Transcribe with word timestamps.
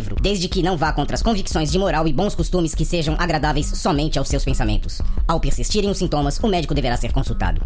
desde 0.00 0.48
que 0.48 0.62
não 0.62 0.76
vá 0.76 0.92
contra 0.92 1.14
as 1.14 1.22
convicções 1.22 1.70
de 1.70 1.78
moral 1.78 2.06
e 2.06 2.12
bons 2.12 2.34
costumes 2.34 2.74
que 2.74 2.84
sejam 2.84 3.16
agradáveis 3.18 3.66
somente 3.66 4.18
aos 4.18 4.28
seus 4.28 4.44
pensamentos. 4.44 5.00
Ao 5.26 5.40
persistirem 5.40 5.90
os 5.90 5.98
sintomas, 5.98 6.38
o 6.38 6.48
médico 6.48 6.74
deverá 6.74 6.96
ser 6.96 7.12
consultado. 7.12 7.60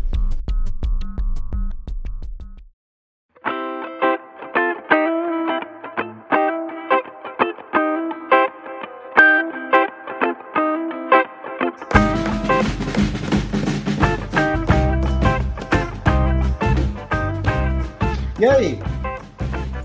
E 18.38 18.44
aí? 18.44 18.78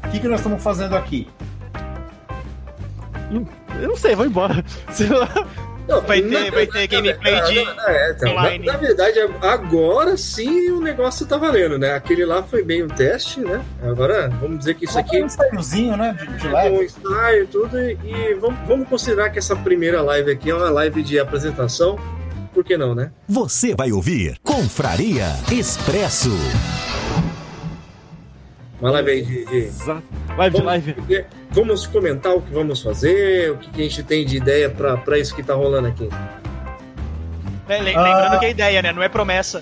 O 0.05 0.09
que, 0.11 0.19
que 0.19 0.27
nós 0.27 0.41
estamos 0.41 0.61
fazendo 0.61 0.95
aqui? 0.95 1.27
Eu 3.81 3.87
não 3.89 3.95
sei, 3.97 4.15
vou 4.15 4.25
embora. 4.25 4.63
Sei 4.91 5.07
lá. 5.07 5.29
Não, 5.87 5.99
Vai 6.01 6.21
ter- 6.21 6.51
vai 6.51 6.67
ter 6.67 6.87
gameplay 6.87 7.41
de 7.41 7.59
é, 7.59 8.11
então, 8.11 8.33
na, 8.33 8.39
online. 8.41 8.65
na 8.65 8.77
verdade, 8.77 9.19
agora 9.41 10.15
sim 10.15 10.69
o 10.69 10.79
negócio 10.79 11.25
tá 11.25 11.37
valendo, 11.37 11.77
né? 11.77 11.95
Aquele 11.95 12.23
lá 12.23 12.43
foi 12.43 12.63
bem 12.63 12.83
um 12.83 12.87
teste, 12.87 13.41
né? 13.41 13.61
Agora 13.83 14.29
vamos 14.39 14.59
dizer 14.59 14.75
que 14.75 14.85
isso 14.85 14.97
aqui 14.97 15.21
um 15.21 15.25
ensaiozinho, 15.25 15.97
né? 15.97 16.15
De, 16.17 16.37
de 16.37 16.47
é 16.47 16.69
um 16.71 16.83
ensaio 16.83 17.43
e 17.43 17.47
tudo. 17.47 17.77
E, 17.79 17.97
e 18.05 18.33
vamos, 18.35 18.59
vamos 18.67 18.87
considerar 18.87 19.31
que 19.31 19.39
essa 19.39 19.55
primeira 19.55 20.01
live 20.01 20.31
aqui 20.31 20.49
é 20.51 20.55
uma 20.55 20.69
live 20.69 21.01
de 21.03 21.19
apresentação. 21.19 21.99
Por 22.53 22.63
que 22.63 22.77
não, 22.77 22.93
né? 22.93 23.11
Você 23.27 23.73
vai 23.75 23.91
ouvir 23.91 24.37
Confraria 24.43 25.25
Expresso. 25.51 26.31
Uma 28.81 28.91
live 28.91 29.11
aí 29.11 29.21
de. 29.21 29.45
de- 29.45 29.55
Exato. 29.57 30.03
Live 30.37 30.55
de 30.57 30.63
live. 30.63 30.95
Vamos 31.51 31.85
comentar 31.87 32.33
o 32.35 32.41
que 32.41 32.53
vamos 32.53 32.81
fazer, 32.81 33.51
o 33.51 33.57
que, 33.57 33.69
que 33.69 33.81
a 33.81 33.83
gente 33.83 34.03
tem 34.03 34.25
de 34.25 34.37
ideia 34.37 34.69
pra, 34.69 34.97
pra 34.97 35.17
isso 35.19 35.35
que 35.35 35.43
tá 35.43 35.53
rolando 35.53 35.87
aqui. 35.89 36.09
Né, 37.67 37.79
lem- 37.81 37.95
Ah. 37.95 38.03
Lembrando 38.03 38.39
que 38.39 38.45
é 38.45 38.49
ideia, 38.51 38.81
né? 38.81 38.91
Não 38.91 39.03
é 39.03 39.09
promessa. 39.09 39.61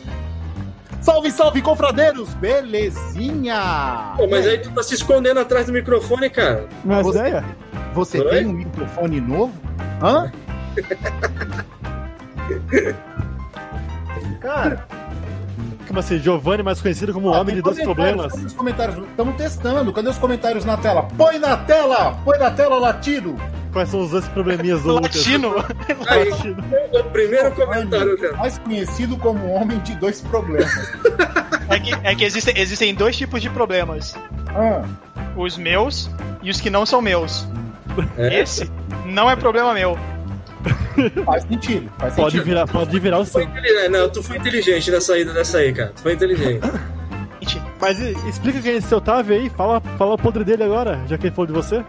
Salve, 1.02 1.32
salve, 1.32 1.62
confradeiros! 1.62 2.34
Belezinha! 2.36 4.14
Pô, 4.18 4.28
mas 4.28 4.46
aí 4.46 4.58
tu 4.60 4.70
tá 4.72 4.84
se 4.84 4.94
escondendo 4.96 5.40
atrás 5.40 5.66
do 5.66 5.72
microfone, 5.74 6.30
cara. 6.30 6.66
Mas 6.86 7.06
Você- 7.06 7.20
ideia? 7.20 7.46
Você 7.94 8.20
Oi? 8.20 8.30
tem 8.30 8.46
um 8.46 8.54
microfone 8.54 9.20
novo? 9.22 9.54
Hã? 10.02 10.32
Cara, 14.40 14.86
Como 15.90 16.00
assim? 16.00 16.20
Giovanni, 16.20 16.62
mais 16.62 16.80
conhecido 16.80 17.12
como 17.12 17.30
o 17.30 17.32
homem 17.32 17.56
de 17.56 17.64
dois 17.64 17.82
problemas. 17.82 18.32
Cadê 18.32 18.46
os 18.46 18.54
comentários? 18.54 18.98
Estamos 19.10 19.36
testando. 19.36 19.92
Cadê 19.92 20.08
os 20.10 20.20
comentários 20.20 20.64
na 20.64 20.78
tela? 20.78 21.08
Põe 21.18 21.40
na 21.40 21.58
tela! 21.58 22.16
Põe 22.24 22.38
na 22.38 22.52
tela, 22.52 22.78
latido! 22.78 23.36
Quais 23.74 23.90
são 23.90 24.02
os 24.02 24.12
dois 24.12 24.28
probleminhas 24.28 24.84
do? 24.84 25.02
Latino. 25.02 25.56
Aí, 26.08 26.30
Latino. 26.30 26.64
o 26.94 27.04
primeiro 27.06 27.52
comentário, 27.56 28.16
cara. 28.20 28.38
Mais 28.38 28.60
conhecido 28.60 29.18
como 29.18 29.52
homem 29.52 29.80
de 29.80 29.96
dois 29.96 30.22
problemas. 30.22 30.92
É 31.70 31.80
que, 31.80 31.92
é 32.04 32.14
que 32.14 32.24
existem, 32.24 32.56
existem 32.56 32.94
dois 32.94 33.18
tipos 33.18 33.42
de 33.42 33.50
problemas: 33.50 34.16
Ah, 34.50 34.84
os 35.36 35.58
meus 35.58 36.08
e 36.44 36.52
os 36.52 36.62
que 36.62 36.70
não 36.70 36.86
são 36.86 37.02
meus. 37.02 37.48
É. 38.16 38.42
Esse 38.42 38.70
não 39.06 39.28
é 39.28 39.36
problema 39.36 39.74
meu. 39.74 39.98
Faz 41.26 41.44
sentido. 41.44 41.92
Faz 41.98 42.16
Pode 42.16 42.32
sentido. 42.32 42.46
virar, 42.46 42.68
pode 42.68 43.00
virar 43.00 43.20
o 43.20 43.26
seu. 43.26 43.48
Não, 43.90 44.10
tu 44.10 44.22
foi 44.24 44.38
inteligente 44.38 44.92
na 44.92 45.02
saída 45.02 45.34
dessa 45.34 45.58
aí, 45.60 45.74
cara. 45.74 45.92
Tu 45.96 46.02
foi 46.02 46.14
inteligente. 46.14 46.62
Gente, 47.42 47.62
Mas 47.80 48.00
explica 48.00 48.62
quem 48.62 48.74
é 48.74 48.76
esse 48.78 48.94
Otávio 48.94 49.36
aí, 49.36 49.50
fala, 49.50 49.80
fala 49.98 50.14
o 50.16 50.18
podre 50.18 50.44
dele 50.44 50.64
agora, 50.64 51.00
já 51.08 51.18
que 51.18 51.28
ele 51.28 51.36
falou 51.36 51.48
de 51.48 51.54
você. 51.54 51.84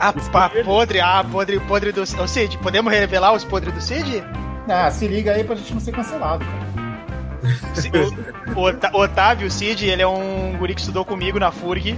a, 0.00 0.08
a 0.10 0.50
ele. 0.54 0.64
podre, 0.64 1.00
a 1.00 1.24
podre, 1.24 1.60
podre 1.60 1.92
do. 1.92 2.02
Ô 2.02 2.26
Cid, 2.26 2.58
podemos 2.58 2.92
revelar 2.92 3.32
os 3.32 3.44
podres 3.44 3.72
do 3.72 3.80
Cid? 3.80 4.22
Ah, 4.68 4.90
se 4.90 5.06
liga 5.06 5.32
aí 5.32 5.44
pra 5.44 5.54
gente 5.54 5.72
não 5.72 5.80
ser 5.80 5.92
cancelado, 5.92 6.44
cara. 6.44 6.66
O 8.92 9.00
Otávio, 9.00 9.46
o 9.46 9.50
Cid, 9.50 9.86
ele 9.86 10.02
é 10.02 10.06
um 10.06 10.56
guri 10.58 10.74
que 10.74 10.80
estudou 10.80 11.04
comigo 11.04 11.38
na 11.38 11.52
FURG. 11.52 11.96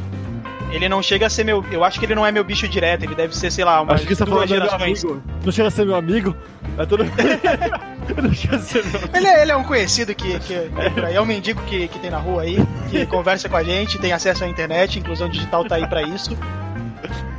Ele 0.70 0.88
não 0.88 1.02
chega 1.02 1.26
a 1.26 1.30
ser 1.30 1.44
meu. 1.44 1.64
Eu 1.70 1.82
acho 1.84 1.98
que 1.98 2.06
ele 2.06 2.14
não 2.14 2.26
é 2.26 2.30
meu 2.32 2.44
bicho 2.44 2.68
direto, 2.68 3.04
ele 3.04 3.14
deve 3.14 3.34
ser, 3.36 3.50
sei 3.50 3.64
lá, 3.64 3.80
umas 3.80 3.96
Acho 3.96 4.06
que 4.06 4.14
você 4.14 4.24
tá 4.24 4.26
falando 4.30 4.46
do 4.48 4.54
meu 4.54 4.62
gerações. 4.64 5.04
amigo. 5.04 5.22
Não 5.44 5.52
chega 5.52 5.68
a 5.68 5.70
ser 5.70 5.86
meu 5.86 5.94
amigo. 5.96 6.36
É 6.76 6.86
todo... 6.86 7.04
não 8.22 8.32
chega 8.34 8.56
a 8.56 8.58
ser 8.60 8.84
meu 8.84 8.96
amigo. 9.00 9.16
Ele 9.16 9.26
é, 9.26 9.42
ele 9.42 9.52
é 9.52 9.56
um 9.56 9.64
conhecido 9.64 10.14
que, 10.14 10.38
que 10.40 10.54
é 10.54 10.68
é 11.14 11.20
um 11.20 11.24
mendigo 11.24 11.60
que, 11.62 11.88
que 11.88 11.98
tem 11.98 12.10
na 12.10 12.18
rua 12.18 12.42
aí, 12.42 12.58
que 12.90 13.06
conversa 13.06 13.48
com 13.48 13.56
a 13.56 13.62
gente, 13.62 13.98
tem 13.98 14.12
acesso 14.12 14.44
à 14.44 14.48
internet, 14.48 14.98
inclusão 14.98 15.28
digital 15.28 15.64
tá 15.64 15.76
aí 15.76 15.86
pra 15.86 16.02
isso. 16.02 16.36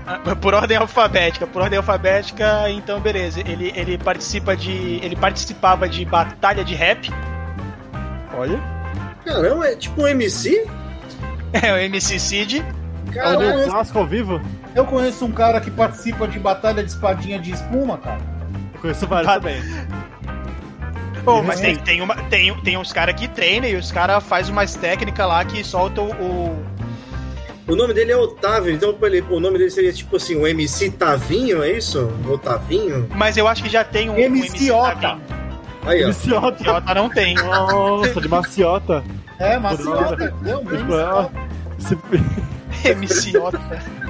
Ah, 0.07 0.35
Por 0.35 0.55
ordem 0.55 0.75
alfabética, 0.75 1.45
por 1.45 1.61
ordem 1.61 1.77
alfabética, 1.77 2.67
então 2.69 2.99
beleza. 2.99 3.41
Ele, 3.41 3.71
ele 3.75 3.95
participa 3.97 4.55
de. 4.57 4.99
Ele 5.03 5.15
participava 5.15 5.87
de 5.87 6.03
batalha 6.03 6.63
de 6.63 6.73
rap. 6.73 7.11
Olha. 8.35 8.59
Caramba, 9.23 9.67
é 9.67 9.75
tipo 9.75 10.01
um 10.01 10.07
MC? 10.07 10.65
É 11.51 11.73
o 11.73 11.77
MC 11.77 12.19
Cid. 12.19 12.63
Olha 13.17 13.57
o 13.59 13.69
clássico 13.69 13.99
ao 13.99 14.05
vivo. 14.05 14.41
Eu 14.75 14.85
conheço 14.85 15.25
um 15.25 15.31
cara 15.31 15.59
que 15.59 15.71
participa 15.71 16.27
de 16.27 16.37
batalha 16.39 16.83
de 16.83 16.89
espadinha 16.89 17.39
de 17.39 17.51
espuma, 17.51 17.97
cara. 17.97 18.19
Eu 18.73 18.79
conheço 18.81 19.07
vários 19.07 19.27
Ba- 19.27 19.39
também. 19.39 19.61
Pô, 21.23 21.41
mas 21.43 21.59
tem, 21.59 21.75
tem, 21.77 22.01
uma, 22.01 22.15
tem, 22.15 22.53
tem 22.61 22.77
uns 22.77 22.93
caras 22.93 23.13
que 23.15 23.27
treinam 23.27 23.69
e 23.69 23.75
os 23.75 23.91
caras 23.91 24.23
fazem 24.23 24.51
umas 24.53 24.73
técnicas 24.75 25.27
lá 25.27 25.43
que 25.43 25.63
soltam 25.63 26.09
o. 26.11 26.57
o 27.67 27.75
nome 27.75 27.93
dele 27.93 28.11
é 28.13 28.17
Otávio, 28.17 28.73
então 28.73 28.93
pô, 28.93 29.05
ele- 29.05 29.23
o 29.29 29.39
nome 29.39 29.57
dele 29.57 29.69
seria 29.69 29.91
tipo 29.91 30.15
assim, 30.15 30.35
o 30.35 30.47
MC 30.47 30.89
Tavinho, 30.91 31.61
é 31.61 31.71
isso? 31.73 32.09
Otavinho? 32.27 33.07
Mas 33.13 33.35
eu 33.37 33.47
acho 33.47 33.61
que 33.63 33.69
já 33.69 33.83
tem 33.83 34.09
um. 34.09 34.13
um 34.13 34.17
MC 34.17 34.71
Ota. 34.71 35.17
Aí, 35.85 36.03
ó. 36.03 36.07
Maciota. 36.07 36.71
Ota 36.71 36.93
não 36.93 37.09
tem. 37.09 37.35
Nossa, 37.35 38.21
de 38.21 38.27
maciota. 38.27 39.03
É, 39.37 39.57
maciota. 39.57 40.33
Deu 40.41 40.63
bem. 40.63 40.79
Esse- 41.79 41.97
MC 42.83 43.37
Ota. 43.37 43.59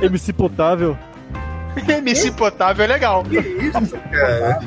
MC 0.01 0.33
Potável. 0.33 0.97
MC 1.87 2.31
Potável 2.33 2.85
é 2.85 2.87
legal. 2.87 3.23
Que 3.23 3.37
isso, 3.39 3.97
cara? 4.11 4.59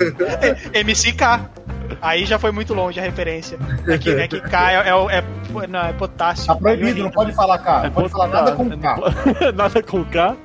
MCK. 0.85 1.63
Aí 2.01 2.25
já 2.25 2.39
foi 2.39 2.51
muito 2.53 2.73
longe 2.75 2.99
a 2.99 3.03
referência. 3.03 3.59
É 3.87 3.99
que, 3.99 4.11
é 4.11 4.27
que 4.27 4.41
K 4.41 4.73
é, 4.73 4.89
é, 4.89 4.95
o- 4.95 5.11
é, 5.11 5.23
não, 5.69 5.81
é 5.81 5.93
potássio. 5.93 6.47
Tá 6.47 6.55
proibido, 6.57 7.03
não 7.03 7.11
pode 7.11 7.33
falar 7.33 7.59
K. 7.59 7.81
É 7.81 7.83
Não 7.85 7.91
pode 7.93 8.09
falar 8.09 8.29
nada 8.29 8.53
com 8.53 8.71
K. 8.71 8.97
nada 9.55 9.83
com 9.83 10.05
K. 10.05 10.37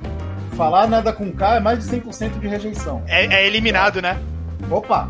Falar 0.56 0.86
nada 0.88 1.12
com 1.12 1.32
K 1.32 1.56
é 1.56 1.60
mais 1.60 1.78
de 1.88 1.96
100% 1.96 2.38
de 2.38 2.46
rejeição. 2.48 3.02
É, 3.06 3.26
é 3.26 3.46
eliminado, 3.46 4.02
né? 4.02 4.18
Opa! 4.70 5.08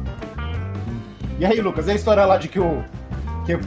E 1.40 1.44
aí, 1.46 1.60
Lucas, 1.60 1.86
e 1.88 1.90
a 1.90 1.94
história 1.94 2.24
lá 2.24 2.36
de 2.36 2.48
que 2.48 2.60
o. 2.60 2.84
que 3.46 3.58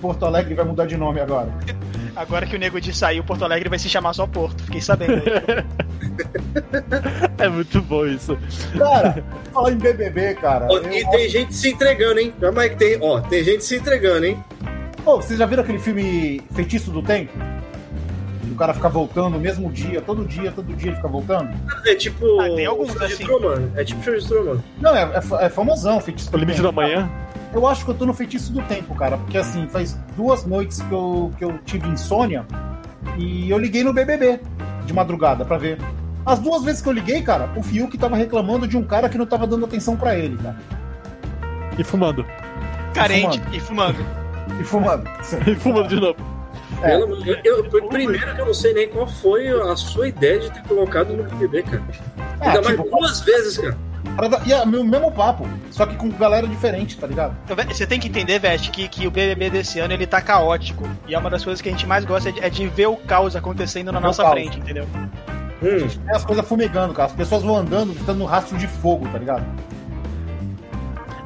Porto 0.00 0.24
Alegre 0.24 0.54
vai 0.54 0.64
mudar 0.64 0.86
de 0.86 0.96
nome 0.96 1.20
agora? 1.20 1.48
Agora 2.16 2.46
que 2.46 2.56
o 2.56 2.58
Nego 2.58 2.80
de 2.80 2.92
saiu, 2.92 3.24
Porto 3.24 3.44
Alegre 3.44 3.68
vai 3.68 3.78
se 3.78 3.88
chamar 3.88 4.12
só 4.12 4.26
Porto. 4.26 4.62
Fiquei 4.64 4.80
sabendo. 4.80 5.22
É 7.38 7.48
muito 7.48 7.80
bom 7.82 8.04
isso. 8.06 8.36
Cara, 8.76 9.24
falar 9.52 9.72
em 9.72 9.76
BBB, 9.76 10.34
cara. 10.34 10.68
E 10.92 11.08
tem 11.10 11.28
gente 11.28 11.54
se 11.54 11.70
entregando, 11.70 12.20
hein? 12.20 12.34
Calma 12.38 12.62
aí 12.62 12.70
que 12.70 12.76
tem, 12.76 12.98
ó, 13.00 13.20
tem 13.20 13.42
gente 13.42 13.64
se 13.64 13.76
entregando, 13.76 14.26
hein? 14.26 14.44
Pô, 15.04 15.16
vocês 15.16 15.38
já 15.38 15.46
viram 15.46 15.62
aquele 15.62 15.78
filme 15.78 16.42
Feitiço 16.54 16.90
do 16.90 17.02
Tempo? 17.02 17.32
O 18.50 18.54
cara 18.54 18.74
fica 18.74 18.88
voltando 18.90 19.30
no 19.30 19.40
mesmo 19.40 19.72
dia, 19.72 20.02
todo 20.02 20.26
dia, 20.26 20.52
todo 20.52 20.74
dia 20.74 20.88
ele 20.88 20.96
fica 20.96 21.08
voltando? 21.08 21.50
É 21.86 21.94
tipo. 21.94 22.40
Ah, 22.40 22.54
tem 22.54 22.66
alguns 22.66 22.90
o 22.90 22.98
show 22.98 23.06
de 23.06 23.14
assim. 23.14 23.24
Truman. 23.24 23.70
É 23.74 23.84
tipo 23.84 24.02
show 24.02 24.18
de 24.18 24.26
Truman. 24.28 24.62
Não, 24.80 24.94
é, 24.94 25.02
é, 25.02 25.46
é 25.46 25.48
famosão 25.48 25.98
Feitiço 26.00 26.28
O 26.28 26.32
do 26.32 26.38
limite 26.38 26.60
da 26.60 26.70
manhã. 26.70 27.10
Eu 27.52 27.66
acho 27.66 27.84
que 27.84 27.90
eu 27.90 27.94
tô 27.94 28.06
no 28.06 28.14
Feitiço 28.14 28.52
do 28.52 28.62
Tempo, 28.62 28.94
cara, 28.94 29.16
porque 29.16 29.36
assim, 29.36 29.66
faz 29.68 29.98
duas 30.16 30.44
noites 30.46 30.80
que 30.82 30.92
eu, 30.92 31.32
que 31.36 31.44
eu 31.44 31.58
tive 31.64 31.88
insônia 31.88 32.46
e 33.18 33.50
eu 33.50 33.58
liguei 33.58 33.82
no 33.82 33.92
BBB 33.92 34.40
de 34.86 34.92
madrugada 34.92 35.44
pra 35.44 35.58
ver. 35.58 35.78
As 36.24 36.38
duas 36.38 36.62
vezes 36.62 36.80
que 36.82 36.88
eu 36.88 36.92
liguei, 36.92 37.22
cara, 37.22 37.50
o 37.56 37.62
Fiuk 37.62 37.96
tava 37.98 38.16
reclamando 38.16 38.68
de 38.68 38.76
um 38.76 38.84
cara 38.84 39.08
que 39.08 39.18
não 39.18 39.26
tava 39.26 39.46
dando 39.46 39.64
atenção 39.64 39.96
pra 39.96 40.16
ele, 40.16 40.36
cara. 40.36 40.56
E 41.78 41.82
fumando. 41.82 42.24
Carente 42.94 43.40
e 43.52 43.58
fumando. 43.60 43.98
E 44.60 44.64
fumando. 44.64 45.08
E 45.46 45.54
fumando 45.56 45.88
de 45.88 45.96
novo. 46.00 46.16
É. 46.82 46.96
Deus, 46.98 47.26
eu, 47.44 47.64
eu- 47.66 47.88
primeiro 47.88 48.34
que 48.34 48.40
eu 48.40 48.46
não 48.46 48.54
sei 48.54 48.72
nem 48.74 48.88
qual 48.88 49.06
foi 49.08 49.48
a 49.48 49.74
sua 49.76 50.08
ideia 50.08 50.38
de 50.40 50.50
ter 50.50 50.62
colocado 50.64 51.12
no 51.14 51.24
BBB, 51.24 51.62
cara. 51.64 51.82
É, 52.40 52.46
Ainda 52.48 52.62
mais 52.62 52.76
tipo, 52.76 52.90
duas 52.96 53.20
vezes, 53.20 53.58
cara. 53.58 53.76
Dar- 54.28 54.46
e 54.46 54.52
é 54.52 54.60
o 54.62 54.66
mesmo 54.66 55.10
papo, 55.12 55.46
só 55.70 55.84
que 55.86 55.94
com 55.96 56.08
galera 56.10 56.46
diferente, 56.46 56.96
tá 56.98 57.06
ligado? 57.06 57.36
Então, 57.44 57.56
Você 57.66 57.86
tem 57.86 57.98
que 58.00 58.08
entender, 58.08 58.38
Veste, 58.38 58.70
que, 58.70 58.88
que 58.88 59.06
o 59.06 59.10
BBB 59.10 59.50
desse 59.50 59.78
ano 59.78 59.92
ele 59.94 60.06
tá 60.06 60.20
caótico. 60.20 60.88
E 61.06 61.14
é 61.14 61.18
uma 61.18 61.30
das 61.30 61.44
coisas 61.44 61.60
que 61.60 61.68
a 61.68 61.72
gente 61.72 61.86
mais 61.86 62.04
gosta 62.04 62.28
é 62.28 62.32
de, 62.32 62.40
é 62.40 62.50
de 62.50 62.66
ver 62.68 62.86
o 62.86 62.96
caos 62.96 63.36
acontecendo 63.36 63.92
na 63.92 64.00
nossa 64.00 64.22
caos. 64.22 64.34
frente, 64.34 64.58
entendeu? 64.58 64.86
Hum, 65.62 65.86
É 66.08 66.16
as 66.16 66.24
coisas 66.24 66.46
fumegando, 66.46 66.94
cara. 66.94 67.06
As 67.08 67.14
pessoas 67.14 67.42
vão 67.42 67.56
andando, 67.56 67.92
gritando 67.92 68.18
no 68.18 68.24
rastro 68.24 68.56
de 68.56 68.66
fogo, 68.66 69.06
tá 69.08 69.18
ligado? 69.18 69.44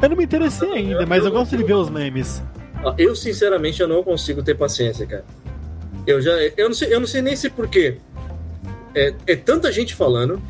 Eu 0.02 0.08
não 0.08 0.16
me 0.16 0.24
interessei 0.24 0.70
ainda, 0.72 1.06
mas 1.06 1.24
eu 1.24 1.30
gosto 1.30 1.56
de 1.56 1.62
ver 1.64 1.74
os 1.74 1.88
memes. 1.88 2.42
eu, 2.98 3.14
sinceramente, 3.14 3.80
eu 3.80 3.88
não 3.88 4.02
consigo 4.02 4.42
ter 4.42 4.54
paciência, 4.56 5.06
cara. 5.06 5.24
Eu 6.06 6.20
já. 6.20 6.32
Eu 6.56 6.68
não 6.68 6.74
sei, 6.74 6.94
eu 6.94 7.00
não 7.00 7.06
sei 7.06 7.22
nem 7.22 7.34
se 7.34 7.48
porquê. 7.48 7.96
É, 8.94 9.14
é 9.26 9.36
tanta 9.36 9.72
gente 9.72 9.94
falando. 9.94 10.42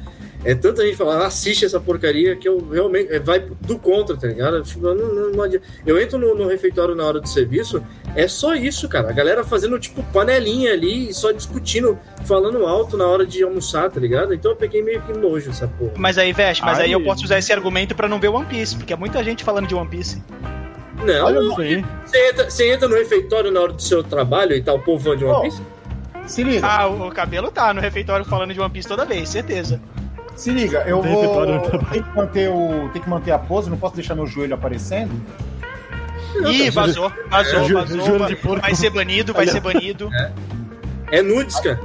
É 0.45 0.55
tanta 0.55 0.85
gente 0.85 0.97
falando, 0.97 1.23
assiste 1.23 1.65
essa 1.65 1.81
porcaria 1.81 2.37
que 2.37 2.47
eu 2.49 2.59
realmente. 2.71 3.11
é, 3.13 3.19
vai 3.19 3.41
do 3.41 3.79
contra, 3.79 4.15
tá 4.17 4.27
ligado? 4.27 4.63
Tipo, 4.63 4.89
eu, 4.89 4.95
não, 4.95 5.31
não- 5.33 5.61
eu 5.87 5.99
entro 6.01 6.19
no, 6.19 6.35
no 6.35 6.47
refeitório 6.47 6.95
na 6.95 7.05
hora 7.05 7.19
do 7.21 7.29
serviço, 7.29 7.83
é 8.15 8.29
só 8.29 8.55
isso, 8.55 8.89
cara. 8.89 9.09
A 9.09 9.13
galera 9.13 9.43
fazendo, 9.43 9.79
tipo, 9.79 10.03
panelinha 10.13 10.73
ali 10.73 11.09
e 11.09 11.15
só 11.15 11.33
discutindo, 11.33 11.99
falando 12.27 12.67
alto 12.67 12.97
na 12.97 13.07
hora 13.07 13.25
de 13.27 13.43
almoçar, 13.43 13.91
tá 13.91 13.99
ligado? 13.99 14.35
Então 14.35 14.51
eu 14.53 14.57
peguei 14.57 14.83
meio 14.83 15.01
que 15.03 15.13
nojo 15.15 15.49
essa 15.51 15.67
porra. 15.67 15.93
Mas 15.97 16.19
aí, 16.19 16.33
Veste, 16.33 16.63
mas 16.63 16.79
Ai. 16.79 16.85
aí 16.87 16.93
eu 16.93 17.03
posso 17.03 17.25
usar 17.25 17.39
esse 17.39 17.53
argumento 17.53 17.95
pra 17.95 18.07
não 18.09 18.21
ver 18.21 18.29
One 18.29 18.45
Piece, 18.47 18.77
porque 18.77 18.93
é 18.93 18.97
muita 18.97 19.25
gente 19.25 19.43
falando 19.43 19.67
de 19.67 19.75
One 19.75 19.89
Piece. 19.89 20.23
Não, 21.05 21.25
Olha 21.27 21.41
não. 21.41 21.55
Você 21.55 22.29
entra, 22.31 22.51
você 22.51 22.71
entra 22.73 22.89
no 22.89 22.95
refeitório 22.97 23.51
na 23.51 23.61
hora 23.61 23.73
do 23.73 23.83
seu 23.83 24.03
trabalho 24.03 24.55
e 24.55 24.63
tá 24.63 24.73
o 24.73 24.79
povo 24.79 25.17
de 25.17 25.25
One 25.25 25.35
Oh. 25.37 25.41
Piece? 25.43 25.63
Se 26.27 26.43
liga, 26.43 26.67
Ah, 26.67 26.87
o, 26.89 27.09
o 27.09 27.13
cabelo 27.13 27.51
tá 27.51 27.75
no 27.75 27.81
refeitório 27.83 28.25
falando 28.25 28.55
de 28.55 28.61
One 28.61 28.71
Piece 28.71 28.89
toda 28.89 29.05
vez, 29.05 29.29
certeza. 29.29 29.81
Se 30.35 30.51
liga, 30.51 30.83
eu 30.87 31.01
Tem 31.01 31.13
vou. 31.13 31.61
Tem 31.91 32.03
que, 32.03 32.17
manter 32.17 32.49
o, 32.51 32.89
tem 32.93 33.03
que 33.03 33.09
manter 33.09 33.33
a 33.33 33.39
pose, 33.39 33.71
não 33.71 33.77
posso 33.77 33.95
deixar 33.95 34.15
meu 34.15 34.27
joelho 34.27 34.55
aparecendo. 34.55 35.13
Ih, 36.51 36.71
vazou, 36.71 37.13
vazou, 37.31 37.69
vazou. 37.73 38.01
juro 38.05 38.19
vai- 38.21 38.29
de 38.29 38.37
porco. 38.37 38.61
Vai 38.63 38.75
ser 38.75 38.91
banido, 38.91 39.33
vai 39.33 39.47
ser 39.47 39.61
banido. 39.61 40.11
É 41.11 41.23
nudes, 41.23 41.59
cara. 41.61 41.81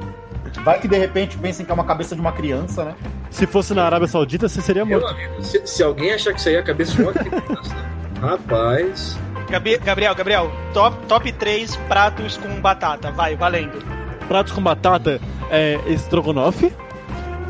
Vai 0.64 0.80
que 0.80 0.88
de 0.88 0.98
repente 0.98 1.38
pensem 1.38 1.64
que 1.66 1.72
é 1.72 1.74
uma 1.74 1.84
cabeça 1.84 2.16
de 2.16 2.22
uma 2.22 2.32
criança, 2.32 2.84
né? 2.84 2.96
Se 3.30 3.46
fosse 3.46 3.74
na 3.76 3.86
Arábia 3.86 4.08
Saudita, 4.08 4.50
você 4.50 4.60
seria 4.62 4.84
morto. 4.84 5.06
amigo, 5.08 5.44
se, 5.44 5.62
se 5.66 5.84
alguém 5.84 6.12
achar 6.12 6.34
que 6.34 6.40
isso 6.40 6.50
aí 6.50 6.56
é 6.56 6.60
a 6.60 6.64
cabeça 6.64 6.94
de 6.96 7.02
uma 7.04 7.14
criança, 7.14 7.76
rapaz. 8.20 9.18
Gabriel, 9.50 10.16
Gabriel, 10.16 10.52
top, 10.74 10.98
top 11.08 11.32
3 11.32 11.76
pratos 11.88 12.38
com 12.38 12.50
batata, 12.60 13.12
vai, 13.12 13.36
valendo. 13.36 13.80
Pratos 14.28 14.52
com 14.52 14.62
batata 14.62 15.20
é 15.52 15.80
estrogonofe, 15.88 16.74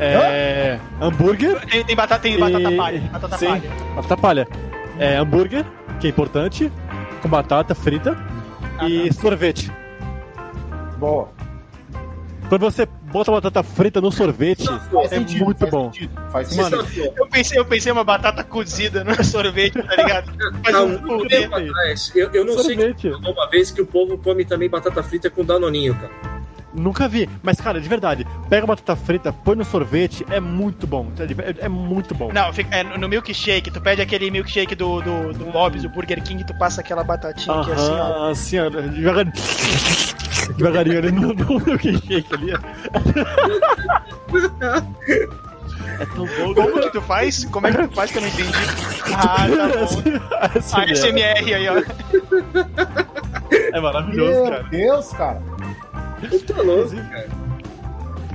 é 0.04 0.80
hambúrguer, 1.00 1.60
Tem, 1.66 1.84
tem 1.84 1.96
batata, 1.96 2.22
tem 2.22 2.34
E- 2.34 2.38
batata 2.38 2.72
palha, 2.76 3.00
batata 3.12 3.38
Sim. 3.38 3.46
palha. 3.46 3.62
batata 3.96 4.16
palha, 4.16 4.48
é 4.98 5.16
hambúrguer, 5.16 5.64
que 6.00 6.06
é 6.06 6.10
importante, 6.10 6.72
com 7.22 7.28
batata 7.28 7.74
frita 7.74 8.16
Ah, 8.78 8.88
e 8.88 9.12
sorvete. 9.12 9.70
Boa. 10.98 11.28
Quando 12.48 12.62
você 12.62 12.84
bota 13.12 13.30
batata 13.30 13.62
frita 13.62 14.00
no 14.00 14.10
sorvete, 14.10 14.64
Faz 14.66 15.12
é 15.12 15.16
sentido, 15.18 15.44
muito 15.44 15.58
faz 15.58 15.70
bom. 15.70 15.92
sentido, 15.92 16.20
faz 16.32 16.48
sentido. 16.48 16.76
sabe, 16.84 17.12
Eu 17.16 17.26
pensei, 17.28 17.58
eu 17.60 17.64
pensei 17.64 17.92
uma 17.92 18.02
batata 18.02 18.42
cozida 18.42 19.04
no 19.04 19.22
sorvete, 19.22 19.80
tá 19.80 19.94
ligado? 19.96 20.32
Mas 20.64 20.74
há 20.74 20.82
um 20.82 20.98
muito 21.00 21.28
tempo 21.28 21.54
atrás, 21.54 22.10
eu, 22.14 22.28
eu 22.32 22.44
não 22.44 22.54
sei 22.58 22.74
Sorvete. 22.74 22.96
que 23.02 23.08
uma 23.08 23.48
vez 23.48 23.70
que 23.70 23.80
o 23.80 23.86
povo 23.86 24.18
come 24.18 24.44
também 24.44 24.68
batata 24.68 25.00
frita 25.02 25.30
com 25.30 25.44
danoninho, 25.44 25.94
cara. 25.94 26.39
Nunca 26.72 27.08
vi. 27.08 27.28
Mas, 27.42 27.60
cara, 27.60 27.80
de 27.80 27.88
verdade, 27.88 28.26
pega 28.48 28.64
a 28.64 28.66
batata 28.66 28.94
frita, 28.96 29.32
põe 29.32 29.56
no 29.56 29.64
sorvete, 29.64 30.24
é 30.30 30.38
muito 30.40 30.86
bom. 30.86 31.08
É, 31.18 31.66
é 31.66 31.68
muito 31.68 32.14
bom. 32.14 32.30
Não, 32.32 32.52
fica- 32.52 32.74
é, 32.76 32.82
no 32.84 33.08
milkshake, 33.08 33.70
tu 33.70 33.80
pede 33.80 34.00
aquele 34.02 34.30
milkshake 34.30 34.74
do, 34.74 35.00
do, 35.02 35.32
do 35.32 35.50
Lobby, 35.50 35.80
do 35.80 35.88
Burger 35.88 36.22
King, 36.22 36.44
tu 36.44 36.54
passa 36.54 36.80
aquela 36.80 37.02
batatinha 37.02 37.60
aqui 37.60 37.72
assim, 37.72 37.90
ó. 37.90 38.30
Assim, 38.30 38.58
ó, 38.60 38.68
devagar... 38.70 39.24
devagarinho 40.56 40.98
ali 40.98 41.12
no, 41.12 41.32
no 41.34 41.58
milkshake 41.60 42.26
ali. 42.34 42.52
É 45.98 46.06
tão 46.06 46.24
bom. 46.26 46.54
Como 46.54 46.80
que 46.80 46.90
tu 46.90 47.02
faz? 47.02 47.44
Como 47.46 47.66
é 47.66 47.72
que 47.72 47.88
tu 47.88 47.94
faz 47.94 48.10
que 48.10 48.18
eu 48.18 48.22
não 48.22 48.28
entendi? 48.28 48.50
Ah, 49.14 49.46
tá 49.48 49.68
bom. 49.68 50.58
Assim, 50.58 50.80
ASMR 50.92 51.54
aí, 51.54 51.68
ó. 51.68 51.82
é 53.72 53.80
maravilhoso, 53.80 54.32
Meu 54.32 54.44
cara. 54.50 54.62
Deus, 54.70 55.08
cara. 55.12 55.42
Tô 56.46 56.62
louco, 56.62 56.90
cara. 57.10 57.50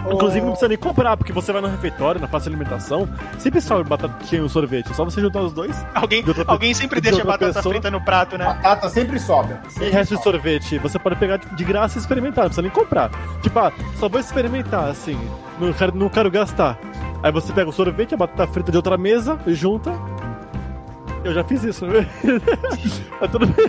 Inclusive, 0.07 0.41
não 0.41 0.49
precisa 0.51 0.67
nem 0.69 0.77
comprar, 0.77 1.17
porque 1.17 1.33
você 1.33 1.51
vai 1.51 1.61
no 1.63 1.67
refeitório, 1.67 2.21
na 2.21 2.27
praça 2.27 2.47
de 2.47 2.55
alimentação, 2.55 3.09
sempre 3.39 3.59
sobe 3.59 3.89
batatinha 3.89 4.39
e 4.41 4.43
um 4.43 4.49
sorvete. 4.49 4.91
É 4.91 4.93
só 4.93 5.03
você 5.03 5.19
juntar 5.19 5.41
os 5.41 5.51
dois 5.51 5.75
Alguém, 5.95 6.21
De 6.21 6.29
outra 6.29 6.43
alguém 6.47 6.75
sempre 6.75 7.01
de 7.01 7.09
deixa 7.09 7.17
outra 7.23 7.31
batata 7.31 7.53
pessoa. 7.53 7.73
frita 7.73 7.89
no 7.89 7.99
prato, 7.99 8.37
né? 8.37 8.45
Batata 8.45 8.87
sempre 8.89 9.19
sobe. 9.19 9.55
e 9.65 9.71
Sempre 9.71 9.89
resto 9.89 10.15
de 10.15 10.21
sorvete. 10.23 10.77
Você 10.77 10.99
pode 10.99 11.15
pegar 11.15 11.37
de 11.37 11.63
graça 11.63 11.97
e 11.97 12.01
experimentar, 12.01 12.43
não 12.43 12.49
precisa 12.49 12.61
nem 12.61 12.69
comprar. 12.69 13.09
Tipo, 13.41 13.57
ah, 13.57 13.71
só 13.97 14.07
vou 14.07 14.19
experimentar, 14.19 14.89
assim, 14.89 15.19
não 15.59 15.73
quero, 15.73 15.95
não 15.95 16.07
quero 16.09 16.29
gastar. 16.29 16.77
Aí 17.23 17.31
você 17.31 17.51
pega 17.51 17.67
o 17.67 17.73
sorvete, 17.73 18.13
a 18.13 18.17
batata 18.17 18.45
frita 18.45 18.71
de 18.71 18.77
outra 18.77 18.97
mesa, 18.99 19.39
junta. 19.47 19.91
Eu 21.23 21.33
já 21.33 21.43
fiz 21.43 21.63
isso, 21.63 21.87
né? 21.87 22.07
Tá 23.19 23.25
tudo 23.27 23.47
bem. 23.47 23.65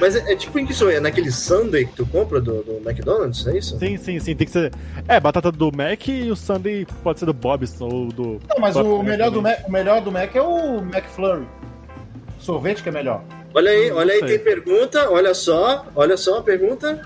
Mas 0.00 0.16
é, 0.16 0.32
é 0.32 0.36
tipo 0.36 0.58
em 0.58 0.66
que 0.66 0.72
isso 0.72 0.88
é? 0.88 0.98
Naquele 0.98 1.30
sundae 1.30 1.84
que 1.86 1.94
tu 1.94 2.06
compra 2.06 2.40
do, 2.40 2.62
do 2.62 2.80
McDonald's, 2.88 3.46
é 3.46 3.58
isso? 3.58 3.78
Sim, 3.78 3.96
sim, 3.96 4.18
sim, 4.18 4.34
tem 4.34 4.46
que 4.46 4.52
ser. 4.52 4.72
É, 5.06 5.20
batata 5.20 5.52
do 5.52 5.70
Mac 5.74 6.08
e 6.08 6.30
o 6.30 6.36
Sunday 6.36 6.86
pode 7.02 7.18
ser 7.20 7.26
do 7.26 7.34
Bob's 7.34 7.80
ou 7.80 8.08
do. 8.08 8.40
Não, 8.48 8.58
mas 8.60 8.76
o 8.76 9.02
melhor, 9.02 9.30
do. 9.30 9.42
Mac, 9.42 9.66
o 9.66 9.70
melhor 9.70 10.00
do 10.00 10.10
Mac 10.10 10.34
é 10.34 10.42
o 10.42 10.78
McFlurry. 10.78 11.46
Sorvete 12.38 12.82
que 12.82 12.88
é 12.88 12.92
melhor. 12.92 13.22
Olha 13.54 13.70
aí, 13.70 13.90
olha 13.92 14.12
aí, 14.14 14.20
sei. 14.20 14.28
tem 14.28 14.38
pergunta, 14.40 15.10
olha 15.10 15.32
só, 15.34 15.86
olha 15.94 16.16
só 16.16 16.38
a 16.38 16.42
pergunta. 16.42 17.00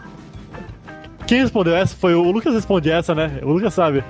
Quem 1.26 1.42
respondeu 1.42 1.76
essa 1.76 1.94
foi 1.94 2.14
o 2.14 2.22
Lucas 2.22 2.54
responde 2.54 2.90
essa, 2.90 3.14
né? 3.14 3.40
O 3.42 3.52
Lucas 3.52 3.74
sabe. 3.74 4.02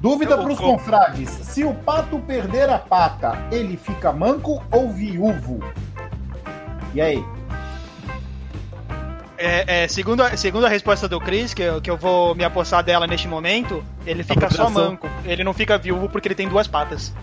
Dúvida 0.00 0.34
Eu- 0.34 0.42
pros 0.42 0.58
eu- 0.58 0.64
confrades: 0.66 1.28
se 1.30 1.62
o 1.64 1.72
pato 1.74 2.18
perder 2.18 2.68
a 2.68 2.78
pata, 2.78 3.38
ele 3.52 3.76
fica 3.76 4.12
manco 4.12 4.62
ou 4.72 4.90
viúvo? 4.90 5.60
E 6.94 7.00
aí? 7.00 7.24
É, 9.42 9.84
é, 9.84 9.88
segundo, 9.88 10.22
a, 10.22 10.36
segundo 10.36 10.66
a 10.66 10.68
resposta 10.68 11.08
do 11.08 11.18
Chris, 11.18 11.54
que 11.54 11.62
eu, 11.62 11.80
que 11.80 11.90
eu 11.90 11.96
vou 11.96 12.34
me 12.34 12.44
apossar 12.44 12.84
dela 12.84 13.06
neste 13.06 13.26
momento, 13.26 13.82
ele 14.06 14.22
fica 14.22 14.50
só 14.50 14.68
manco. 14.68 15.08
Ele 15.24 15.42
não 15.42 15.54
fica 15.54 15.78
viúvo 15.78 16.10
porque 16.10 16.28
ele 16.28 16.34
tem 16.34 16.46
duas 16.46 16.68
patas. 16.68 17.14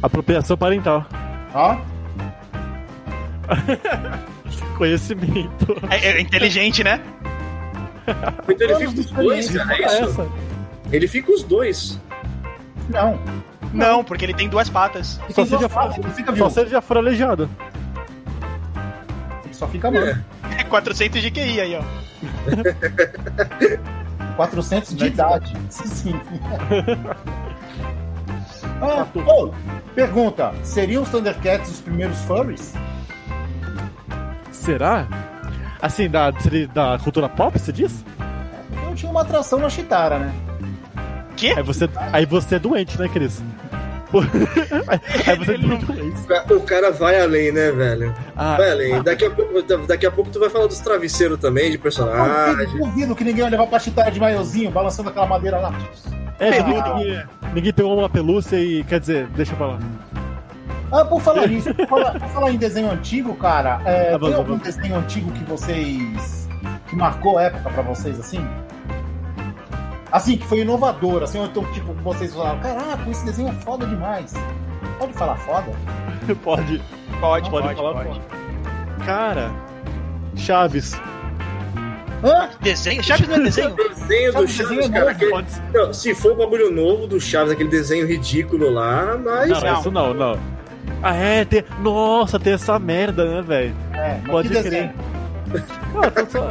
Apropriação 0.00 0.56
parental. 0.56 1.04
Ó, 1.52 1.76
Conhecimento. 4.78 5.76
É, 5.90 6.10
é 6.10 6.20
inteligente, 6.20 6.84
né? 6.84 7.00
Então 8.48 8.68
ele 8.68 8.76
fica 8.86 9.00
os 9.00 9.10
dois, 9.10 9.50
cara, 9.50 9.74
é 9.74 9.82
É 9.82 9.86
isso? 9.86 10.04
essa. 10.04 10.28
Ele 10.92 11.08
fica 11.08 11.32
os 11.32 11.42
dois. 11.42 12.00
não. 12.88 13.18
Não, 13.72 14.04
porque 14.04 14.24
ele 14.24 14.32
tem 14.32 14.48
duas 14.48 14.70
patas. 14.70 15.20
Só 15.30 15.34
tem 15.34 15.34
se, 15.34 15.40
ele 15.40 15.50
já 15.50 15.56
duas 15.58 15.72
for, 15.72 15.80
patas, 15.80 15.96
só 16.24 16.32
viúvo. 16.32 16.50
se 16.50 16.60
ele 16.60 16.70
já 16.70 16.80
for 16.80 16.96
aleijado. 16.98 17.50
Ele 19.44 19.52
só 19.54 19.66
fica 19.66 19.90
manco. 19.90 20.06
É 20.06 20.35
400 20.66 21.22
de 21.22 21.30
QI 21.30 21.60
aí, 21.60 21.76
ó. 21.76 21.82
400 24.36 24.94
de 24.94 25.06
idade. 25.06 25.56
Sim, 25.70 25.88
sim. 25.88 26.20
ah, 28.80 29.06
oh, 29.26 29.50
pergunta: 29.94 30.52
seriam 30.62 31.02
os 31.02 31.08
Thundercats 31.08 31.70
os 31.70 31.80
primeiros 31.80 32.20
furries? 32.22 32.74
Será? 34.52 35.08
Assim, 35.80 36.08
da, 36.08 36.30
da 36.72 36.98
cultura 37.02 37.28
pop, 37.28 37.58
você 37.58 37.72
diz? 37.72 38.04
Eu 38.86 38.94
tinha 38.94 39.10
uma 39.10 39.22
atração 39.22 39.58
na 39.58 39.68
Chitara, 39.68 40.18
né? 40.18 40.34
Quê? 41.36 41.54
Aí 41.56 41.62
você, 41.62 41.88
aí 42.12 42.24
você 42.24 42.54
é 42.54 42.58
doente, 42.58 42.98
né, 42.98 43.08
Cris? 43.08 43.42
aí 45.26 45.36
você 45.38 45.52
Ele 45.52 45.66
não-. 45.66 45.76
O 45.76 46.26
ca- 46.26 46.44
O 46.54 46.60
cara 46.60 46.90
vai 46.90 47.20
além, 47.20 47.52
né, 47.52 47.70
velho? 47.72 48.14
Ah, 48.36 48.56
Vai 48.56 48.70
além. 48.70 49.02
Daqui 49.02 49.24
a 49.24 49.30
pouco, 49.30 49.62
daqui 49.86 50.06
a 50.06 50.10
pouco 50.10 50.30
tu 50.30 50.40
vai 50.40 50.48
falar 50.50 50.66
dos 50.66 50.78
travesseiros 50.80 51.38
também, 51.38 51.70
de 51.70 51.78
personagem. 51.78 52.66
duvido 52.78 53.14
que 53.14 53.24
ninguém 53.24 53.44
ia 53.44 53.50
levar 53.50 53.66
pra 53.66 53.78
Chitara 53.78 54.10
de 54.10 54.20
maiozinho, 54.20 54.70
balançando 54.70 55.08
aquela 55.08 55.26
madeira 55.26 55.58
lá. 55.58 55.72
é, 56.38 56.62
peludo. 56.62 56.94
ninguém, 56.96 57.22
ninguém 57.54 57.72
pegou 57.72 57.98
uma 57.98 58.08
pelúcia 58.08 58.56
e, 58.56 58.84
quer 58.84 59.00
dizer, 59.00 59.26
deixa 59.28 59.54
pra 59.56 59.66
lá. 59.68 59.78
Ah, 60.92 61.04
por 61.04 61.20
falar 61.20 61.46
nisso, 61.48 61.74
por 61.74 61.86
falar, 61.88 62.12
por 62.20 62.28
falar 62.28 62.50
em 62.52 62.56
desenho 62.56 62.90
antigo, 62.90 63.34
cara, 63.34 63.80
é, 63.84 64.10
Tá 64.12 64.18
bom, 64.18 64.26
tem 64.26 64.32
tá 64.34 64.38
algum 64.38 64.56
bom. 64.56 64.62
desenho 64.62 64.96
antigo 64.96 65.30
que 65.32 65.44
vocês. 65.44 66.48
que 66.88 66.94
marcou 66.96 67.38
a 67.38 67.42
época 67.44 67.70
pra 67.70 67.82
vocês, 67.82 68.18
assim? 68.20 68.46
Assim, 70.12 70.36
que 70.38 70.46
foi 70.46 70.60
inovador, 70.60 71.22
assim, 71.22 71.38
ou 71.38 71.46
então, 71.46 71.64
tipo, 71.72 71.92
vocês 71.94 72.32
falaram, 72.34 72.60
caraca, 72.60 73.10
esse 73.10 73.24
desenho 73.24 73.48
é 73.48 73.52
foda 73.52 73.86
demais. 73.86 74.32
Pode 74.98 75.12
falar 75.14 75.36
foda? 75.36 75.72
Pode, 76.42 76.82
Pode, 77.20 77.50
pode, 77.50 77.74
falar 77.76 77.92
pode. 77.94 78.08
foda. 78.08 78.20
Cara, 79.04 79.50
Chaves. 80.36 81.00
Hã? 82.24 82.48
Desenho? 82.60 83.02
Chaves 83.02 83.28
não 83.28 83.36
é 83.36 83.40
desenho? 83.40 83.74
Desenho 83.76 84.32
do 84.32 84.48
Chaves, 84.48 84.56
desenho 84.76 84.92
cara. 84.92 85.04
novo, 85.04 85.10
aquele- 85.16 85.30
Pode. 85.30 85.62
Não, 85.72 85.92
se 85.92 86.14
for 86.14 86.32
o 86.32 86.36
bagulho 86.36 86.70
novo 86.70 87.06
do 87.06 87.20
Chaves, 87.20 87.52
aquele 87.52 87.68
desenho 87.68 88.06
ridículo 88.06 88.70
lá, 88.70 89.16
mas. 89.22 89.50
Não, 89.50 89.60
Não. 89.60 89.78
isso 89.80 89.90
não, 89.90 90.14
não. 90.14 90.38
Ah, 91.02 91.14
é, 91.14 91.44
tem... 91.44 91.62
Nossa, 91.80 92.38
tem 92.40 92.54
essa 92.54 92.78
merda, 92.78 93.24
né, 93.24 93.42
velho? 93.42 93.76
É, 93.92 94.20
Pode 94.26 94.48
crer. 94.48 94.62
desenho? 94.62 94.92
Então 96.06 96.26
só... 96.30 96.50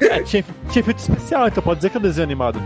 É, 0.00 0.22
tinha, 0.22 0.44
tinha 0.70 0.80
efeito 0.80 0.98
especial, 0.98 1.46
então 1.46 1.62
pode 1.62 1.78
dizer 1.78 1.90
que 1.90 1.96
é 1.96 2.00
um 2.00 2.02
desenho 2.02 2.24
animado. 2.24 2.60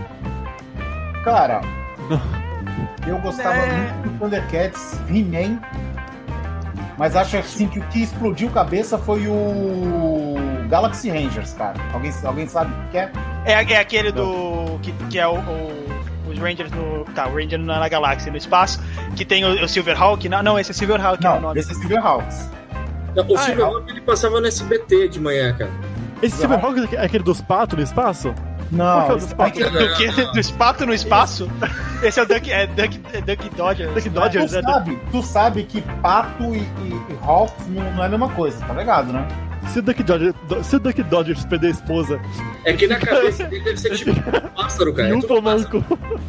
Cara, 1.23 1.61
eu 3.07 3.17
gostava 3.19 3.55
É. 3.55 3.91
muito 3.93 4.09
do 4.09 4.19
Thundercats, 4.19 4.99
He-Man, 5.09 5.59
mas 6.97 7.15
acho 7.15 7.37
assim 7.37 7.67
que 7.67 7.79
o 7.79 7.83
que 7.87 8.01
explodiu 8.03 8.49
cabeça 8.49 8.97
foi 8.97 9.27
o 9.27 10.35
Galaxy 10.69 11.09
Rangers, 11.09 11.53
cara. 11.53 11.75
Alguém, 11.93 12.11
alguém 12.23 12.47
sabe 12.47 12.71
o 12.73 12.89
que 12.91 12.97
é? 12.97 13.11
É, 13.45 13.51
é 13.73 13.79
aquele 13.79 14.11
do. 14.11 14.79
Que, 14.81 14.91
que 15.09 15.19
é 15.19 15.27
o, 15.27 15.35
o- 15.35 15.87
os 16.29 16.37
Rangers 16.39 16.71
no. 16.71 17.05
Tá, 17.13 17.27
o 17.27 17.35
Ranger 17.35 17.59
na, 17.59 17.79
na 17.79 17.87
galáxia, 17.87 18.31
no 18.31 18.37
espaço. 18.37 18.81
Que 19.15 19.23
tem 19.23 19.45
o, 19.45 19.63
o 19.63 19.67
Silverhawk. 19.67 20.27
Não, 20.27 20.41
não, 20.43 20.59
esse 20.59 20.71
é 20.71 20.73
Silverhawk 20.73 21.23
é 21.25 21.29
o 21.29 21.33
Não, 21.35 21.41
nome. 21.41 21.59
esse 21.59 21.71
é 21.71 21.75
Silverhawks. 21.75 22.49
Não, 23.15 23.25
o 23.27 23.35
Ah, 23.35 23.39
Silverhawk 23.39 23.89
ele 23.91 24.01
passava 24.01 24.41
no 24.41 24.47
SBT 24.47 25.07
de 25.09 25.19
manhã, 25.19 25.53
cara. 25.55 25.71
Esse 26.21 26.37
Silverhawk 26.37 26.95
é 26.95 27.05
aquele 27.05 27.23
dos 27.23 27.41
patos 27.41 27.77
no 27.77 27.83
espaço? 27.83 28.33
Que 28.69 28.75
é 28.75 28.77
Não, 28.77 29.07
o 29.07 29.17
esse 29.17 29.25
dos 29.27 29.33
patos? 29.33 29.61
aqui- 29.61 29.77
Do 29.77 29.95
que? 29.95 30.31
Do 30.33 30.39
espato 30.39 30.85
no 30.85 30.93
espaço? 30.93 31.49
Esse 32.03 32.19
é 32.19 32.23
o 32.23 32.25
Duck, 32.27 32.51
é 32.51 32.67
Duck, 32.67 32.99
é 33.13 33.21
Duck 33.21 33.49
Dodger. 33.55 33.87
Duck 33.93 34.01
tu 34.01 34.09
Dodgers, 34.09 34.53
é. 34.53 34.61
sabe, 34.61 34.99
tu 35.11 35.21
sabe 35.23 35.63
que 35.63 35.81
pato 36.01 36.43
e, 36.55 36.59
e, 36.59 37.01
e 37.09 37.17
Hawks 37.25 37.65
não, 37.69 37.91
não 37.93 38.03
é 38.03 38.07
a 38.07 38.09
mesma 38.09 38.29
coisa, 38.29 38.63
tá 38.65 38.73
ligado, 38.73 39.11
né? 39.13 39.25
Se 39.69 39.79
o 39.79 39.81
Duck 39.81 40.01
Dodgers, 40.03 40.35
se 40.63 40.75
o 40.75 40.79
Duck 40.79 41.03
Dodgers 41.03 41.43
perder 41.45 41.67
a 41.67 41.71
esposa 41.71 42.19
É 42.63 42.73
que 42.73 42.87
na 42.87 42.95
cabeça 42.99 43.43
dele 43.45 43.63
deve 43.63 43.77
ser 43.77 43.95
tipo 43.97 44.11
um 44.11 44.49
pássaro, 44.55 44.93
cara. 44.93 45.09
e 45.09 45.11
É 45.11 45.15
um 45.15 45.21
tomando 45.21 45.63
pássaro. 45.69 45.83
cu. 45.83 46.19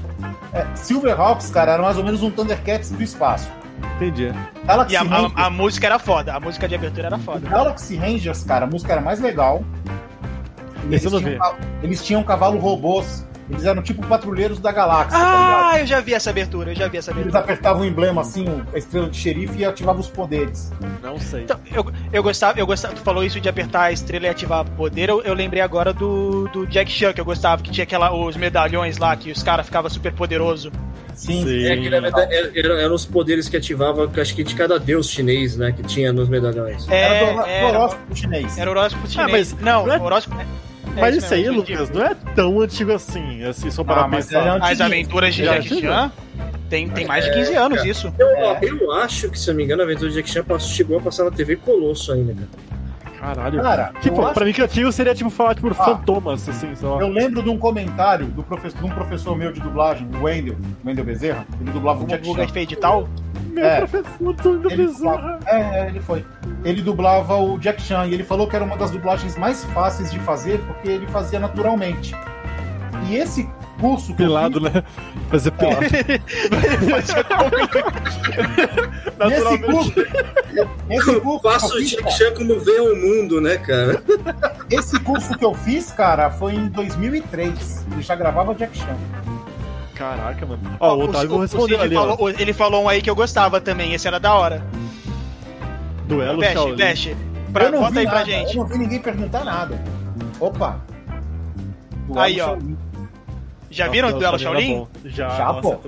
É, 0.52 0.66
Silverhawks, 0.74 1.50
cara, 1.50 1.72
era 1.72 1.82
mais 1.82 1.98
ou 1.98 2.04
menos 2.04 2.22
um 2.22 2.30
Thundercats 2.30 2.90
do 2.90 3.02
espaço. 3.02 3.48
Entendi. 3.96 4.32
Galaxy, 4.64 4.94
E 4.94 4.96
a, 4.96 5.02
Rangers, 5.02 5.32
a, 5.36 5.46
a 5.46 5.50
música 5.50 5.86
era 5.86 5.98
foda. 5.98 6.34
A 6.34 6.40
música 6.40 6.66
de 6.68 6.74
abertura 6.74 7.06
era 7.08 7.18
foda. 7.18 7.48
Galaxy 7.48 7.96
Rangers, 7.96 8.42
cara, 8.44 8.64
a 8.64 8.68
música 8.68 8.92
era 8.92 9.00
mais 9.00 9.20
legal. 9.20 9.62
E 10.90 11.10
não 11.10 11.20
tinham, 11.20 11.56
eles 11.82 12.04
tinham 12.04 12.22
cavalo 12.22 12.58
robôs. 12.58 13.26
Eles 13.50 13.64
eram 13.64 13.82
tipo 13.82 14.06
patrulheiros 14.06 14.58
da 14.58 14.70
galáxia, 14.70 15.18
tá 15.18 15.24
ligado? 15.24 15.64
Ah, 15.74 15.80
eu 15.80 15.86
já 15.86 16.00
vi 16.02 16.12
essa 16.12 16.28
abertura, 16.28 16.70
eu 16.72 16.76
já 16.76 16.86
vi 16.86 16.98
essa 16.98 17.10
Eles 17.12 17.20
abertura. 17.22 17.42
apertavam 17.44 17.80
o 17.80 17.84
emblema 17.86 18.20
assim, 18.20 18.44
a 18.74 18.76
estrela 18.76 19.08
de 19.08 19.16
xerife 19.16 19.58
e 19.60 19.64
ativavam 19.64 20.02
os 20.02 20.08
poderes. 20.08 20.70
Não 21.02 21.18
sei. 21.18 21.44
Então, 21.44 21.58
eu, 21.72 21.86
eu 22.12 22.22
gostava, 22.22 22.58
eu 22.60 22.66
gostava, 22.66 22.92
tu 22.94 23.00
falou 23.00 23.24
isso 23.24 23.40
de 23.40 23.48
apertar 23.48 23.84
a 23.84 23.92
estrela 23.92 24.26
e 24.26 24.28
ativar 24.28 24.66
poder, 24.72 25.08
eu, 25.08 25.22
eu 25.22 25.32
lembrei 25.32 25.62
agora 25.62 25.94
do, 25.94 26.46
do 26.48 26.66
Jack 26.66 26.90
Chan, 26.92 27.14
que 27.14 27.22
eu 27.22 27.24
gostava, 27.24 27.62
que 27.62 27.70
tinha 27.70 27.84
aquela, 27.84 28.12
os 28.14 28.36
medalhões 28.36 28.98
lá, 28.98 29.16
que 29.16 29.30
os 29.32 29.42
caras 29.42 29.64
ficavam 29.64 29.88
super 29.88 30.12
poderoso. 30.12 30.70
Sim. 31.14 31.42
Sim. 31.42 31.64
É 31.68 31.76
que 31.78 31.88
na 31.88 32.00
verdade 32.00 32.34
era- 32.34 32.52
era- 32.54 32.82
eram 32.82 32.94
os 32.94 33.06
poderes 33.06 33.48
que 33.48 33.56
ativavam, 33.56 34.10
acho 34.14 34.34
que 34.34 34.44
de 34.44 34.54
cada 34.54 34.78
deus 34.78 35.08
chinês, 35.08 35.56
né? 35.56 35.72
Que 35.72 35.82
tinha 35.84 36.12
nos 36.12 36.28
medalhões. 36.28 36.86
É, 36.90 37.00
Era 37.00 37.32
do, 37.32 37.38
do 37.38 37.46
era, 37.48 37.66
horóscopo 37.78 38.14
chinês. 38.14 38.58
era 38.58 38.68
o 38.70 38.74
horóscopo 38.74 39.08
chinês. 39.08 39.30
mas 39.54 39.62
não, 39.62 39.86
não 39.86 39.94
é- 39.94 39.98
o 39.98 40.02
horóscopo... 40.02 40.36
é- 40.98 41.00
é 41.00 41.10
Mas 41.10 41.16
isso 41.16 41.34
aí, 41.34 41.42
mesmo, 41.42 41.56
Lucas, 41.58 41.90
não 41.90 42.02
é 42.04 42.14
tão 42.34 42.60
antigo 42.60 42.92
assim, 42.92 43.42
assim, 43.44 43.70
só 43.70 43.82
para 43.84 44.02
Ah, 44.04 44.08
mas 44.08 44.26
pensar. 44.26 44.58
é 44.66 44.72
As 44.72 44.80
aventuras 44.80 45.34
de 45.34 45.44
Já 45.44 45.58
Jack? 45.58 45.80
Chan 45.80 46.12
tem, 46.68 46.88
tem 46.90 47.06
mais 47.06 47.24
de 47.24 47.32
15 47.32 47.54
anos 47.54 47.84
isso. 47.84 48.12
Eu, 48.18 48.28
É. 48.28 48.58
eu 48.62 48.92
acho 48.92 49.30
que, 49.30 49.38
se 49.38 49.48
eu 49.48 49.54
não 49.54 49.58
me 49.58 49.64
engano, 49.64 49.82
a 49.82 49.84
aventura 49.84 50.10
de 50.10 50.16
Jack 50.16 50.30
Chan 50.30 50.44
chegou 50.60 50.98
a 50.98 51.00
passar 51.00 51.24
na 51.24 51.30
TV 51.30 51.56
Colosso 51.56 52.12
ainda, 52.12 52.34
cara. 52.34 52.48
Caralho. 53.18 53.60
Cara, 53.62 53.92
Tipo, 54.00 54.22
acho- 54.24 54.34
pra 54.34 54.44
mim 54.44 54.52
que 54.52 54.62
antigo 54.62 54.92
seria 54.92 55.14
tipo 55.14 55.28
falar 55.30 55.54
tipo 55.54 55.68
Ah. 55.70 55.74
fantomas, 55.74 56.48
assim, 56.48 56.74
sei 56.74 56.88
lá. 56.88 57.00
eu 57.00 57.08
lembro 57.08 57.42
de 57.42 57.50
um 57.50 57.58
comentário 57.58 58.26
do 58.26 58.42
professor, 58.42 58.78
de 58.78 58.86
um 58.86 58.90
professor 58.90 59.36
meu 59.36 59.52
de 59.52 59.60
dublagem, 59.60 60.08
o 60.20 60.22
Wendel, 60.24 60.56
Wendel 60.84 61.04
Bezerra, 61.04 61.46
ele 61.60 61.70
dublava 61.70 62.00
o 62.00 62.04
O 62.04 62.06
Jack 62.06 62.24
Chan. 62.26 62.48
fez 62.48 62.68
de 62.68 62.76
tal. 62.76 63.08
Meu 63.50 63.64
é. 63.64 63.78
professor 63.78 64.32
do 64.34 64.68
Ele 64.70 64.86
Bezerra. 64.86 65.16
dublava, 65.16 65.38
é, 65.46 65.60
é, 65.80 65.86
ele 65.88 66.00
foi. 66.00 66.24
Ele 66.64 66.80
dublava 66.82 67.36
o 67.36 67.58
Jack 67.58 67.82
Chan 67.82 68.06
e 68.06 68.14
ele 68.14 68.22
falou 68.22 68.46
que 68.46 68.54
era 68.54 68.64
uma 68.64 68.76
das 68.76 68.90
dublagens 68.92 69.36
mais 69.36 69.64
fáceis 69.66 70.10
de 70.12 70.18
fazer 70.20 70.60
porque 70.60 70.88
ele 70.88 71.06
fazia 71.08 71.40
naturalmente. 71.40 72.14
E 73.08 73.16
esse 73.16 73.48
curso 73.80 74.06
que 74.14 74.22
eu 74.22 74.26
Pelado, 74.28 74.60
né? 74.60 74.82
Fazer 75.30 75.50
pelado. 75.52 75.86
Nesse 79.28 79.58
curso, 79.58 79.92
esse 80.90 81.10
Eu 81.10 81.20
curso, 81.20 81.42
faço 81.42 81.66
o 81.66 81.78
eu 81.78 81.80
fiz, 81.80 81.90
Jack 81.90 82.02
cara, 82.04 82.14
Chan 82.16 82.34
como 82.34 82.60
vê 82.60 82.80
o 82.80 82.96
mundo, 82.96 83.40
né, 83.40 83.56
cara? 83.58 84.02
esse 84.70 84.98
curso 85.00 85.36
que 85.36 85.44
eu 85.44 85.54
fiz, 85.54 85.90
cara, 85.90 86.30
foi 86.30 86.54
em 86.54 86.68
2003. 86.68 87.86
Ele 87.92 88.02
já 88.02 88.14
gravava 88.14 88.54
Jack 88.54 88.76
Chan. 88.78 88.96
Caraca, 89.94 90.46
mano. 90.46 90.60
Ó, 90.78 90.94
o 90.94 91.04
Otávio 91.04 91.38
respondeu 91.38 91.80
ali, 91.80 91.96
ó. 91.96 92.00
falou- 92.16 92.30
ele 92.30 92.52
falou 92.52 92.84
um 92.84 92.88
aí 92.88 93.02
que 93.02 93.10
eu 93.10 93.16
gostava 93.16 93.60
também, 93.60 93.92
esse 93.94 94.06
era 94.06 94.20
da 94.20 94.32
hora. 94.34 94.62
Duelo 96.06 96.40
Shaolin. 96.44 96.76
veste. 96.76 97.16
Pra, 97.52 97.64
eu 97.64 97.72
não 97.72 97.80
aí 97.86 98.04
nada, 98.04 98.10
pra 98.10 98.24
gente. 98.24 98.56
Eu 98.56 98.62
não 98.62 98.66
vi 98.70 98.78
ninguém 98.78 99.00
perguntar 99.00 99.44
nada. 99.44 99.82
Opa. 100.38 100.80
Duelo 102.06 102.20
Aí, 102.20 102.40
ó. 102.40 102.46
Shaolin. 102.46 102.76
Já 103.70 103.84
Nossa, 103.84 103.92
viram 103.94 104.08
o 104.08 104.12
Duelo 104.12 104.38
Shaolin? 104.38 104.86
Já, 105.04 105.28
Já, 105.30 105.52
nossa, 105.52 105.60
pô. 105.76 105.78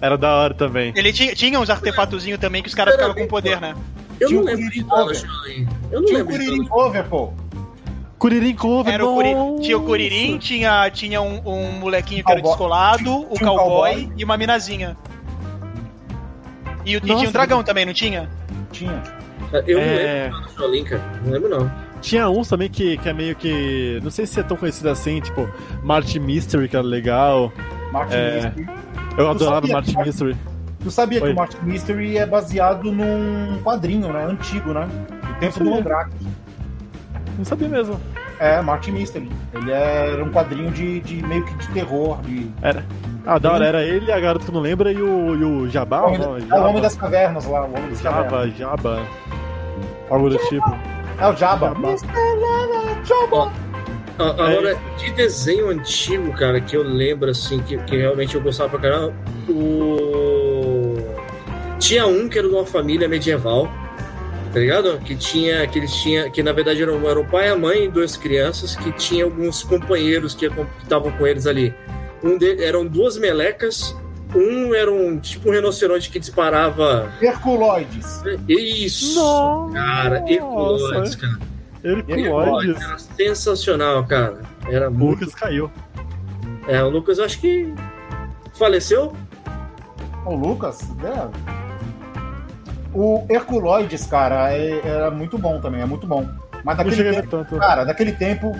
Era 0.00 0.18
da 0.18 0.34
hora 0.34 0.54
também. 0.54 0.92
Ele 0.96 1.12
tinha, 1.12 1.34
tinha 1.34 1.58
uns 1.60 1.70
artefatozinhos 1.70 2.40
também 2.40 2.62
que 2.62 2.68
os 2.68 2.74
caras 2.74 2.94
ficavam 2.94 3.14
com 3.14 3.26
poder, 3.28 3.60
né? 3.60 3.74
Eu 4.18 4.28
Tinha 4.28 4.40
não 4.40 4.46
o 4.46 4.50
lembro 4.56 4.70
de 4.70 4.82
Duelo 4.82 5.04
Cover. 5.06 5.16
Shaolin. 5.16 5.68
Eu 5.92 6.00
não 6.00 6.06
Tinha 6.08 6.24
o 6.24 6.68
Cover, 6.68 7.04
pô. 7.04 7.32
Kuririn 8.18 8.54
Cover, 8.56 8.94
Era 8.94 9.06
o 9.06 9.14
Curi... 9.14 9.32
nossa. 9.34 9.62
Tinha 9.62 9.78
o 9.78 9.82
Kuririn, 9.84 10.38
tinha, 10.38 10.90
tinha 10.90 11.20
um, 11.22 11.40
um 11.48 11.72
molequinho 11.78 12.24
que 12.24 12.32
era 12.32 12.42
descolado, 12.42 13.04
Tinha- 13.04 13.16
o 13.30 13.34
tinha 13.34 13.52
um 13.52 13.56
cowboy, 13.56 14.12
e 14.16 14.24
uma 14.24 14.36
minazinha. 14.36 14.96
E, 16.84 16.96
o- 16.96 16.98
e 16.98 17.00
Nossa, 17.06 17.14
tinha 17.18 17.28
um 17.28 17.32
dragão 17.32 17.62
também, 17.62 17.86
não 17.86 17.92
tinha? 17.92 18.28
Tinha. 18.72 19.00
Eu 19.66 19.78
não 19.78 19.84
É. 19.86 20.24
lembro 20.24 20.40
do 20.40 20.50
Shaolin, 20.52 20.84
cara. 20.84 21.02
Não 21.24 21.32
lembro, 21.32 21.48
não. 21.48 21.70
Tinha 22.00 22.28
uns 22.28 22.48
também 22.48 22.68
que, 22.68 22.96
que 22.98 23.08
é 23.08 23.12
meio 23.12 23.34
que. 23.34 23.98
Não 24.02 24.10
sei 24.10 24.26
se 24.26 24.38
é 24.40 24.42
tão 24.42 24.56
conhecido 24.56 24.88
assim, 24.88 25.20
tipo, 25.20 25.48
Martin 25.82 26.20
Mystery, 26.20 26.68
que 26.68 26.76
era 26.76 26.84
legal. 26.84 27.52
Martin 27.92 28.14
É. 28.14 28.34
Mystery. 28.34 28.68
Eu 29.10 29.24
Tu 29.24 29.30
adorava 29.30 29.54
sabia 29.56 29.72
Martin 29.74 29.94
que- 29.94 30.02
Mystery. 30.04 30.36
Tu 30.80 30.90
sabia 30.92 31.20
que 31.20 31.26
Oi. 31.26 31.32
o 31.32 31.36
Martin 31.36 31.58
Mystery 31.64 32.18
é 32.18 32.24
baseado 32.26 32.92
num 32.92 33.58
quadrinho, 33.64 34.12
né? 34.12 34.24
Antigo, 34.26 34.72
né? 34.72 34.86
Do 35.26 35.34
tempo 35.40 35.58
do. 35.64 35.70
Mandrake. 35.70 36.14
Não 37.36 37.44
sabia 37.44 37.68
mesmo. 37.68 38.00
É, 38.38 38.60
Martin 38.62 38.92
Mystery. 38.92 39.28
Ele 39.52 39.72
era 39.72 40.22
um 40.24 40.30
quadrinho 40.30 40.70
de, 40.70 41.00
de 41.00 41.26
meio 41.26 41.44
que 41.44 41.54
de 41.56 41.68
terror, 41.70 42.20
de. 42.22 42.48
Era. 42.62 42.84
Ah, 43.26 43.38
da 43.38 43.52
hora, 43.52 43.66
era 43.66 43.82
ele, 43.82 44.10
a 44.12 44.20
garota 44.20 44.46
que 44.46 44.52
não 44.52 44.60
lembra 44.60 44.92
e 44.92 45.02
o, 45.02 45.34
e 45.34 45.44
o 45.44 45.68
Jabá? 45.68 46.02
o 46.02 46.06
homem, 46.06 46.18
não, 46.18 46.34
é 46.36 46.38
o 46.38 46.40
Jabba. 46.46 46.68
Homem 46.68 46.80
das 46.82 46.94
Cavernas 46.96 47.44
lá, 47.46 47.62
o 47.62 47.74
Homem 47.74 47.88
das 47.90 48.00
Cavernas. 48.00 48.30
Jabba, 48.56 48.96
Jabba. 48.96 49.02
Algo 50.08 50.30
do 50.30 50.38
tipo. 50.48 50.76
É 51.18 51.26
o 51.26 51.36
Jabba. 51.36 51.74
Jabba. 53.04 53.52
É 54.18 54.22
Agora, 54.22 54.76
de 54.98 55.12
desenho 55.12 55.68
antigo, 55.70 56.32
cara, 56.32 56.60
que 56.60 56.76
eu 56.76 56.82
lembro, 56.82 57.30
assim, 57.30 57.60
que, 57.60 57.76
que 57.78 57.96
realmente 57.96 58.34
eu 58.34 58.40
gostava 58.40 58.70
pra 58.70 58.80
caramba, 58.80 59.14
o... 59.48 60.96
Tinha 61.78 62.06
um 62.06 62.28
que 62.28 62.38
era 62.38 62.48
de 62.48 62.54
uma 62.54 62.66
família 62.66 63.08
medieval, 63.08 63.68
tá 64.52 64.58
ligado? 64.58 64.98
Que 64.98 65.14
tinha, 65.14 65.64
que 65.68 65.78
eles 65.78 65.94
tinham, 65.94 66.28
que 66.30 66.42
na 66.42 66.52
verdade 66.52 66.82
eram, 66.82 67.08
eram 67.08 67.22
o 67.22 67.24
pai, 67.24 67.48
a 67.48 67.56
mãe 67.56 67.84
e 67.84 67.88
duas 67.88 68.16
crianças, 68.16 68.74
que 68.74 68.90
tinha 68.92 69.24
alguns 69.24 69.62
companheiros 69.62 70.34
que 70.34 70.50
estavam 70.82 71.12
com 71.12 71.24
eles 71.24 71.46
ali. 71.46 71.72
Um 72.22 72.36
deles, 72.36 72.60
eram 72.60 72.84
duas 72.84 73.16
melecas, 73.16 73.96
um 74.34 74.74
era 74.74 74.90
um, 74.92 75.18
tipo 75.18 75.48
um 75.48 75.52
rinoceronte 75.52 76.10
que 76.10 76.18
disparava... 76.18 77.10
Herculoides. 77.20 78.22
Isso! 78.48 79.18
Nossa! 79.20 79.72
Cara, 79.74 80.24
Herculoides, 80.30 81.14
cara. 81.16 81.38
Herculoides. 81.84 82.82
Era 82.82 82.98
sensacional, 82.98 84.04
cara. 84.04 84.42
Era 84.68 84.88
O 84.90 84.92
muito 84.94 85.20
Lucas 85.20 85.34
caiu. 85.34 85.70
é, 86.66 86.82
o 86.82 86.88
Lucas 86.90 87.18
eu 87.18 87.24
acho 87.24 87.40
que 87.40 87.72
faleceu. 88.54 89.14
O 90.26 90.34
Lucas? 90.34 90.80
É. 91.04 91.28
O 92.94 93.24
Herculoides, 93.30 94.06
cara, 94.06 94.52
é- 94.52 94.80
era 94.84 95.10
muito 95.10 95.38
bom 95.38 95.60
também, 95.60 95.80
é 95.82 95.86
muito 95.86 96.06
bom. 96.06 96.28
Mas 96.64 96.76
daquele 96.76 97.12
tempo, 97.14 97.28
tanto. 97.28 97.56
cara, 97.56 97.84
daquele 97.84 98.12
tempo, 98.12 98.52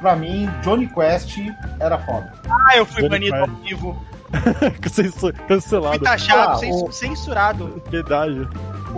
pra 0.00 0.16
mim, 0.16 0.48
Johnny 0.62 0.88
Quest 0.88 1.38
era 1.78 1.96
foda. 1.98 2.32
Ah, 2.50 2.76
eu 2.76 2.84
fui 2.84 3.02
Johnny 3.02 3.30
banido 3.30 3.36
ao 3.36 3.46
Quest. 3.48 3.62
vivo. 3.68 4.04
Cancelado. 5.48 5.98
taxado, 6.00 6.52
Ah, 6.52 6.56
cens- 6.56 6.82
o- 6.82 6.92
censurado. 6.92 7.82
O 7.86 7.90
Verdade. 7.90 8.48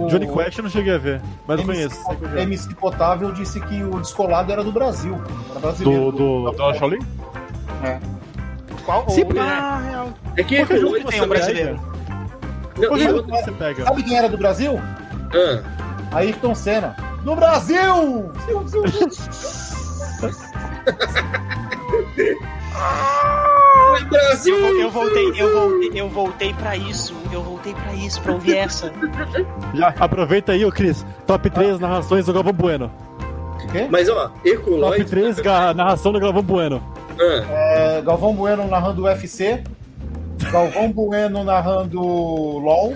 Johnny 0.08 0.26
Quest 0.28 0.58
eu 0.58 0.62
não 0.64 0.70
cheguei 0.70 0.94
a 0.94 0.99
ver, 0.99 1.20
mas 1.47 1.58
eu 1.61 1.64
MC, 1.64 1.88
conheço. 1.99 2.25
eu 2.37 2.38
MC 2.42 2.75
Potável 2.76 3.32
disse 3.32 3.61
que 3.61 3.82
o 3.82 3.99
descolado 4.00 4.52
era 4.52 4.62
do 4.62 4.70
Brasil. 4.70 5.20
Era 5.50 5.58
brasileiro. 5.61 6.12
Do, 6.12 6.44
do, 6.44 6.50
do 6.52 6.75
Shaolin? 6.75 6.99
Qual? 8.85 9.08
Sim, 9.11 9.23
o- 9.23 9.26
porque- 9.26 9.40
Ah, 9.40 9.78
real. 9.85 10.08
É 10.37 10.42
que 10.44 10.56
Qualquer 10.58 10.78
jogo 10.80 10.94
que 10.94 11.04
tem 11.04 11.23
um 11.23 11.28
brasileiro. 11.28 11.80
não, 12.76 12.88
Qualquer 12.88 13.08
jogo 13.11 13.23
que 13.25 13.30
você 13.42 13.52
pega. 13.52 13.85
Sabe 13.85 14.02
quem 14.04 14.16
era 14.16 14.28
do 14.28 14.38
Brasil? 14.38 14.80
ah, 16.12 16.16
Ayrton 16.16 16.54
Senna. 16.54 16.94
No 17.25 17.35
Brasil! 17.35 18.30
Ziu, 18.47 18.68
ziu, 18.68 18.87
ziu. 18.87 19.08
Brasil! 24.09 24.57
Eu, 24.57 24.80
eu 24.83 24.90
voltei, 24.90 25.33
eu 25.37 25.52
voltei, 25.52 25.90
eu 26.00 26.09
voltei 26.09 26.54
pra 26.54 26.76
isso. 26.76 27.14
Eu 27.33 27.42
voltei 27.42 27.75
pra 27.75 27.95
isso, 27.95 28.21
pra 28.23 28.33
ouvir 28.33 28.57
essa. 28.57 28.92
Já, 29.75 29.88
aproveita 29.99 30.52
aí, 30.52 30.64
ô 30.64 30.71
Cris. 30.73 31.04
Top 31.26 31.49
3 31.50 31.78
narrações 31.78 32.26
do 32.26 32.33
Galvão 32.33 32.52
Bueno. 32.52 32.90
Mas 33.90 34.09
ó, 34.09 34.28
Top 34.28 34.49
Herculoid. 34.49 35.04
3 35.04 35.40
ga- 35.40 35.75
narração 35.75 36.12
do 36.12 36.21
Galvão 36.21 36.42
Bueno. 36.42 36.83
Ah, 37.21 37.45
É, 37.50 38.02
Galvão 38.02 38.35
Bueno 38.35 38.66
narrando 38.66 39.02
UFC. 39.02 39.62
Galvão 40.50 40.90
Bueno 40.92 41.45
narrando 41.45 42.00
LOL. 42.00 42.95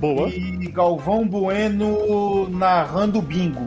Boa. 0.00 0.28
E 0.28 0.66
Galvão 0.72 1.26
Bueno 1.26 2.48
narrando 2.50 3.22
bingo. 3.22 3.64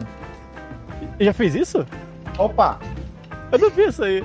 Já 1.20 1.34
fez 1.34 1.56
isso? 1.56 1.86
Opa, 2.38 2.78
Eu 3.54 3.60
não 3.60 3.70
vi 3.70 3.84
isso 3.84 4.04
aí. 4.04 4.24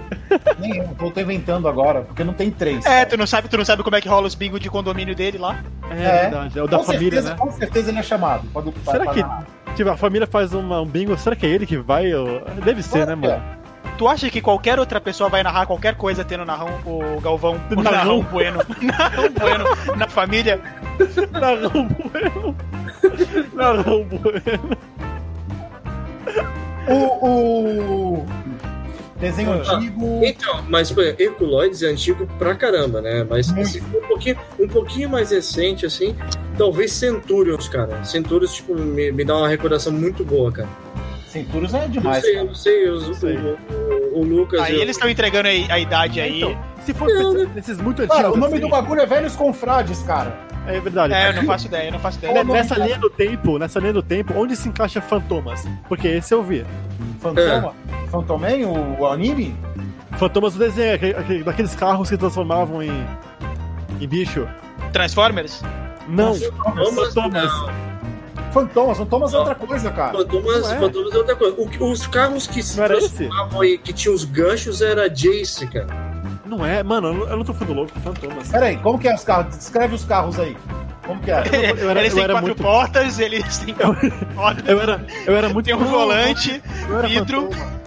nem 0.59 0.79
eu, 0.79 1.11
tô 1.11 1.21
inventando 1.21 1.69
agora, 1.69 2.01
porque 2.01 2.25
não 2.25 2.33
tem 2.33 2.51
três. 2.51 2.85
É, 2.87 3.05
tu 3.05 3.17
não 3.17 3.27
sabe, 3.27 3.47
tu 3.49 3.59
não 3.59 3.65
sabe 3.65 3.83
como 3.83 3.95
é 3.95 4.01
que 4.01 4.09
rola 4.09 4.27
os 4.27 4.35
bingo 4.35 4.59
de 4.59 4.71
condomínio 4.71 5.15
dele 5.15 5.37
lá? 5.39 5.61
É, 5.91 6.03
É. 6.03 6.21
verdade. 6.23 6.59
É 6.59 6.63
o 6.63 6.67
da 6.67 6.79
com 6.79 6.85
família, 6.85 7.11
certeza, 7.23 7.31
né? 7.31 7.37
Com 7.39 7.53
certeza 7.53 7.91
ele 7.91 7.99
é 7.99 8.03
chamado. 8.03 8.49
Pra, 8.51 8.63
pra, 8.63 8.73
Será 8.93 9.05
pra 9.05 9.13
que 9.13 9.21
narrar. 9.21 9.47
tipo, 9.77 9.91
a 9.91 9.97
família 9.97 10.27
faz 10.27 10.55
uma- 10.55 10.81
um 10.81 10.87
bingo? 10.87 11.17
Será 11.19 11.37
que 11.37 11.45
é 11.47 11.51
ele 11.51 11.67
que 11.67 11.77
vai? 11.77 12.13
ou- 12.15 12.41
Deve 12.65 12.83
ser, 12.83 13.07
né, 13.07 13.15
mano? 13.15 13.43
Tu 13.99 14.07
acha 14.09 14.31
que 14.31 14.41
qualquer 14.41 14.79
outra 14.79 15.01
pessoa 15.01 15.29
vai 15.29 15.43
narrar 15.43 15.67
qualquer 15.67 15.95
coisa 15.97 16.25
tendo 16.25 16.45
narrão, 16.45 16.69
o 16.87 17.21
Galvão, 17.21 17.61
o 17.71 17.75
Narrão. 17.75 17.93
narrão 17.93 18.23
bueno, 18.23 18.61
narrão 18.81 19.29
bueno 19.39 19.65
na 19.97 20.09
família? 20.09 20.61
Narrão 21.33 21.89
Bueno. 21.89 22.57
Narrão 23.55 24.05
Bueno. 24.05 24.79
O, 26.89 27.27
o 27.27 28.27
desenho 29.21 29.53
Ah. 29.53 29.75
antigo. 29.77 30.21
Então, 30.25 30.65
mas 30.69 30.91
pô, 30.91 31.01
Herculoides 31.03 31.83
é 31.83 31.87
antigo 31.89 32.27
pra 32.39 32.55
caramba, 32.55 33.01
né? 33.01 33.27
Mas 33.29 33.51
Muito. 33.53 33.69
se 33.69 33.81
for 33.81 34.03
um 34.03 34.09
pouquinho, 34.09 34.37
um 34.61 34.69
pouquinho 34.69 35.09
mais 35.11 35.31
recente, 35.31 35.85
assim, 35.87 36.15
talvez 36.57 36.93
Centurions, 36.93 37.69
cara. 37.69 38.05
Centurions, 38.05 38.55
tipo, 38.55 38.75
me, 38.75 39.11
me 39.13 39.25
dá 39.25 39.37
uma 39.37 39.49
recordação 39.49 39.93
muito 39.93 40.25
boa, 40.25 40.51
cara. 40.53 40.69
Centurions 41.29 41.75
é 41.75 41.87
demais. 41.89 42.23
sei, 42.23 42.31
eu 42.33 42.35
cara. 42.37 42.47
não 42.47 42.55
sei, 42.55 42.89
o, 42.89 43.15
Sei. 43.15 43.37
o- 43.37 43.59
o- 44.15 44.21
o 44.21 44.25
Lucas. 44.25 44.61
Aí 44.63 44.75
eu- 44.77 44.81
eles 44.83 44.97
estão 44.97 45.09
entregando 45.11 45.49
a 45.49 45.79
idade 45.79 46.21
aí. 46.21 46.39
Então, 46.39 46.59
se 46.85 46.95
for 46.95 47.07
Não, 47.09 47.33
nesses 47.55 47.77
muito 47.79 48.01
antigos. 48.01 48.17
Cara, 48.17 48.33
o 48.33 48.37
nome 48.37 48.55
assim, 48.55 48.61
do 48.63 48.69
bagulho 48.71 49.01
é 49.03 49.07
Velhos 49.07 49.37
Confrades, 49.37 50.03
cara. 50.05 50.35
É 50.67 50.81
verdade. 50.81 51.15
É, 51.15 51.29
eu 51.29 51.33
não 51.35 51.45
faço 51.45 51.67
ideia, 51.67 51.89
eu 51.89 51.93
não 51.93 51.99
faço 51.99 52.19
ideia. 52.19 52.45
Nessa 52.45 52.75
linha 52.79 52.99
do 52.99 53.09
tempo, 53.11 53.59
nessa 53.59 53.79
linha 53.79 53.93
do 53.93 54.03
tempo, 54.03 54.35
onde 54.37 54.55
se 54.57 54.69
encaixa 54.69 55.01
Fantomas? 55.01 55.67
Porque 55.89 56.09
esse 56.09 56.33
eu 56.35 56.43
vi. 56.43 56.65
Fantoma. 57.21 57.75
Fantoman, 58.11 58.65
o, 58.67 59.01
o 59.01 59.07
anime? 59.07 59.57
Fantomas 60.19 60.55
do 60.55 60.59
desenho, 60.59 60.95
aquele- 60.95 61.15
aquele- 61.17 61.45
daqueles 61.45 61.75
carros 61.75 62.09
que 62.11 62.17
transformavam 62.17 62.83
em, 62.83 63.07
em 64.01 64.09
bicho. 64.09 64.47
Transformers? 64.93 65.63
Não, 66.09 66.35
Fantomas, 66.35 67.15
Fantomas. 67.15 67.53
não. 67.53 67.89
Fantomas. 68.53 68.97
Fantomas 68.99 69.35
é 69.35 69.39
outra 69.39 69.55
coisa, 69.55 69.91
cara. 69.91 70.13
Fantomas, 70.17 70.73
é. 70.73 70.79
Fantomas 70.79 71.15
é 71.15 71.19
outra 71.19 71.37
coisa. 71.37 71.55
O 71.59 71.91
os 71.91 72.07
carros 72.07 72.47
que 72.47 72.63
se 72.63 72.81
Não 72.81 72.87
transformavam 72.87 73.61
aí, 73.61 73.77
que 73.79 73.93
tinham 73.93 74.15
os 74.15 74.25
ganchos, 74.25 74.81
era 74.81 75.09
Jace, 75.09 75.67
cara. 75.67 75.87
Não 76.47 76.65
é, 76.65 76.83
mano, 76.83 77.09
eu 77.09 77.15
não- 77.15 77.29
eu 77.29 77.37
não 77.37 77.45
tô 77.45 77.53
ficando 77.53 77.75
louco, 77.75 77.93
Fantomas. 78.01 78.49
Pera 78.49 78.67
aí, 78.67 78.79
como 78.79 78.99
que 78.99 79.07
é 79.07 79.15
os 79.15 79.23
carros? 79.23 79.55
Descreve 79.57 79.95
os 79.95 80.05
carros 80.05 80.39
aí. 80.41 80.57
Como 81.07 81.21
que 81.21 81.31
é? 81.31 81.43
eu 81.79 81.91
era- 81.91 82.01
eles 82.01 82.13
eu 82.13 82.17
têm 82.17 82.25
era 82.25 82.33
quatro 82.35 82.47
muito- 82.49 82.63
portas, 82.63 83.19
eles 83.19 83.59
têm 83.59 83.75
quatro 83.75 84.11
portas, 84.35 84.65
Eu 84.67 84.81
era, 84.81 85.07
eu 85.27 85.37
era 85.37 85.49
muito 85.51 85.67
tem 85.67 85.75
um 85.75 85.85
volante. 85.85 86.63
eu 86.89 86.99
era 86.99 87.07
vidro. 87.09 87.43
Fantoma. 87.51 87.78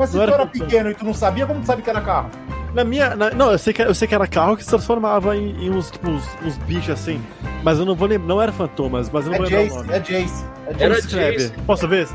Mas 0.00 0.10
se 0.10 0.16
Não 0.16 0.24
tu 0.24 0.32
era 0.32 0.42
era 0.42 0.46
pequeno 0.50 0.90
e 0.90 0.94
tu 0.94 1.04
não 1.04 1.12
sabia, 1.14 1.46
como 1.46 1.60
tu 1.60 1.66
sabe 1.66 1.82
que 1.82 1.90
era 1.90 2.00
carro? 2.00 2.30
Na 2.74 2.82
minha. 2.84 3.14
na- 3.14 3.30
não, 3.30 3.52
eu 3.52 3.58
sei, 3.58 3.72
que, 3.72 3.82
eu 3.82 3.94
sei 3.94 4.08
que 4.08 4.14
era 4.14 4.26
carro 4.26 4.56
que 4.56 4.62
se 4.64 4.70
transformava 4.70 5.36
em, 5.36 5.50
em 5.66 5.70
uns, 5.70 5.90
tipo, 5.90 6.08
uns, 6.08 6.24
uns 6.44 6.56
bichos 6.58 6.90
assim. 6.90 7.20
Mas 7.62 7.78
eu 7.78 7.84
não 7.84 7.94
vou 7.94 8.08
lembrar. 8.08 8.26
Não 8.28 8.40
era 8.40 8.50
Fantomas, 8.50 9.10
mas 9.10 9.26
eu 9.26 9.32
não 9.32 9.36
É 9.36 9.38
vou 9.38 9.46
lembrar 9.48 9.60
o 9.60 9.64
Jace, 9.64 9.76
nome. 9.76 9.92
é 9.92 10.00
Jace. 10.00 10.44
É 10.66 10.70
Era 10.84 10.94
Jace, 10.94 11.00
se 11.02 11.06
escreve? 11.08 11.36
Jace. 11.36 11.52
Posso 11.66 11.86
ver? 11.88 12.08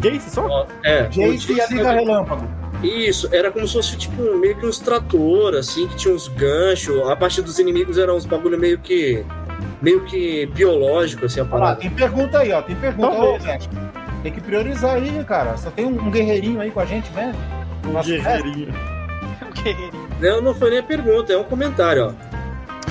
Jace 0.00 0.30
só? 0.30 0.46
Ó, 0.46 0.66
É, 0.84 1.02
o 1.04 1.08
Jace 1.10 1.52
e 1.52 1.60
a 1.60 1.64
Jace 1.64 1.74
Liga 1.74 1.88
era- 1.88 2.00
Relâmpago. 2.00 2.48
Isso, 2.82 3.28
era 3.32 3.50
como 3.50 3.66
se 3.66 3.74
fosse 3.74 3.96
tipo 3.96 4.22
meio 4.38 4.56
que 4.56 4.64
uns 4.66 4.78
trator, 4.78 5.54
assim, 5.56 5.86
que 5.88 5.96
tinha 5.96 6.14
uns 6.14 6.28
ganchos. 6.28 7.08
A 7.08 7.14
parte 7.16 7.42
dos 7.42 7.58
inimigos 7.58 7.98
eram 7.98 8.16
uns 8.16 8.24
bagulho 8.26 8.58
meio 8.58 8.78
que. 8.78 9.24
meio 9.82 10.04
que 10.04 10.46
biológico, 10.46 11.26
assim, 11.26 11.40
a 11.40 11.44
parada. 11.44 11.76
tem 11.80 11.90
pergunta 11.90 12.38
aí, 12.38 12.52
ó. 12.52 12.62
Tem 12.62 12.74
pergunta. 12.76 13.10
Ô, 13.12 13.38
Zé, 13.40 13.58
tem 14.22 14.32
que 14.32 14.40
priorizar 14.40 14.96
aí, 14.96 15.24
cara. 15.24 15.56
Só 15.56 15.70
tem 15.70 15.86
um, 15.86 16.00
um 16.00 16.10
guerreirinho 16.10 16.60
aí 16.60 16.70
com 16.70 16.80
a 16.80 16.84
gente, 16.84 17.10
né? 17.12 17.34
No 17.84 17.92
nosso 17.92 18.10
cast. 18.22 18.42
Guerreirinho. 18.42 18.74
Não, 20.20 20.40
não 20.40 20.54
foi 20.54 20.70
nem 20.70 20.78
a 20.78 20.82
pergunta, 20.82 21.32
é 21.32 21.38
um 21.38 21.44
comentário, 21.44 22.08
ó. 22.08 22.12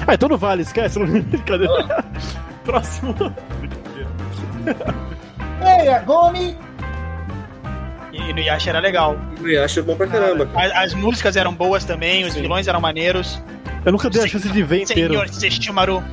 Ah, 0.07 0.13
então 0.13 0.29
não 0.29 0.37
vale, 0.37 0.61
esquece. 0.61 0.99
Não... 0.99 1.07
Cadê? 1.45 1.67
Próximo. 2.63 3.15
Ei, 5.81 5.89
a 5.89 5.99
Gomi! 5.99 6.57
E 8.13 8.33
no 8.33 8.39
Yasha 8.39 8.69
era 8.71 8.79
legal. 8.79 9.17
E 9.43 9.57
acho 9.57 9.83
bom 9.83 9.95
pra 9.95 10.07
caramba. 10.07 10.45
cara. 10.45 10.67
As, 10.67 10.93
as 10.93 10.93
músicas 10.93 11.35
eram 11.35 11.53
boas 11.53 11.85
também, 11.85 12.25
os 12.25 12.33
Sim. 12.33 12.41
vilões 12.41 12.67
eram 12.67 12.81
maneiros. 12.81 13.41
Eu 13.85 13.91
nunca 13.91 14.09
dei 14.09 14.23
a 14.23 14.27
chance 14.27 14.49
de 14.49 14.63
ver 14.63 14.81
inteiro. 14.81 15.13
Senhor. 15.31 16.03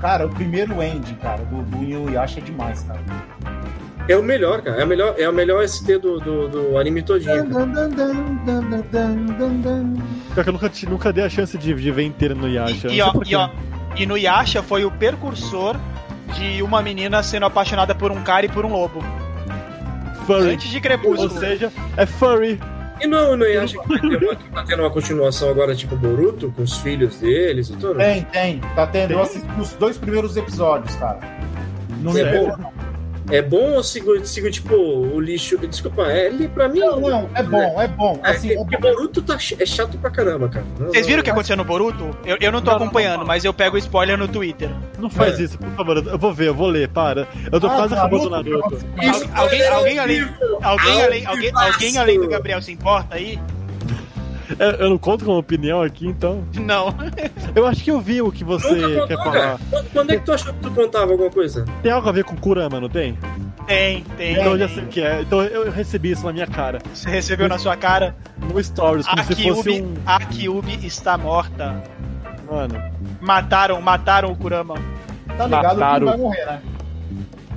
Cara, 0.00 0.26
o 0.26 0.30
primeiro 0.30 0.82
end, 0.82 1.14
cara, 1.14 1.42
do, 1.44 1.62
do 1.62 1.82
Inuyasha 1.82 2.38
é 2.40 2.42
demais, 2.42 2.82
cara. 2.82 3.00
É 4.06 4.16
o 4.16 4.22
melhor, 4.22 4.60
cara. 4.60 4.80
É, 4.80 4.84
o 4.84 4.86
melhor, 4.86 5.14
é 5.18 5.28
o 5.28 5.32
melhor 5.32 5.66
ST 5.66 5.98
do, 5.98 6.18
do, 6.20 6.48
do 6.48 6.78
anime 6.78 7.02
todinho. 7.02 7.48
cara. 7.50 7.64
Pior 10.34 10.44
que 10.44 10.48
eu 10.48 10.52
nunca, 10.52 10.70
nunca 10.88 11.12
dei 11.12 11.24
a 11.24 11.28
chance 11.28 11.56
de, 11.56 11.72
de 11.72 11.90
ver 11.90 12.02
inteiro 12.02 12.34
no 12.34 12.48
Yasha. 12.48 12.88
E, 12.88 12.96
e, 12.96 13.02
ó, 13.02 13.12
e, 13.24 13.34
ó, 13.34 13.48
e 13.96 14.04
no 14.04 14.16
Yasha 14.18 14.62
foi 14.62 14.84
o 14.84 14.90
precursor 14.90 15.76
de 16.34 16.62
uma 16.62 16.82
menina 16.82 17.22
sendo 17.22 17.46
apaixonada 17.46 17.94
por 17.94 18.12
um 18.12 18.22
cara 18.22 18.44
e 18.44 18.48
por 18.48 18.66
um 18.66 18.72
lobo. 18.72 19.02
Furry. 20.26 20.52
Antes 20.52 20.68
de 20.68 20.76
Ou 20.76 20.82
Crepúsculo. 20.82 21.40
seja, 21.40 21.72
é 21.96 22.04
furry. 22.04 22.60
E 23.00 23.06
não, 23.06 23.36
não 23.36 23.46
acha 23.62 23.78
que 23.78 23.88
vai 23.88 23.98
ter 24.00 24.24
uma, 24.24 24.36
que 24.36 24.48
tá 24.50 24.64
tendo 24.64 24.82
uma 24.82 24.90
continuação 24.90 25.50
agora, 25.50 25.74
tipo 25.74 25.96
Boruto, 25.96 26.52
com 26.52 26.62
os 26.62 26.76
filhos 26.78 27.16
deles 27.16 27.68
e 27.68 27.76
tudo? 27.76 27.96
Tem, 27.96 28.22
tem. 28.24 28.60
Tá 28.74 28.86
tendo. 28.86 29.08
Tem? 29.08 29.16
Eu 29.16 29.22
assisti 29.22 29.48
os 29.60 29.72
dois 29.72 29.98
primeiros 29.98 30.36
episódios, 30.36 30.94
cara. 30.96 31.18
Não 32.00 32.16
É 32.16 32.38
bom? 32.38 32.72
É 33.30 33.40
bom 33.40 33.72
ou 33.72 33.82
sigo, 33.82 34.24
sigo 34.26 34.50
tipo, 34.50 34.74
o 34.74 35.18
lixo? 35.18 35.56
Desculpa, 35.58 36.02
é 36.10 36.30
pra 36.48 36.68
mim. 36.68 36.80
Não, 36.80 37.00
não, 37.00 37.30
é 37.34 37.42
bom, 37.42 37.80
é 37.80 37.88
bom. 37.88 38.20
É, 38.22 38.30
Assim, 38.30 38.52
é 38.52 38.56
porque 38.56 38.76
bom. 38.76 38.90
Boruto 38.92 39.22
tá, 39.22 39.38
ch- 39.38 39.56
é 39.58 39.64
chato 39.64 39.96
pra 39.96 40.10
caramba, 40.10 40.48
cara. 40.48 40.64
Não- 40.78 40.88
Vocês 40.88 41.06
viram 41.06 41.20
o 41.20 41.24
que 41.24 41.30
aconteceu 41.30 41.56
no 41.56 41.64
Boruto? 41.64 42.14
Eu, 42.24 42.36
eu 42.40 42.52
não 42.52 42.60
tô 42.60 42.70
Não, 42.70 42.76
acompanhando, 42.76 43.20
não. 43.20 43.26
mas 43.26 43.42
eu 43.44 43.54
pego 43.54 43.78
spoiler 43.78 44.18
no 44.18 44.28
Twitter. 44.28 44.70
Não 44.98 45.08
faz 45.08 45.40
É. 45.40 45.44
isso, 45.44 45.58
por 45.58 45.70
favor. 45.70 45.96
Eu 46.06 46.18
vou 46.18 46.34
ver, 46.34 46.48
eu 46.48 46.54
vou 46.54 46.66
ler, 46.68 46.88
para. 46.88 47.26
Eu 47.50 47.58
tô 47.60 47.66
Ah, 47.66 47.74
quase 47.76 47.94
acabando 47.94 48.26
o 48.26 48.30
Naruto. 48.30 48.76
Isso, 49.02 49.24
Al- 49.34 49.42
alguém- 49.44 49.60
é 49.62 49.68
alguém 49.68 50.06
vivo, 50.06 50.34
Alguém 50.62 51.02
além, 51.02 51.26
alguém, 51.26 51.50
alguém 51.54 51.98
além 51.98 52.20
do 52.20 52.28
Gabriel 52.28 52.60
se 52.60 52.72
importa 52.72 53.16
aí? 53.16 53.38
Eu, 54.58 54.70
eu 54.72 54.90
não 54.90 54.98
conto 54.98 55.24
com 55.24 55.32
opinião 55.38 55.80
aqui, 55.82 56.06
então. 56.06 56.44
Não. 56.54 56.94
Eu 57.54 57.66
acho 57.66 57.82
que 57.84 57.90
eu 57.90 58.00
vi 58.00 58.20
o 58.20 58.30
que 58.32 58.42
você 58.44 58.68
Nunca 58.74 59.06
quer 59.06 59.16
contou, 59.16 59.32
falar. 59.32 59.32
cara. 59.40 59.58
Quando, 59.70 59.90
quando 59.92 60.10
é 60.10 60.16
que 60.18 60.24
tu 60.24 60.32
achou 60.32 60.52
que 60.52 60.60
tu 60.60 60.70
contava 60.72 61.12
alguma 61.12 61.30
coisa? 61.30 61.64
Tem 61.82 61.92
algo 61.92 62.08
a 62.08 62.12
ver 62.12 62.24
com 62.24 62.36
Kurama, 62.36 62.80
não 62.80 62.88
tem? 62.88 63.16
Tem, 63.66 64.02
tem. 64.16 64.32
Então 64.32 64.52
eu 64.52 64.58
já 64.58 64.68
sei 64.68 64.82
o 64.84 64.86
que 64.88 65.00
é. 65.00 65.20
Então 65.22 65.42
eu 65.42 65.70
recebi 65.70 66.10
isso 66.10 66.26
na 66.26 66.32
minha 66.32 66.46
cara. 66.46 66.78
Você 66.92 67.08
recebeu 67.08 67.48
na 67.48 67.58
sua 67.58 67.76
cara. 67.76 68.14
No 68.52 68.62
Stories, 68.62 69.06
como 69.06 69.20
A 69.20 69.24
se 69.24 69.34
fosse 69.48 69.82
um. 69.82 69.94
a 70.04 70.18
Kyubi 70.20 70.86
está 70.86 71.16
morta. 71.16 71.82
Mano. 72.50 72.74
Mataram, 73.20 73.80
mataram 73.80 74.30
o 74.32 74.36
Kurama. 74.36 74.74
Tá 75.38 75.46
ligado 75.46 75.70
que 75.74 75.80
Mataram. 75.80 76.06
vai 76.06 76.16
morrer, 76.18 76.44
né? 76.46 76.62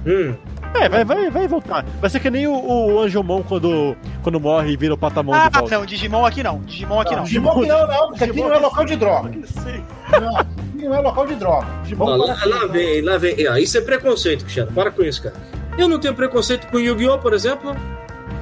Hum, 0.06 0.36
É, 0.74 0.88
vai, 0.90 1.04
vai, 1.04 1.30
vai 1.30 1.48
voltar. 1.48 1.84
Vai 2.00 2.10
ser 2.10 2.20
que 2.20 2.30
nem 2.30 2.46
o, 2.48 2.54
o 2.54 3.00
Anjomon 3.00 3.42
quando, 3.44 3.96
quando 4.22 4.40
morre 4.40 4.72
e 4.72 4.78
vira 4.78 4.94
o 4.94 4.98
Patamon 4.98 5.34
Ah, 5.34 5.50
de 5.50 5.60
volta. 5.60 5.78
não, 5.78 5.86
Digimon 5.86 6.26
aqui 6.26 6.44
não. 6.44 6.60
Digimon 6.62 7.00
aqui 7.02 7.16
não. 7.16 7.24
Digimon 7.24 7.62
que 7.62 7.68
não, 7.68 7.88
não, 7.88 8.08
porque 8.10 8.24
aqui 8.24 8.34
Digimon 8.34 8.48
não 8.50 8.54
é 8.56 8.58
que 8.58 8.64
local 8.64 8.86
de 8.86 8.96
droga. 8.96 9.32
Sim. 9.46 9.84
Não, 10.12 10.38
aqui 10.38 10.88
não 10.88 10.96
é 10.96 11.00
local 11.00 11.26
de 11.28 11.36
droga. 11.36 11.68
Digimon 11.84 12.06
lá, 12.16 12.36
para 12.36 12.46
lá 12.48 12.66
vem, 12.68 13.02
lá 13.02 13.18
vem. 13.18 13.48
Ah, 13.48 13.60
isso 13.60 13.78
é 13.78 13.82
preconceito, 13.82 14.42
Cristiano. 14.44 14.72
Para 14.72 14.92
com 14.92 15.02
isso, 15.04 15.24
cara. 15.24 15.36
Eu 15.78 15.88
não 15.88 16.00
tenho 16.00 16.14
preconceito 16.14 16.68
com 16.68 16.80
Yu-Gi-Oh, 16.80 17.18
por 17.20 17.34
exemplo. 17.34 17.76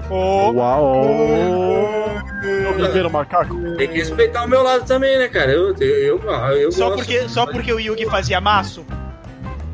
Ô, 0.09 0.51
Uau! 0.51 1.05
O 2.69 2.73
primeiro 2.73 3.09
macaco. 3.09 3.55
Tem 3.77 3.87
que 3.87 3.95
respeitar 3.95 4.45
o 4.45 4.47
meu 4.47 4.61
lado 4.61 4.85
também, 4.85 5.17
né, 5.17 5.27
cara? 5.27 5.51
Eu, 5.51 5.75
eu, 5.77 6.19
eu, 6.19 6.35
ah, 6.35 6.53
eu 6.53 6.71
só, 6.71 6.89
gosto. 6.89 6.97
porque, 6.97 7.29
só 7.29 7.45
porque 7.45 7.73
o 7.73 7.79
Yugi 7.79 8.05
fazia 8.05 8.39
maço? 8.39 8.85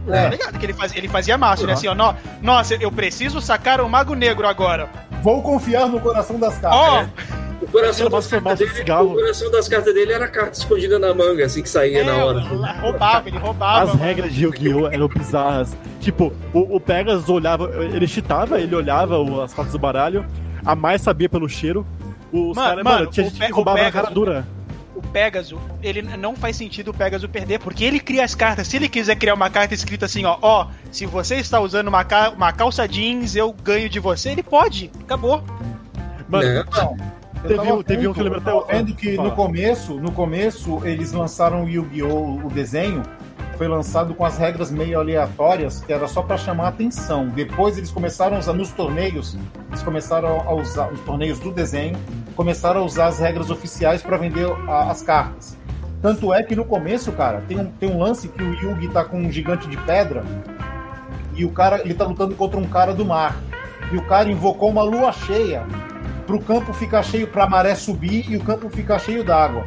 Tá 0.08 0.18
É, 0.18 0.30
ligado? 0.30 0.58
Que 0.60 0.66
ele, 0.66 0.74
faz, 0.74 0.96
ele 0.96 1.08
fazia 1.08 1.38
maço, 1.38 1.66
né? 1.68 1.74
Assim, 1.74 1.88
ó, 1.88 1.94
nó- 1.96 2.14
nossa, 2.42 2.76
eu 2.76 2.92
preciso 2.92 3.40
sacar 3.42 3.80
o 3.82 3.90
Mago 3.90 4.16
Negro 4.16 4.48
agora. 4.48 4.90
vou 5.22 5.42
confiar 5.42 5.88
no 5.88 6.00
coração 6.00 6.40
das 6.40 6.58
cartas. 6.58 6.80
Ó, 6.80 7.06
O 7.62 7.68
coração, 7.68 8.10
das 8.10 8.26
cartas 8.28 8.42
massa 8.60 8.66
de 8.66 8.84
dele, 8.84 8.92
o 9.04 9.14
coração 9.14 9.52
das 9.52 9.68
cartas 9.68 9.94
dele 9.94 10.12
era 10.12 10.28
carta 10.28 10.58
escondida 10.58 10.98
na 10.98 11.14
manga, 11.14 11.46
assim 11.46 11.62
que 11.62 11.70
saía 11.70 12.00
é, 12.02 12.04
na 12.04 12.16
hora. 12.26 12.40
roubava, 12.82 13.30
ele 13.30 13.38
roubava. 13.38 13.92
As 13.92 14.00
regras 14.00 14.34
de 14.34 14.44
Yu-Gi-Oh! 14.46 14.88
eram 14.88 15.08
bizarras. 15.08 15.78
Tipo, 16.00 16.34
o, 16.52 16.76
o 16.76 16.80
Pegasus 16.80 17.30
olhava, 17.30 17.70
ele 17.84 18.08
cheatava, 18.08 18.60
ele 18.60 18.76
olhava 18.76 19.20
o- 19.20 19.42
as 19.44 19.54
cartas 19.54 19.74
do 19.74 19.78
baralho, 19.80 20.26
a 20.66 20.76
mais 20.76 21.04
sabia 21.04 21.30
pelo 21.30 21.48
cheiro. 21.48 21.86
Os 22.34 22.56
Mano, 22.56 22.68
caras, 22.70 22.84
mano, 22.84 22.98
mano, 23.02 23.12
tinha 23.12 23.26
gente 23.30 23.40
que 23.46 23.52
roubava 23.52 23.78
na 23.78 23.84
Pegasus- 23.86 24.02
cara 24.02 24.14
dura. 24.16 24.48
O 25.04 25.08
Pegasus, 25.12 25.60
ele 25.82 26.02
não 26.02 26.36
faz 26.36 26.56
sentido 26.56 26.90
o 26.92 26.94
Pegasus 26.94 27.30
perder, 27.30 27.60
porque 27.60 27.84
ele 27.84 28.00
cria 28.00 28.24
as 28.24 28.36
cartas. 28.36 28.68
Se 28.68 28.78
ele 28.78 28.88
quiser 28.88 29.16
criar 29.16 29.34
uma 29.34 29.50
carta 29.50 29.74
escrita 29.74 30.06
assim, 30.06 30.24
ó, 30.26 30.38
ó, 30.42 30.68
se 30.92 31.06
você 31.06 31.36
está 31.36 31.60
usando 31.60 31.88
uma, 31.88 32.04
ca- 32.04 32.30
uma 32.30 32.52
calça 32.54 32.88
jeans, 32.88 33.36
eu 33.36 33.52
ganho 33.64 33.90
de 33.90 34.00
você, 34.00 34.30
ele 34.30 34.44
pode. 34.44 34.92
Acabou. 35.02 35.44
Mano, 36.30 36.44
Né? 36.48 36.64
Então, 36.68 36.96
Teve 37.48 37.72
um- 37.72 37.82
teve 37.84 38.08
um 38.08 38.14
que 38.14 38.20
eu 38.20 38.24
lembro 38.26 38.40
até 38.40 38.54
o- 38.54 38.66
vendo 38.68 38.94
que 38.94 39.16
Fala. 39.16 39.30
no 39.30 39.36
começo, 39.36 39.96
no 39.96 40.12
começo, 40.12 40.80
eles 40.86 41.12
lançaram 41.12 41.64
o 41.66 41.68
Yu-Gi-Oh! 41.70 42.46
o 42.46 42.50
desenho. 42.54 43.02
Foi 43.58 43.68
lançado 43.68 44.14
com 44.14 44.24
as 44.24 44.38
regras 44.38 44.70
meio 44.72 45.00
aleatórias, 45.00 45.82
que 45.82 45.92
era 45.92 46.08
só 46.08 46.22
pra 46.22 46.38
chamar 46.38 46.66
a 46.66 46.68
atenção. 46.70 47.28
Depois 47.30 47.78
eles 47.78 47.90
começaram 47.92 48.36
a 48.36 48.40
usar 48.40 48.54
nos 48.54 48.70
torneios, 48.72 49.36
eles 49.70 49.82
começaram 49.84 50.40
a 50.48 50.54
usar 50.54 50.92
os 50.92 51.00
torneios 51.02 51.40
do 51.40 51.52
desenho, 51.52 51.98
começaram 52.36 52.82
a 52.82 52.84
usar 52.84 53.08
as 53.08 53.20
regras 53.20 53.50
oficiais 53.50 54.02
pra 54.02 54.17
vender 54.17 54.48
a- 54.67 54.89
as 54.91 55.02
cartas. 55.02 55.58
Tanto 56.02 56.34
é 56.34 56.41
que 56.41 56.56
no 56.56 56.65
começo, 56.65 57.12
cara, 57.12 57.41
tem 57.48 57.60
um, 57.60 57.65
tem 57.65 57.89
um 57.91 58.00
lance 58.00 58.28
que 58.28 58.41
o 58.44 58.54
Yugi 58.54 58.88
tá 58.89 59.04
com 59.04 59.20
um 59.20 59.32
gigante 59.32 59.67
de 59.67 59.78
pedra 59.78 60.24
e 61.36 61.46
o 61.46 61.52
cara 61.52 61.82
ele 61.82 61.94
tá 61.94 62.06
lutando 62.06 62.36
contra 62.36 62.60
um 62.60 62.65
cara 62.67 62.94
do 62.94 63.06
mar. 63.06 63.36
E 63.91 63.98
o 63.98 64.02
cara 64.06 64.30
invocou 64.30 64.70
uma 64.70 64.82
lua 64.84 65.12
cheia 65.12 65.63
pro 66.26 66.39
campo 66.39 66.74
ficar 66.74 67.04
cheio, 67.04 67.28
pra 67.28 67.48
maré 67.48 67.76
subir 67.76 68.26
e 68.30 68.38
o 68.38 68.44
campo 68.44 68.70
ficar 68.70 69.00
cheio 69.00 69.24
d'água. 69.24 69.63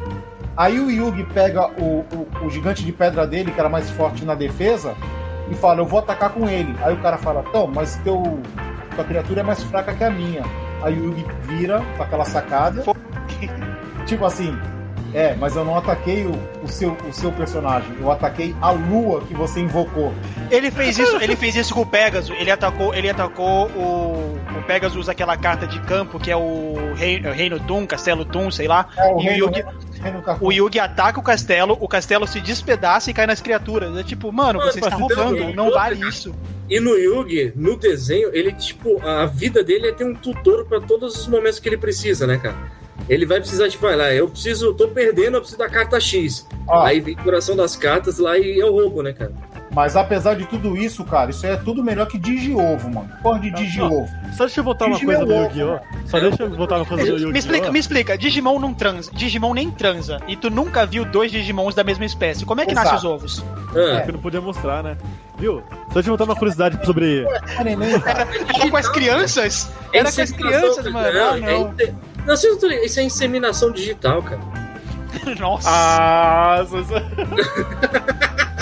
Aí 0.57 0.79
o 0.79 0.89
Yugi 0.89 1.23
pega 1.25 1.67
o, 1.79 2.05
o, 2.41 2.45
o 2.45 2.49
gigante 2.49 2.83
de 2.83 2.91
pedra 2.91 3.27
dele, 3.27 3.51
que 3.51 3.59
era 3.59 3.69
mais 3.69 3.89
forte 3.91 4.25
na 4.25 4.33
defesa, 4.35 4.95
e 5.51 5.53
fala: 5.55 5.81
Eu 5.81 5.85
vou 5.85 5.99
atacar 5.99 6.31
com 6.31 6.47
ele. 6.49 6.73
Aí 6.81 6.93
o 6.93 6.97
cara 7.01 7.17
fala: 7.17 7.43
Então, 7.47 7.67
mas 7.67 7.97
teu, 7.97 8.39
tua 8.95 9.03
criatura 9.03 9.41
é 9.41 9.43
mais 9.43 9.61
fraca 9.63 9.93
que 9.93 10.03
a 10.03 10.09
minha. 10.09 10.43
Aí 10.83 10.93
o 10.99 11.05
Yugi 11.05 11.25
vira 11.43 11.81
com 11.97 12.03
aquela 12.03 12.25
sacada. 12.25 12.83
tipo 14.05 14.25
assim. 14.25 14.57
É, 15.13 15.33
mas 15.35 15.55
eu 15.55 15.63
não 15.63 15.77
ataquei 15.77 16.25
o, 16.25 16.33
o, 16.61 16.67
seu, 16.67 16.91
o 17.09 17.13
seu 17.13 17.31
personagem, 17.31 17.89
eu 18.01 18.11
ataquei 18.11 18.53
a 18.61 18.71
lua 18.71 19.21
que 19.21 19.33
você 19.33 19.61
invocou. 19.61 20.13
Ele 20.51 20.69
fez 20.69 20.99
isso, 20.99 21.15
ele 21.21 21.37
fez 21.37 21.55
isso 21.55 21.73
com 21.73 21.81
o 21.81 21.85
Pegasus. 21.85 22.35
Ele 22.37 22.51
atacou, 22.51 22.93
ele 22.93 23.09
atacou 23.09 23.67
o. 23.69 24.37
O 24.59 24.61
Pegasus 24.67 24.97
usa 24.97 25.13
aquela 25.13 25.37
carta 25.37 25.65
de 25.65 25.79
campo 25.81 26.19
que 26.19 26.29
é 26.29 26.35
o 26.35 26.73
Rei- 26.97 27.21
Reino 27.21 27.57
Tum, 27.61 27.85
Castelo 27.87 28.25
Tum, 28.25 28.51
sei 28.51 28.67
lá. 28.67 28.87
É, 28.97 29.07
o 29.07 29.07
e 29.07 29.13
o 29.13 29.19
reino- 29.19 29.45
Yugi, 29.47 29.63
reino 30.01 30.21
cartoon. 30.21 30.45
o 30.47 30.51
Yugi 30.51 30.79
ataca 30.81 31.17
o 31.17 31.23
castelo, 31.23 31.77
o 31.79 31.87
castelo 31.87 32.27
se 32.27 32.41
despedaça 32.41 33.09
e 33.09 33.13
cai 33.13 33.25
nas 33.25 33.39
criaturas. 33.39 33.95
É 33.97 34.03
tipo, 34.03 34.33
mano, 34.33 34.59
Mano, 34.59 34.69
você 34.71 34.79
está 34.79 34.97
roubando, 34.97 35.53
não 35.53 35.71
vale 35.71 36.05
isso. 36.09 36.35
E 36.69 36.79
no 36.79 36.97
Yugi, 36.97 37.53
no 37.55 37.77
desenho, 37.77 38.29
ele, 38.33 38.51
tipo, 38.51 38.99
a 39.05 39.25
vida 39.25 39.63
dele 39.63 39.87
é 39.87 39.91
ter 39.91 40.03
um 40.03 40.15
tutor 40.15 40.65
pra 40.65 40.81
todos 40.81 41.15
os 41.19 41.27
momentos 41.27 41.59
que 41.59 41.69
ele 41.69 41.77
precisa, 41.77 42.25
né, 42.25 42.37
cara? 42.37 42.55
Ele 43.07 43.25
vai 43.25 43.39
precisar, 43.39 43.69
tipo, 43.69 43.83
vai 43.83 43.95
lá, 43.95 44.11
eu 44.13 44.27
preciso, 44.27 44.73
tô 44.73 44.87
perdendo, 44.87 45.37
eu 45.37 45.41
preciso 45.41 45.59
da 45.59 45.69
carta 45.69 45.99
X. 45.99 46.47
Aí 46.85 46.99
vem 46.99 47.13
o 47.13 47.23
coração 47.23 47.55
das 47.55 47.75
cartas 47.75 48.17
lá 48.17 48.37
e 48.37 48.59
é 48.59 48.65
o 48.65 48.71
roubo, 48.71 49.03
né, 49.03 49.13
cara? 49.13 49.33
Mas 49.75 49.97
apesar 49.97 50.35
de 50.35 50.45
tudo 50.45 50.77
isso, 50.77 51.03
cara, 51.03 51.31
isso 51.31 51.45
aí 51.45 51.51
é 51.51 51.57
tudo 51.57 51.83
melhor 51.83 52.07
que 52.07 52.17
Digi-Ovo, 52.17 52.89
mano. 52.93 53.09
Porra 53.21 53.39
de 53.41 53.51
Não, 53.51 53.59
Digi-Ovo. 53.59 54.07
Só 54.31 54.45
deixa 54.45 54.61
eu 54.61 54.63
voltar 54.63 54.85
uma 54.85 54.97
coisa 54.97 55.25
do 55.25 55.33
Yu-Gi-Oh! 55.33 55.79
Só 56.07 56.17
deixa 56.19 56.43
eu 56.43 56.49
voltar 56.55 56.77
uma 56.77 56.85
coisa 56.85 57.03
do 57.03 57.09
Yu-Gi-Oh! 57.11 57.31
Me 57.33 57.39
explica, 57.39 57.71
me 57.73 57.79
explica, 57.79 58.17
Digimon 58.17 58.57
não 58.57 58.73
transa, 58.73 59.11
Digimon 59.13 59.53
nem 59.53 59.69
transa, 59.69 60.21
e 60.29 60.37
tu 60.37 60.49
nunca 60.49 60.85
viu 60.85 61.03
dois 61.03 61.29
Digimons 61.29 61.75
da 61.75 61.83
mesma 61.83 62.05
espécie. 62.05 62.45
Como 62.45 62.61
é 62.61 62.65
que 62.65 62.73
nascem 62.73 62.95
os 62.95 63.03
Exato. 63.03 63.13
ovos? 63.15 63.45
Ah, 63.75 64.01
Que 64.05 64.13
não 64.13 64.19
podia 64.19 64.39
mostrar, 64.39 64.81
né? 64.81 64.95
Viu? 65.37 65.61
Só 65.89 65.93
deixa 65.95 66.07
eu 66.09 66.17
voltar 66.17 66.23
uma 66.23 66.35
curiosidade 66.37 66.85
sobre. 66.85 67.25
É 67.25 67.39
cara. 67.99 68.27
Era 68.55 68.69
com 68.71 68.77
as 68.77 68.87
crianças? 68.87 69.69
é 69.91 69.97
Era 69.99 70.09
com 70.09 70.21
as 70.21 70.31
crianças, 70.31 70.85
mano. 70.89 71.07
Ah, 71.07 71.37
é 71.37 71.41
não. 71.41 71.67
inte- 71.71 71.93
Não, 72.25 72.27
não 72.27 72.71
isso 72.85 72.99
é 73.01 73.03
inseminação 73.03 73.71
digital, 73.73 74.23
cara. 74.23 74.39
Nossa. 75.37 75.69
Ah, 75.69 76.65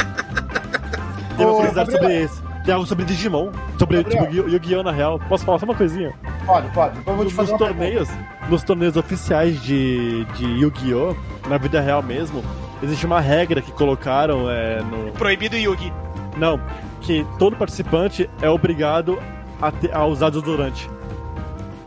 Tem 1.44 1.52
uma 1.52 1.56
curiosidade 1.56 1.92
Gabriel. 1.92 2.30
sobre 2.30 2.42
esse. 2.54 2.64
Tem 2.64 2.74
algo 2.74 2.86
sobre 2.88 3.06
Digimon, 3.06 3.52
sobre 3.78 3.98
Gabriel. 4.04 4.24
tipo, 4.28 4.36
Yu- 4.36 4.50
Yu-Gi-Oh! 4.50 4.84
na 4.84 4.92
real. 4.92 5.20
Posso 5.28 5.44
falar 5.46 5.60
só 5.60 5.66
uma 5.66 5.76
coisinha? 5.76 6.14
Pode, 6.46 6.68
pode. 6.70 6.98
Então 7.00 7.14
eu 7.14 7.18
vou 7.18 7.26
te 7.26 7.30
Nos 7.30 7.36
fazer 7.36 7.52
uma 7.52 7.58
torneios, 7.58 8.10
nos 8.50 8.64
torneios 8.64 8.96
oficiais 8.96 9.62
de, 9.62 10.24
de 10.36 10.46
Yu-Gi-Oh! 10.46 11.16
na 11.50 11.58
vida 11.58 11.82
real 11.82 12.02
mesmo, 12.02 12.42
existe 12.82 13.06
uma 13.06 13.20
regra 13.20 13.62
que 13.62 13.72
colocaram 13.74 14.50
é, 14.50 14.82
no. 14.82 15.12
Proibido 15.12 15.58
Yugi. 15.58 15.92
Não, 16.38 16.60
que 17.02 17.26
todo 17.38 17.56
participante 17.58 18.30
é 18.42 18.50
obrigado 18.50 19.20
a, 19.62 19.70
ter- 19.72 19.94
a 19.94 20.06
usar 20.06 20.30
desodorante. 20.30 20.90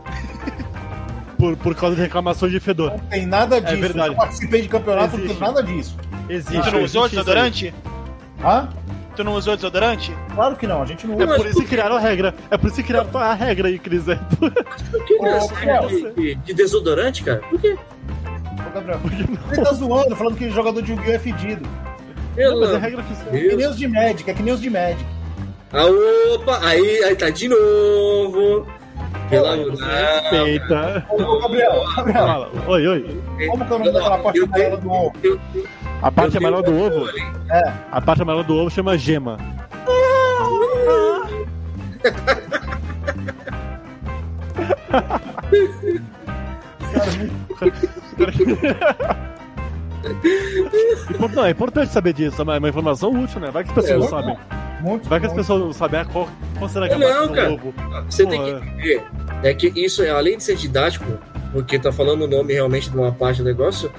por, 1.37 1.55
por 1.57 1.75
causa 1.75 1.95
de 1.95 2.01
reclamações 2.03 2.51
de 2.51 2.59
fedor. 2.59 2.91
Não 2.91 2.99
tem 2.99 3.25
nada 3.25 3.59
disso. 3.61 3.77
verdade. 3.81 4.09
Eu 4.09 4.15
participei 4.15 4.61
de 4.61 4.67
campeonato, 4.69 5.17
não 5.17 5.23
Existe. 5.25 5.37
tem 5.39 5.47
nada 5.47 5.63
disso. 5.63 5.95
Existe. 6.29 6.69
tu 6.69 6.75
não 6.75 6.83
usou 6.83 7.05
isso 7.05 7.15
desodorante? 7.15 7.73
Hã? 8.43 8.69
Tu 9.17 9.23
não 9.23 9.33
usou 9.33 9.55
desodorante? 9.55 10.15
Claro 10.35 10.55
que 10.55 10.67
não, 10.67 10.83
a 10.83 10.85
gente 10.85 11.07
não 11.07 11.19
É 11.19 11.25
usa. 11.25 11.35
por 11.37 11.45
isso 11.47 11.59
que 11.61 11.65
criaram 11.67 11.95
a 11.95 11.99
regra. 11.99 12.35
É 12.51 12.57
por 12.57 12.67
isso 12.67 12.75
que 12.75 12.83
criaram 12.83 13.09
a 13.19 13.33
regra 13.33 13.67
aí, 13.67 13.79
Cris. 13.79 14.07
É 14.07 14.15
por- 14.15 14.51
Por 14.51 15.05
que 15.05 15.17
Gabriel. 15.17 15.87
de, 15.87 16.11
de- 16.13 16.35
de 16.35 16.53
desodorante, 16.53 17.23
cara? 17.23 17.39
Por 17.49 17.59
quê? 17.59 17.75
Ô, 17.75 18.73
Gabriel. 18.75 18.99
Ele 19.51 19.61
tá 19.63 19.73
zoando, 19.73 20.15
falando 20.15 20.37
que 20.37 20.49
jogador 20.51 20.81
de 20.83 20.91
Yu-Gi-Oh! 20.91 21.11
é 21.11 21.17
fedido. 21.19 21.67
Não, 22.37 22.59
mas 22.59 22.69
é 22.69 22.73
Pelo 22.73 22.77
regra 22.77 23.01
oficial. 23.01 23.33
É 23.35 23.39
que 23.39 23.55
nem 23.55 23.67
os 23.67 23.77
de 23.77 23.87
Magic, 23.87 24.29
é 24.29 24.33
que 24.35 24.43
nem 24.43 24.53
os 24.53 24.61
de 24.61 24.69
Magic. 24.69 25.05
Ah, 25.73 25.85
opa, 26.35 26.59
aí, 26.63 27.03
aí 27.03 27.15
tá 27.15 27.31
de 27.31 27.47
novo. 27.47 28.67
Pela 29.31 29.55
respeita. 29.55 31.05
Ô, 31.09 31.39
Gabriel, 31.39 31.83
Gabriel, 31.95 32.27
Fala. 32.27 32.51
Oi, 32.67 32.87
oi. 32.87 33.21
como 33.49 33.65
que 33.65 33.73
é 33.73 33.75
o 33.75 33.79
nome 33.79 33.91
daquela 33.91 34.17
parte 34.19 34.37
Eu 34.39 34.45
amarela 34.45 34.77
do 34.77 34.91
ovo? 34.91 35.13
Eu- 35.23 35.39
A 36.01 36.11
parte 36.11 36.37
amarela 36.37 36.61
do 36.63 36.75
ovo. 36.77 37.07
É. 37.49 37.73
A 37.91 38.01
parte 38.01 38.21
amarela 38.21 38.43
do 38.43 38.55
ovo 38.55 38.69
chama 38.69 38.97
gema. 38.97 39.37
Não, 51.35 51.45
é 51.45 51.51
importante 51.51 51.91
saber 51.91 52.13
disso, 52.13 52.41
é 52.41 52.43
uma, 52.43 52.55
é 52.55 52.59
uma 52.59 52.69
informação 52.69 53.11
útil, 53.11 53.39
né? 53.39 53.49
Vai 53.51 53.63
que 53.63 53.69
as 53.69 53.75
pessoas 53.75 53.91
É, 53.91 53.97
não 53.99 54.07
vai- 54.09 54.23
sabem. 54.23 54.37
Muito. 54.81 55.09
Vai 55.09 55.19
que 55.19 55.25
as 55.25 55.33
pessoas 55.33 55.59
não 55.61 55.73
sabem 55.73 55.99
ah, 56.01 56.05
qual, 56.05 56.29
qual 56.59 56.69
será 56.69 56.87
que 56.87 56.93
é 56.93 56.95
a 56.95 56.99
Não, 56.99 57.07
parte 57.15 57.27
do 57.29 57.35
cara. 57.35 57.51
ovo. 57.51 57.73
Você 58.09 58.25
tem 58.27 58.43
que 58.43 58.49
entender 58.51 59.03
é 59.43 59.53
que 59.53 59.71
isso, 59.75 60.03
é, 60.03 60.09
além 60.11 60.37
de 60.37 60.43
ser 60.43 60.55
didático, 60.55 61.05
porque 61.51 61.79
tá 61.79 61.91
falando 61.91 62.23
o 62.23 62.27
nome 62.27 62.53
realmente 62.53 62.89
de 62.89 62.97
uma 62.97 63.11
parte 63.11 63.41
do 63.41 63.45
negócio, 63.45 63.91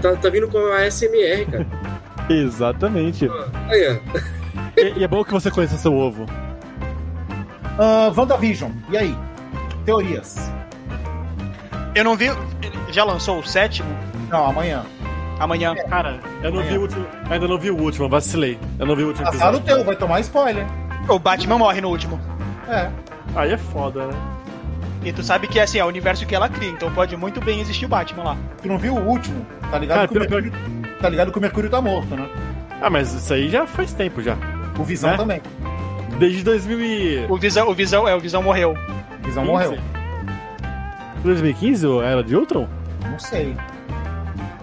tá, 0.00 0.16
tá 0.16 0.28
vindo 0.28 0.48
com 0.48 0.58
a 0.72 0.90
SMR, 0.90 1.46
cara. 1.46 1.66
Exatamente. 2.28 3.28
Aí, 3.68 3.88
ó. 3.88 4.34
E, 4.76 5.00
e 5.00 5.04
é 5.04 5.08
bom 5.08 5.24
que 5.24 5.32
você 5.32 5.52
conheça 5.52 5.76
seu 5.76 5.94
ovo. 5.94 6.26
Ah, 7.78 8.12
WandaVision, 8.16 8.70
e 8.90 8.96
aí? 8.96 9.16
Teorias? 9.84 10.50
Eu 11.94 12.02
não 12.04 12.16
vi. 12.16 12.26
Já 12.90 13.04
lançou 13.04 13.38
o 13.38 13.46
sétimo? 13.46 13.88
Não, 14.28 14.46
amanhã. 14.46 14.84
Amanhã. 15.38 15.74
Cara, 15.88 16.20
eu 16.42 16.50
não 16.50 16.60
Amanhã. 16.60 16.70
vi 16.72 16.78
o 16.78 16.80
último. 16.82 17.06
Ainda 17.30 17.48
não 17.48 17.58
vi 17.58 17.70
o 17.70 17.76
último, 17.80 18.08
vacilei. 18.08 18.58
Eu 18.78 18.86
não 18.86 18.96
vi 18.96 19.04
o 19.04 19.08
último 19.08 19.28
Azar 19.28 19.54
o 19.54 19.60
teu, 19.60 19.84
vai 19.84 19.96
tomar 19.96 20.20
spoiler. 20.20 20.66
O 21.08 21.18
Batman 21.18 21.58
morre 21.58 21.80
no 21.80 21.88
último. 21.88 22.20
É. 22.68 22.90
Aí 23.36 23.52
é 23.52 23.58
foda, 23.58 24.06
né? 24.06 24.14
E 25.04 25.12
tu 25.12 25.22
sabe 25.22 25.46
que 25.46 25.60
assim, 25.60 25.78
é 25.78 25.84
o 25.84 25.88
universo 25.88 26.24
que 26.26 26.34
ela 26.34 26.48
cria, 26.48 26.70
então 26.70 26.90
pode 26.92 27.14
muito 27.16 27.40
bem 27.40 27.60
existir 27.60 27.84
o 27.84 27.88
Batman 27.88 28.22
lá. 28.24 28.36
Tu 28.62 28.68
não 28.68 28.78
viu 28.78 28.94
o 28.94 29.06
último? 29.06 29.44
Tá 29.70 29.78
ligado, 29.78 29.96
Cara, 29.98 30.08
que, 30.08 30.16
o 30.18 30.26
pior- 30.26 30.42
Mercúrio, 30.42 30.98
tá 31.00 31.08
ligado 31.08 31.30
que 31.32 31.38
o 31.38 31.40
Mercúrio 31.40 31.68
tá 31.70 31.80
morto, 31.80 32.16
né? 32.16 32.26
Ah, 32.80 32.88
mas 32.88 33.12
isso 33.12 33.32
aí 33.34 33.50
já 33.50 33.66
faz 33.66 33.92
tempo 33.92 34.22
já. 34.22 34.36
O 34.78 34.82
Visão 34.84 35.10
Né? 35.10 35.16
também. 35.18 35.42
Desde 36.18 36.42
2000 36.42 36.80
e... 36.80 37.26
O 37.28 37.36
Visão, 37.36 37.68
o 37.68 37.74
Visão, 37.74 38.08
é, 38.08 38.14
o 38.14 38.20
Visão 38.20 38.42
morreu. 38.42 38.74
O 39.22 39.26
Visão 39.26 39.44
morreu. 39.44 39.76
2015 41.22 41.86
ou 41.86 42.02
Era 42.02 42.22
de 42.22 42.36
Ultron? 42.36 42.68
Não 43.10 43.18
sei. 43.18 43.56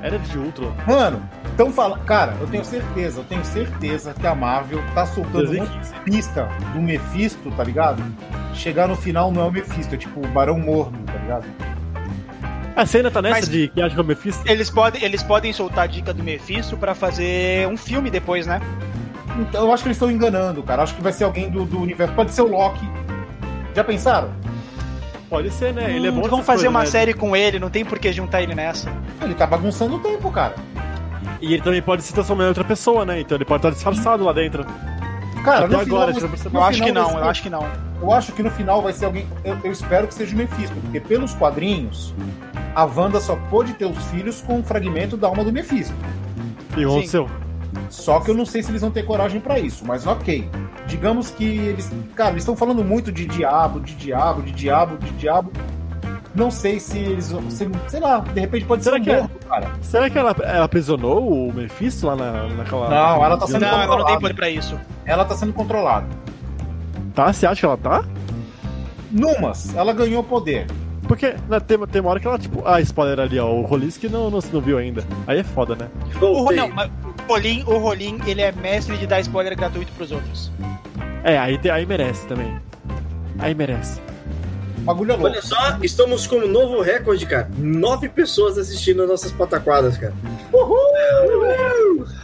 Era 0.02 0.18
de 0.18 0.38
Ultron. 0.38 0.72
Mano, 0.88 1.22
então 1.54 1.72
fala. 1.72 1.98
Cara, 2.00 2.36
eu 2.42 2.48
tenho 2.48 2.64
certeza, 2.66 3.20
eu 3.20 3.24
tenho 3.24 3.44
certeza 3.46 4.14
que 4.20 4.26
a 4.26 4.34
Marvel 4.34 4.82
tá 4.96 5.06
soltando 5.06 5.52
uma 5.52 5.66
2015. 5.66 5.94
pista 6.04 6.50
do 6.74 6.82
Mephisto, 6.82 7.52
tá 7.52 7.64
ligado? 7.64 8.02
Chegar 8.62 8.88
no 8.88 8.96
final 8.96 9.32
não 9.32 9.42
é 9.42 9.46
o 9.46 9.52
Mephisto, 9.52 9.96
é 9.96 9.98
tipo 9.98 10.20
o 10.24 10.28
Barão 10.28 10.60
Mordo, 10.60 10.96
tá 11.08 11.14
ligado? 11.14 11.46
Você 12.78 12.98
ainda 12.98 13.10
tá 13.10 13.20
nessa 13.20 13.40
Mas- 13.40 13.50
de 13.50 13.68
que 13.70 13.82
acha 13.82 13.96
que 13.96 14.00
é 14.00 14.04
o 14.04 14.06
Mephisto? 14.06 14.44
Eles 14.50 14.70
podem, 14.70 15.04
eles 15.04 15.24
podem 15.24 15.52
soltar 15.52 15.86
a 15.86 15.88
dica 15.88 16.14
do 16.14 16.24
Mephisto 16.24 16.78
pra 16.78 16.94
fazer 16.94 17.68
um 17.68 17.76
filme 17.76 18.12
depois, 18.12 18.46
né? 18.46 18.62
Então 19.40 19.66
eu 19.66 19.74
acho 19.74 19.82
que 19.82 19.88
eles 19.90 19.98
estão 19.98 20.12
enganando, 20.12 20.62
cara. 20.62 20.84
Acho 20.84 20.94
que 20.94 21.02
vai 21.02 21.12
ser 21.12 21.24
alguém 21.24 21.50
do, 21.50 21.66
do 21.66 21.80
universo. 21.82 22.14
Pode 22.14 22.32
ser 22.32 22.44
o 22.44 22.48
Loki. 22.48 22.88
Já 23.74 23.84
pensaram? 23.84 24.30
Pode 25.28 25.50
ser, 25.52 25.74
né? 25.74 25.96
Ele 25.96 26.08
é 26.08 26.12
bom 26.12 26.18
Vamos 26.22 26.32
nessas 26.32 26.46
fazer 26.46 26.58
coisas, 26.66 26.70
uma 26.70 26.80
né? 26.82 26.86
série 26.86 27.14
com 27.16 27.36
ele, 27.36 27.58
não 27.58 27.70
tem 27.72 27.84
por 27.84 27.98
que 27.98 28.12
juntar 28.14 28.44
ele 28.44 28.54
nessa. 28.54 28.92
Ele 29.24 29.34
tá 29.34 29.48
bagunçando 29.48 29.96
o 29.96 30.00
tempo, 30.00 30.30
cara. 30.32 30.54
E 31.42 31.54
ele 31.54 31.64
também 31.64 31.82
pode 31.82 32.04
se 32.04 32.14
transformar 32.14 32.44
em 32.44 32.48
outra 32.50 32.64
pessoa, 32.64 33.06
né? 33.06 33.22
Então 33.22 33.36
ele 33.38 33.46
pode 33.46 33.60
estar 33.60 33.72
disfarçado 33.72 34.24
lá 34.24 34.34
dentro. 34.34 34.64
Cara, 35.44 35.68
no 35.68 35.80
final, 35.80 36.02
agora, 36.02 36.14
no 36.14 36.58
Eu 36.60 36.64
acho 36.64 36.84
que 36.84 36.92
não, 36.92 37.12
eu 37.12 37.24
acho 37.30 37.44
que 37.44 37.50
não. 37.50 37.68
Eu 38.02 38.12
acho 38.12 38.32
que 38.32 38.44
no 38.44 38.52
final 38.52 38.82
vai 38.82 38.94
ser 38.94 39.06
alguém. 39.06 39.28
Eu, 39.44 39.58
eu 39.64 39.72
espero 39.72 40.08
que 40.08 40.14
seja 40.14 40.34
o 40.34 40.38
Mephisto, 40.38 40.76
porque 40.82 41.00
pelos 41.00 41.34
quadrinhos, 41.34 42.14
a 42.76 42.86
Wanda 42.86 43.20
só 43.20 43.36
pôde 43.50 43.74
ter 43.74 43.86
os 43.86 44.04
filhos 44.06 44.42
com 44.42 44.60
um 44.60 44.64
fragmento 44.64 45.18
da 45.18 45.28
alma 45.28 45.44
do 45.44 45.52
Mephisto. 45.52 45.94
E 46.78 46.86
o 46.86 47.02
seu. 47.04 47.30
Só 47.90 48.20
que 48.20 48.32
eu 48.32 48.36
não 48.36 48.46
sei 48.46 48.64
se 48.64 48.72
eles 48.72 48.82
vão 48.82 48.92
ter 48.92 49.04
coragem 49.04 49.40
pra 49.42 49.60
isso, 49.60 49.86
mas 49.86 50.08
ok. 50.08 50.50
Digamos 50.88 51.30
que 51.30 51.46
eles. 51.46 51.92
Cara, 52.16 52.32
eles 52.32 52.44
estão 52.44 52.56
falando 52.56 52.84
muito 52.84 53.12
de 53.12 53.26
diabo, 53.26 53.80
de 53.80 53.96
diabo, 53.96 54.42
de 54.42 54.52
diabo, 54.52 54.98
de 54.98 55.12
diabo. 55.12 55.52
Não 56.34 56.50
sei 56.50 56.80
se 56.80 56.98
eles 56.98 57.32
vão. 57.32 57.50
se- 57.52 57.70
sei 57.88 58.00
lá, 58.00 58.20
de 58.20 58.40
repente 58.40 58.66
pode 58.66 58.84
Será 58.84 58.96
ser 58.96 59.02
um 59.02 59.04
que 59.04 59.10
é? 59.12 59.20
morto, 59.20 59.48
cara. 59.48 59.72
Será 59.82 60.10
que 60.10 60.18
ela, 60.18 60.36
ela 60.44 60.64
aprisionou 60.66 61.48
o 61.50 61.54
Mephisto 61.54 62.08
lá 62.08 62.16
na, 62.16 62.48
naquela. 62.50 62.90
Não, 62.90 63.26
ela 63.26 63.38
tá 63.38 63.48
sendo 63.48 63.62
Não, 63.62 63.68
ela 63.68 63.78
não 63.78 63.86
tem 63.88 63.88
controlada. 63.98 64.20
poder 64.22 64.34
pra 64.34 64.50
isso. 64.50 64.80
Ela 65.06 65.26
tá 65.26 65.36
sendo 65.36 65.52
controlada. 65.54 66.08
Tá? 67.14 67.34
Você 67.34 67.46
acha 67.46 67.60
que 67.60 67.66
ela 67.66 67.78
tá? 67.78 68.06
Numas, 69.12 69.76
ela 69.76 69.92
ganhou 69.94 70.24
poder. 70.24 70.68
Porque 71.08 71.36
né, 71.50 71.60
tem, 71.60 71.78
tem 71.88 72.00
uma 72.02 72.12
hora 72.12 72.20
que 72.20 72.28
ela, 72.28 72.40
tipo. 72.40 72.62
Ah, 72.66 72.80
spoiler 72.80 73.20
ali, 73.20 73.38
ó. 73.38 73.48
O 73.52 73.64
Rolisk 73.64 74.06
não, 74.06 74.30
não, 74.30 74.40
não 74.54 74.62
viu 74.62 74.78
ainda. 74.78 75.04
Aí 75.28 75.40
é 75.40 75.44
foda, 75.44 75.76
né? 75.76 75.90
O, 76.22 76.50
não, 76.54 76.70
mas 76.70 76.90
o 77.28 77.34
Rolim, 77.34 77.64
o 77.68 77.78
Rolim, 77.78 78.20
ele 78.26 78.42
é 78.42 78.52
mestre 78.54 78.96
de 78.98 79.06
dar 79.06 79.20
spoiler 79.20 79.58
gratuito 79.58 79.92
pros 79.94 80.12
outros. 80.14 80.50
É, 81.26 81.38
aí, 81.38 81.60
aí 81.70 81.86
merece 81.86 82.26
também. 82.28 82.58
Aí 83.40 83.54
merece. 83.54 84.00
Bagulho 84.82 85.12
é 85.12 85.16
louco. 85.16 85.28
Olha 85.32 85.42
só, 85.42 85.78
estamos 85.82 86.26
com 86.28 86.38
um 86.38 86.48
novo 86.48 86.82
recorde, 86.82 87.26
cara. 87.26 87.50
Nove 87.58 88.10
pessoas 88.10 88.58
assistindo 88.58 89.06
nossas 89.08 89.32
pataquadas, 89.32 89.98
cara. 89.98 90.14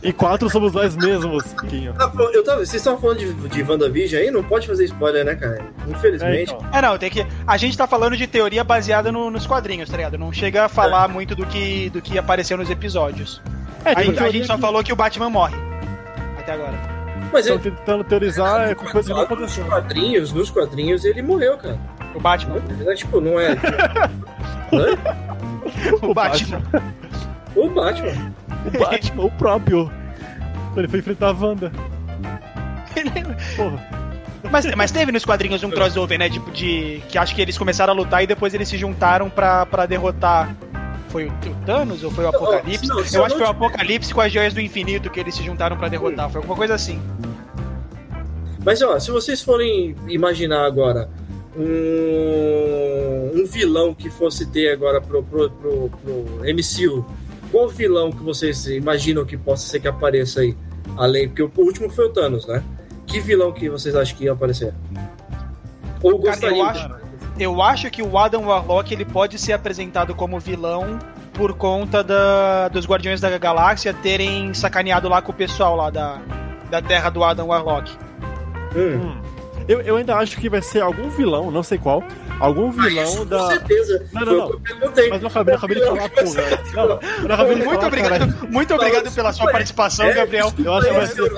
E 0.02 0.12
quatro 0.14 0.50
somos 0.50 0.74
nós 0.74 0.96
mesmos, 0.96 1.44
Quinho. 1.70 1.94
Ah, 2.00 2.08
pô, 2.08 2.24
eu 2.30 2.44
tava, 2.44 2.60
vocês 2.60 2.76
estavam 2.76 3.00
falando 3.00 3.18
de, 3.20 3.34
de 3.34 3.64
WandaVision 3.64 4.22
aí? 4.22 4.32
Não 4.32 4.44
pode 4.44 4.68
fazer 4.68 4.86
spoiler, 4.86 5.26
né, 5.26 5.36
cara? 5.36 5.58
É, 5.86 5.90
Infelizmente. 5.92 6.54
então. 6.54 6.68
É, 6.72 6.82
não, 6.82 6.98
tem 6.98 7.10
que. 7.10 7.26
A 7.46 7.58
gente 7.58 7.78
tá 7.78 7.88
falando 7.88 8.16
de 8.16 8.26
teoria 8.28 8.64
baseada 8.64 9.12
no- 9.12 9.30
nos 9.30 9.46
quadrinhos, 9.46 9.90
tá 9.90 9.98
ligado? 9.98 10.18
Não 10.18 10.32
chega 10.32 10.66
a 10.66 10.70
falar 10.70 11.08
muito 11.08 11.36
do 11.36 11.46
que, 11.46 11.90
do 11.90 12.02
que 12.02 12.18
apareceu 12.18 12.58
nos 12.58 12.70
episódios. 12.70 13.42
É, 13.86 13.92
a, 13.92 13.96
tipo, 13.96 14.06
gente- 14.12 14.24
a 14.24 14.30
gente 14.32 14.48
só 14.48 14.56
que 14.56 14.62
falou 14.62 14.84
que 14.84 14.94
o 14.94 14.96
Batman 14.96 15.30
morre. 15.30 15.56
Até 16.40 16.54
agora. 16.54 16.98
Mas 17.32 17.46
Estão 17.46 17.60
ele, 17.62 17.72
tentando 17.72 18.04
teorizar 18.06 18.70
é, 18.72 18.76
com 18.76 18.86
coisa 18.86 19.10
que 19.10 19.14
não 19.14 19.22
nos 19.22 19.32
aconteceu. 19.32 19.66
quadrinhos, 19.66 20.32
nos 20.32 20.50
quadrinhos, 20.50 21.04
ele 21.04 21.22
morreu, 21.22 21.58
cara. 21.58 21.78
O 22.18 22.20
Batman. 22.20 22.56
É, 22.88 22.96
tipo, 22.96 23.22
não 23.22 23.40
é. 23.40 23.56
O 26.02 26.14
Batman. 26.14 26.62
O 27.56 27.70
Batman. 27.70 28.34
O 28.66 28.80
Batman, 28.80 29.24
o 29.24 29.32
próprio. 29.32 29.92
Quando 30.74 30.80
ele 30.80 30.88
foi 30.88 31.00
enfrentar 31.00 31.28
a 31.28 31.32
Wanda. 31.32 31.72
Porra. 33.56 33.88
Mas, 34.52 34.66
mas 34.76 34.92
teve 34.92 35.12
nos 35.12 35.24
quadrinhos 35.24 35.64
um 35.64 35.70
crossover, 35.70 36.18
né? 36.18 36.30
Tipo, 36.30 36.50
de. 36.52 37.02
Que 37.08 37.18
acho 37.18 37.36
que 37.36 37.42
eles 37.42 37.58
começaram 37.58 37.94
a 37.94 37.96
lutar 37.96 38.24
e 38.24 38.28
depois 38.28 38.54
eles 38.54 38.68
se 38.68 38.78
juntaram 38.78 39.30
pra, 39.30 39.66
pra 39.66 39.86
derrotar. 39.86 40.56
Foi 41.10 41.26
o, 41.26 41.30
o 41.30 41.66
Thanos 41.66 42.04
ou 42.04 42.12
foi 42.12 42.26
o 42.26 42.30
Apocalipse? 42.30 42.88
não, 42.88 43.04
se 43.06 43.16
eu 43.16 43.24
acho 43.24 43.36
que 43.36 43.40
não 43.40 43.48
foi 43.48 43.56
o 43.56 43.58
Apocalipse 43.58 44.14
com 44.14 44.22
as 44.22 44.32
joias 44.32 44.54
do 44.54 44.60
infinito 44.60 45.10
que 45.10 45.20
eles 45.20 45.36
se 45.36 45.44
juntaram 45.44 45.78
pra 45.78 45.88
derrotar. 45.88 46.30
Foi 46.30 46.40
alguma 46.40 46.58
coisa 46.58 46.74
assim. 46.74 47.00
Mas 48.66 48.82
ó, 48.82 49.00
se 49.00 49.12
vocês 49.12 49.42
forem 49.42 49.96
imaginar 50.08 50.66
agora 50.66 51.10
um, 51.58 53.42
um 53.42 53.46
vilão 53.46 53.94
que 53.94 54.10
fosse 54.10 54.46
ter 54.46 54.72
agora 54.72 55.02
pro, 55.02 55.24
pro, 55.24 55.50
pro, 55.50 55.90
pro 55.90 56.14
MCU, 56.44 57.06
qual 57.52 57.68
vilão 57.68 58.12
que 58.12 58.22
vocês 58.24 58.68
imaginam 58.68 59.26
que 59.26 59.36
possa 59.36 59.68
ser 59.68 59.80
que 59.80 59.88
apareça 59.88 60.42
aí? 60.42 60.56
Além, 60.96 61.28
porque 61.28 61.44
o 61.44 61.52
último 61.58 61.90
foi 61.90 62.06
o 62.06 62.10
Thanos, 62.10 62.46
né? 62.48 62.64
Que 63.06 63.20
vilão 63.20 63.52
que 63.52 63.70
vocês 63.70 63.96
acham 63.96 64.18
que 64.18 64.26
ia 64.26 64.34
aparecer? 64.34 64.74
Ou 66.04 66.22
Cara, 66.22 66.48
eu 66.48 66.64
acho, 66.64 66.90
eu 67.40 67.62
acho 67.62 67.90
que 67.90 68.04
o 68.04 68.18
Adam 68.18 68.46
Warlock 68.46 68.94
ele 68.94 69.06
pode 69.06 69.40
ser 69.40 69.54
apresentado 69.54 70.14
como 70.14 70.40
vilão 70.40 71.00
por 71.34 71.54
conta 71.54 72.04
da, 72.04 72.68
dos 72.68 72.86
Guardiões 72.86 73.22
da 73.22 73.36
Galáxia 73.38 73.94
terem 73.94 74.54
sacaneado 74.54 75.08
lá 75.08 75.22
com 75.22 75.32
o 75.32 75.36
pessoal 75.36 75.76
lá 75.76 75.90
da, 75.90 76.20
da 76.70 76.82
Terra 76.82 77.10
do 77.10 77.24
Adam 77.24 77.48
Warlock. 77.48 77.92
Hum. 78.76 79.02
Hum. 79.02 79.27
Eu, 79.68 79.82
eu 79.82 79.98
ainda 79.98 80.16
acho 80.16 80.38
que 80.38 80.50
vai 80.50 80.62
ser 80.62 80.82
algum 80.82 81.10
vilão, 81.10 81.52
não 81.52 81.62
sei 81.62 81.78
qual. 81.78 82.02
Algum 82.40 82.72
vilão 82.72 83.04
Isso, 83.04 83.18
Com 83.18 83.26
da. 83.26 83.48
certeza. 83.48 84.06
Não, 84.14 84.22
não, 84.26 84.34
não. 84.38 84.50
eu 84.52 84.60
perguntei. 84.60 85.10
Mas 85.10 85.22
não 85.22 85.28
acabei, 85.30 85.54
não 85.54 85.58
acabei 85.58 85.78
de 85.80 85.86
falar, 85.86 86.10
porra. 86.10 86.64
Não, 86.74 86.88
não, 86.88 87.00
eu 87.22 87.28
não 87.28 87.36
acabei 87.36 87.56
de 87.56 87.62
Muito 87.64 87.76
falar, 87.76 87.88
obrigado, 87.88 88.10
caralho. 88.20 88.52
muito 88.54 88.74
obrigado 88.76 89.12
pela 89.14 89.34
sua 89.34 89.52
participação, 89.52 90.06
É, 90.06 90.14
Gabriel. 90.14 90.54
Eu 90.64 90.74
acho 90.74 90.88
que 90.88 90.94
vai 90.94 91.08
ser. 91.08 91.32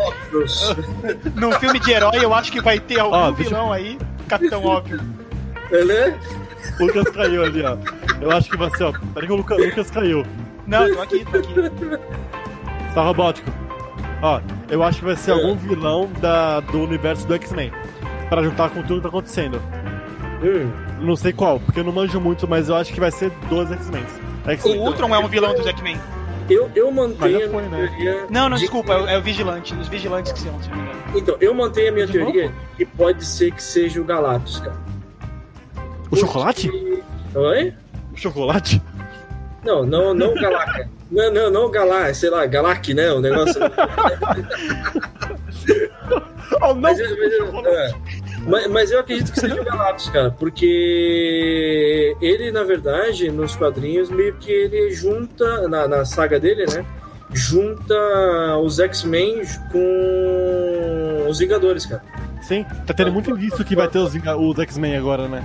Num 1.35 1.51
filme 1.53 1.79
de 1.79 1.91
herói, 1.91 2.19
eu 2.23 2.33
acho 2.33 2.51
que 2.51 2.61
vai 2.61 2.79
ter 2.79 2.99
algum 2.99 3.27
eu- 3.27 3.33
vilão 3.33 3.71
aí, 3.73 3.97
Capitão 4.27 4.63
Óbvio. 4.63 4.99
Ele 5.71 5.91
é? 5.93 6.17
O 6.79 6.85
Lucas 6.85 7.09
caiu 7.09 7.43
ali, 7.43 7.63
ó. 7.63 7.77
Eu 8.21 8.31
acho 8.31 8.49
que 8.49 8.57
vai 8.57 8.69
ser, 8.71 8.83
ó. 8.83 8.91
Peraí 9.13 9.27
que 9.27 9.33
o 9.33 9.37
Lucas, 9.37 9.57
Lucas 9.57 9.89
caiu. 9.91 10.25
Não, 10.67 10.93
tô 10.93 11.01
aqui, 11.01 11.25
tô 11.25 11.37
aqui. 11.37 11.99
Tá 12.93 13.01
robótico. 13.03 13.49
Ó, 14.21 14.41
eu 14.69 14.83
acho 14.83 14.99
que 14.99 15.05
vai 15.05 15.15
ser 15.15 15.31
algum 15.31 15.55
vilão 15.55 16.09
da, 16.19 16.59
do 16.59 16.81
universo 16.83 17.25
do 17.27 17.33
X-Men. 17.35 17.71
Pra 18.29 18.43
juntar 18.43 18.69
com 18.69 18.81
tudo 18.83 18.97
que 18.97 19.01
tá 19.01 19.09
acontecendo. 19.09 19.61
Hum. 20.43 20.71
Não 21.01 21.15
sei 21.15 21.33
qual, 21.33 21.59
porque 21.59 21.79
eu 21.79 21.83
não 21.83 21.91
manjo 21.91 22.19
muito, 22.19 22.47
mas 22.47 22.69
eu 22.69 22.75
acho 22.75 22.93
que 22.93 22.99
vai 22.99 23.11
ser 23.11 23.31
dos 23.49 23.71
X-Men. 23.71 24.05
O. 24.63 24.85
Ultron 24.85 25.13
é 25.13 25.19
um 25.19 25.27
vilão 25.27 25.53
dos 25.53 25.65
X-Men. 25.65 25.99
Eu, 26.49 26.69
eu 26.75 26.91
Mas 26.91 27.09
mantenho 27.11 27.45
a 27.45 27.49
foi, 27.51 27.61
minha 27.61 27.69
né? 27.69 27.87
teoria. 27.87 28.25
Não, 28.29 28.49
não, 28.49 28.55
de 28.57 28.63
desculpa, 28.63 28.93
é 28.93 29.17
o, 29.17 29.21
Vigilante. 29.21 29.75
Os 29.75 29.87
Vigilantes 29.87 30.31
que 30.31 30.39
são, 30.39 30.59
se 30.61 30.69
não 30.69 30.77
me 30.77 30.83
engano. 30.83 30.99
Então, 31.15 31.37
eu 31.39 31.53
mantenho 31.53 31.89
a 31.89 31.91
minha 31.91 32.07
De 32.07 32.13
teoria 32.13 32.45
novo? 32.45 32.55
que 32.75 32.85
pode 32.85 33.23
ser 33.23 33.51
que 33.51 33.61
seja 33.61 34.01
o 34.01 34.03
Galactus, 34.03 34.59
cara. 34.59 34.77
O 36.09 36.15
chocolate? 36.15 36.71
Oi? 37.35 37.73
O 38.11 38.17
chocolate? 38.17 38.81
Não, 39.63 39.85
não, 39.85 40.13
não 40.15 40.31
o 40.31 40.35
Galaca. 40.35 40.89
Não, 41.11 41.31
não, 41.31 41.51
não 41.51 41.65
o 41.65 41.69
Galá, 41.69 42.11
sei 42.15 42.31
lá, 42.31 42.45
Galac, 42.47 42.93
né? 42.95 43.11
O 43.11 43.19
negócio. 43.19 43.59
Oh, 46.61 46.73
não! 46.73 46.81
Mas, 46.81 46.97
mas, 46.99 47.65
é. 47.67 47.93
Mas- 48.49 48.67
mas 48.67 48.91
eu 48.91 48.99
acredito 48.99 49.31
que 49.31 49.39
seja 49.39 49.55
o 49.62 49.63
Galactus, 49.63 50.09
cara, 50.09 50.31
porque 50.31 52.15
ele, 52.21 52.51
na 52.51 52.63
verdade, 52.63 53.29
nos 53.31 53.55
quadrinhos, 53.55 54.09
meio 54.09 54.33
que 54.35 54.51
ele 54.51 54.91
junta, 54.91 55.67
na, 55.67 55.88
na 55.88 56.05
saga 56.05 56.39
dele, 56.39 56.65
né? 56.65 56.85
Junta 57.31 57.93
os 58.63 58.79
X-Men 58.79 59.41
com 59.71 61.25
os 61.29 61.38
Vingadores, 61.39 61.85
cara. 61.85 62.01
Sim, 62.41 62.65
tá 62.88 62.93
tendo 62.93 63.12
muito 63.12 63.29
indício 63.31 63.63
que 63.63 63.75
vai 63.75 63.88
ter 63.88 63.99
os, 63.99 64.13
os 64.15 64.59
X-Men 64.59 64.97
agora, 64.97 65.27
né? 65.27 65.43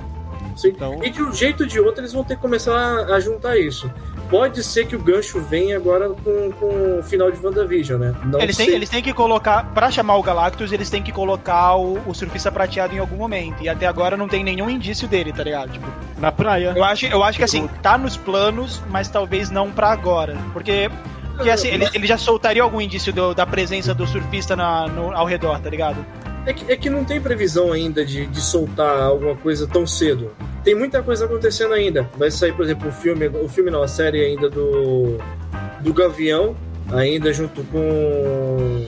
Sim. 0.55 0.69
Então- 0.69 1.01
E 1.03 1.11
de 1.11 1.23
um 1.23 1.33
jeito 1.33 1.63
ou 1.63 1.69
de 1.69 1.81
outro 1.81 2.01
eles 2.01 2.13
vão 2.13 2.23
ter 2.25 2.37
que 2.37 2.43
começar 2.43 2.75
a 3.13 3.21
juntar 3.21 3.57
isso. 3.59 3.91
Pode 4.31 4.65
ser 4.65 4.87
que 4.87 4.97
o 4.97 4.99
gancho 4.99 5.39
venha 5.41 5.77
agora 5.77 6.09
com, 6.09 6.51
com 6.53 6.99
o 6.99 7.03
final 7.03 7.31
de 7.31 7.45
WandaVision, 7.45 8.01
né? 8.01 8.15
Não 8.25 8.41
Eles 8.41 8.57
têm, 8.57 8.69
eles 8.71 8.89
têm 8.89 9.03
que 9.03 9.13
colocar, 9.13 9.65
pra 9.75 9.91
chamar 9.91 10.17
o 10.17 10.23
Galactus, 10.23 10.73
eles 10.73 10.89
têm 10.89 11.03
que 11.03 11.13
colocar 11.13 11.77
o, 11.77 11.99
o 12.09 12.15
surfista 12.15 12.51
prateado 12.51 12.95
em 12.95 12.99
algum 12.99 13.17
momento. 13.17 13.63
E 13.63 13.69
até 13.69 13.87
agora 13.87 14.17
não 14.17 14.27
tem 14.27 14.43
nenhum 14.43 14.69
indício 14.71 15.07
dele, 15.07 15.33
tá 15.33 15.45
ligado? 15.45 15.71
Tipo, 15.73 15.87
Na 16.19 16.33
praia. 16.33 16.73
eu 16.75 16.83
acho, 16.83 17.07
eu 17.07 17.23
acho 17.23 17.37
que 17.39 17.45
assim, 17.45 17.69
tá 17.83 17.99
nos 17.99 18.17
planos, 18.17 18.83
mas 18.91 19.09
talvez 19.09 19.51
não 19.51 19.71
pra 19.71 19.91
agora. 19.93 20.37
Porque, 20.55 20.91
porque 21.37 21.51
assim, 21.51 21.69
ele, 21.69 21.87
ele 21.93 22.07
já 22.07 22.17
soltaria 22.17 22.63
algum 22.63 22.81
indício 22.81 23.13
do- 23.13 23.35
da 23.35 23.47
presença 23.47 23.93
do 23.95 24.07
surfista 24.07 24.57
na, 24.57 24.89
no- 24.89 25.15
ao 25.15 25.27
redor, 25.27 25.61
tá 25.61 25.69
ligado? 25.69 26.05
É 26.47 26.53
que, 26.53 26.73
é 26.73 26.77
que 26.77 26.91
não 26.91 27.05
tem 27.05 27.21
previsão 27.21 27.73
ainda 27.73 28.05
de, 28.05 28.27
de 28.27 28.41
soltar 28.41 29.01
alguma 29.03 29.35
coisa 29.35 29.67
tão 29.67 29.87
cedo. 29.87 30.31
Tem 30.63 30.75
muita 30.75 31.03
coisa 31.03 31.25
acontecendo 31.25 31.73
ainda. 31.73 32.09
Vai 32.17 32.31
sair, 32.31 32.53
por 32.53 32.65
exemplo, 32.65 32.89
o 32.89 32.93
filme, 32.93 33.29
o 33.29 33.49
filme 33.49 33.71
não, 33.71 33.83
a 33.83 33.89
série 33.89 34.25
ainda 34.25 34.51
do 34.51 35.19
do 35.81 35.93
Gavião, 35.93 36.57
ainda 36.91 37.33
junto 37.33 37.63
com 37.65 38.87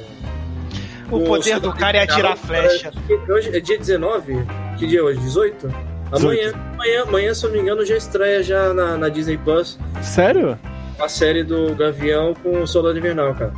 O 1.11 1.21
poder 1.25 1.61
do 1.61 1.73
cara 1.73 1.99
é 1.99 2.03
atirar 2.03 2.37
flecha. 2.37 2.91
Hoje 3.29 3.55
é 3.55 3.61
dia 3.61 3.79
19? 3.79 4.47
Que 4.79 4.87
dia 4.87 5.01
é 5.01 5.03
hoje? 5.03 5.21
18? 5.21 5.69
Amanhã, 6.13 6.53
amanhã, 6.75 7.03
amanhã, 7.03 7.35
se 7.35 7.45
eu 7.45 7.51
não 7.51 7.57
me 7.57 7.63
engano, 7.63 7.85
já 7.85 7.97
estreia 7.97 8.43
já 8.43 8.73
na, 8.73 8.97
na 8.97 9.09
Disney 9.09 9.37
Plus 9.37 9.79
Sério? 10.03 10.57
a 10.99 11.09
série 11.09 11.43
do 11.43 11.75
Gavião 11.75 12.33
com 12.35 12.63
o 12.63 12.67
Soldado 12.67 12.97
Invernal, 12.99 13.35
cara. 13.35 13.53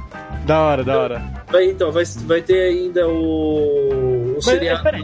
Da 0.45 0.61
hora, 0.61 0.83
da 0.83 0.99
hora. 0.99 1.38
Vai, 1.51 1.65
então, 1.65 1.91
vai, 1.91 2.05
vai 2.27 2.43
ter 2.43 2.61
ainda 2.61 3.09
o, 3.09 4.31
o 4.31 4.33
Mas, 4.37 4.45
seriado 4.45 4.83
peraí. 4.83 5.03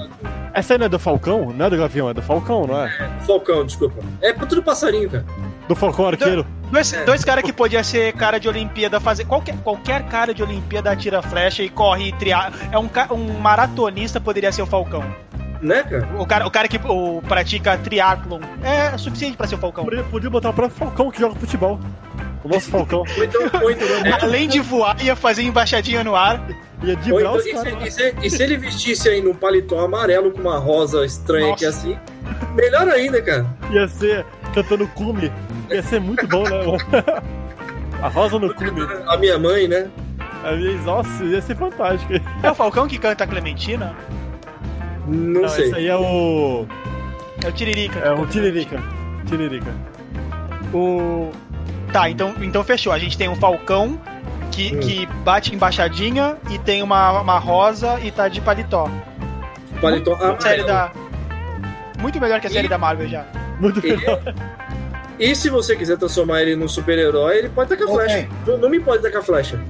Essa 0.52 0.74
aí 0.74 0.78
não 0.78 0.86
é 0.86 0.88
do 0.88 0.98
Falcão? 0.98 1.52
Não 1.52 1.66
é 1.66 1.70
do 1.70 1.76
Gavião, 1.76 2.08
é 2.10 2.14
do 2.14 2.22
Falcão, 2.22 2.66
não 2.66 2.80
é? 2.80 2.88
Falcão, 3.26 3.64
desculpa. 3.64 4.00
É 4.22 4.32
tudo 4.32 4.62
passarinho, 4.62 5.10
cara. 5.10 5.24
Do 5.66 5.74
Falcão 5.74 6.06
Arqueiro. 6.06 6.46
Dois, 6.70 6.92
É. 6.92 7.04
dois 7.04 7.24
caras 7.24 7.42
que 7.42 7.52
podia 7.52 7.82
ser 7.82 8.12
cara 8.12 8.38
de 8.38 8.48
Olimpíada 8.48 9.00
fazer. 9.00 9.24
Qualquer, 9.24 9.56
qualquer 9.64 10.04
cara 10.06 10.32
de 10.34 10.42
Olimpíada 10.42 10.90
atira 10.92 11.22
flecha 11.22 11.62
e 11.62 11.68
corre 11.68 12.08
e 12.08 12.12
tria. 12.12 12.52
É 12.70 12.78
um, 12.78 12.88
um 13.12 13.38
maratonista 13.40 14.20
poderia 14.20 14.52
ser 14.52 14.62
o 14.62 14.66
Falcão. 14.66 15.02
Né, 15.60 15.82
cara? 15.82 16.08
O 16.18 16.26
cara, 16.26 16.46
o 16.46 16.50
cara 16.50 16.68
que 16.68 16.78
o, 16.86 17.22
pratica 17.26 17.78
triatlon 17.78 18.40
é 18.62 18.96
suficiente 18.98 19.36
pra 19.36 19.46
ser 19.46 19.54
o 19.54 19.58
Falcão. 19.58 19.84
Podia, 19.84 20.04
podia 20.04 20.30
botar 20.30 20.50
o 20.50 20.52
próprio 20.52 20.76
Falcão 20.78 21.10
que 21.10 21.18
joga 21.18 21.34
futebol. 21.36 21.80
O 22.44 22.48
nosso 22.48 22.70
Falcão. 22.70 23.04
Então, 23.16 23.40
então, 23.70 23.88
é, 24.04 24.22
Além 24.22 24.46
de 24.46 24.60
voar, 24.60 25.02
ia 25.02 25.16
fazer 25.16 25.42
embaixadinha 25.42 26.04
no 26.04 26.14
ar. 26.14 26.46
Ia 26.82 26.94
dibrar 26.96 27.36
então 27.36 27.38
e, 27.38 27.42
se, 27.42 27.76
e, 27.86 27.90
se, 27.90 28.14
e 28.22 28.30
se 28.30 28.42
ele 28.42 28.58
vestisse 28.58 29.08
aí 29.08 29.22
num 29.22 29.34
paletó 29.34 29.80
amarelo 29.80 30.30
com 30.30 30.42
uma 30.42 30.58
rosa 30.58 31.06
estranha 31.06 31.48
Nossa. 31.48 31.54
aqui 31.54 31.64
assim, 31.64 31.98
melhor 32.54 32.86
ainda, 32.88 33.22
cara. 33.22 33.46
Ia 33.70 33.88
ser 33.88 34.26
cantando 34.54 34.86
cume. 34.88 35.32
Ia 35.70 35.82
ser 35.82 36.00
muito 36.00 36.26
bom, 36.28 36.42
né? 36.44 36.50
mano? 36.50 36.76
A 38.02 38.08
rosa 38.08 38.38
no 38.38 38.52
cume. 38.54 38.82
A 39.06 39.16
minha 39.16 39.38
mãe, 39.38 39.66
né? 39.66 39.88
A 40.44 40.52
minha, 40.52 40.76
nossa, 40.82 41.24
ia 41.24 41.40
ser 41.40 41.56
fantástico. 41.56 42.12
É 42.42 42.50
o 42.50 42.54
Falcão 42.54 42.86
que 42.86 42.98
canta 42.98 43.24
a 43.24 43.26
Clementina? 43.26 43.96
Não, 45.06 45.42
Não, 45.42 45.48
sei. 45.48 45.66
esse 45.66 45.74
aí 45.76 45.86
é 45.88 45.96
o. 45.96 46.66
É 47.42 47.48
o 47.48 47.52
Tiririca. 47.52 47.98
É 48.00 48.12
o 48.12 48.26
Tiririca. 48.26 48.82
Tiririca. 49.26 49.72
O... 50.74 51.30
Tá, 51.94 52.10
então, 52.10 52.34
então 52.42 52.64
fechou. 52.64 52.92
A 52.92 52.98
gente 52.98 53.16
tem 53.16 53.28
um 53.28 53.36
Falcão 53.36 53.96
que, 54.50 54.74
Hum. 54.74 54.80
que 54.80 55.06
bate 55.24 55.54
embaixadinha 55.54 56.36
e 56.50 56.58
tem 56.58 56.82
uma, 56.82 57.20
uma 57.20 57.38
rosa 57.38 58.00
e 58.02 58.10
tá 58.10 58.26
de 58.26 58.40
paletó. 58.40 58.90
Paletó 59.80 60.14
ah, 60.14 60.36
Série 60.40 60.62
amarelo. 60.62 60.66
da. 60.66 60.92
Muito 62.02 62.20
melhor 62.20 62.40
que 62.40 62.48
a 62.48 62.50
série 62.50 62.66
E- 62.66 62.68
da 62.68 62.76
Marvel 62.78 63.08
já. 63.08 63.24
Muito 63.60 63.78
E, 63.86 63.96
melhor. 63.96 64.20
e 65.20 65.36
se 65.36 65.48
você 65.48 65.76
quiser 65.76 65.96
transformar 65.96 66.42
ele 66.42 66.56
num 66.56 66.66
super-herói, 66.66 67.36
ele 67.38 67.48
pode 67.48 67.68
tacar 67.70 67.86
Ok. 67.86 67.96
flecha. 67.96 68.28
Não, 68.44 68.58
não 68.58 68.68
me 68.68 68.80
pode 68.80 69.00
tacar 69.00 69.22
flecha. 69.22 69.60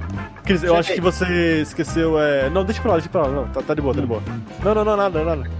Cris, 0.44 0.62
eu 0.62 0.74
acho 0.76 0.94
que 0.94 1.02
você 1.02 1.60
esqueceu. 1.60 2.18
É... 2.18 2.48
Não, 2.48 2.64
deixa 2.64 2.80
pra 2.80 2.92
lá, 2.92 2.96
deixa 2.96 3.10
pra 3.10 3.22
lá. 3.22 3.28
Não, 3.28 3.48
tá, 3.48 3.60
tá 3.60 3.74
de 3.74 3.82
boa, 3.82 3.94
tá 3.94 4.00
de 4.00 4.06
boa. 4.06 4.22
Não, 4.62 4.74
não, 4.74 4.82
não, 4.84 4.96
nada, 4.96 5.22
nada. 5.24 5.50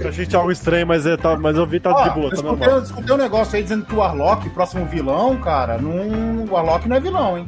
Eu 0.00 0.08
achei 0.08 0.24
que 0.24 0.30
tinha 0.30 0.38
algo 0.40 0.52
estranho, 0.52 0.86
mas, 0.86 1.06
é, 1.06 1.16
tá, 1.16 1.36
mas 1.36 1.56
eu 1.56 1.66
vi 1.66 1.80
tá 1.80 1.90
Ó, 1.90 2.02
de 2.02 2.10
boa, 2.10 2.26
eu 2.26 2.30
tá 2.30 2.36
escutei, 2.36 2.58
normal. 2.58 2.78
eu 2.78 2.82
escutei 2.82 3.14
um 3.14 3.18
negócio 3.18 3.56
aí 3.56 3.62
dizendo 3.62 3.84
que 3.84 3.94
o 3.94 3.98
Warlock, 3.98 4.50
próximo 4.50 4.84
vilão, 4.86 5.36
cara, 5.38 5.78
não, 5.78 6.44
o 6.44 6.52
Warlock 6.52 6.88
não 6.88 6.96
é 6.96 7.00
vilão, 7.00 7.38
hein? 7.38 7.46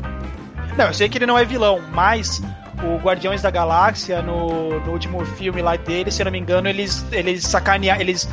Não, 0.76 0.86
eu 0.86 0.94
sei 0.94 1.08
que 1.08 1.18
ele 1.18 1.26
não 1.26 1.38
é 1.38 1.44
vilão, 1.44 1.80
mas 1.92 2.42
o 2.82 2.96
Guardiões 2.98 3.42
da 3.42 3.50
Galáxia, 3.50 4.20
no, 4.22 4.80
no 4.80 4.92
último 4.92 5.24
filme 5.24 5.62
lá 5.62 5.76
dele, 5.76 6.10
se 6.10 6.20
eu 6.20 6.24
não 6.26 6.32
me 6.32 6.38
engano, 6.38 6.68
eles, 6.68 7.04
eles 7.12 7.44
sacanearam. 7.44 8.00
Eles, 8.00 8.28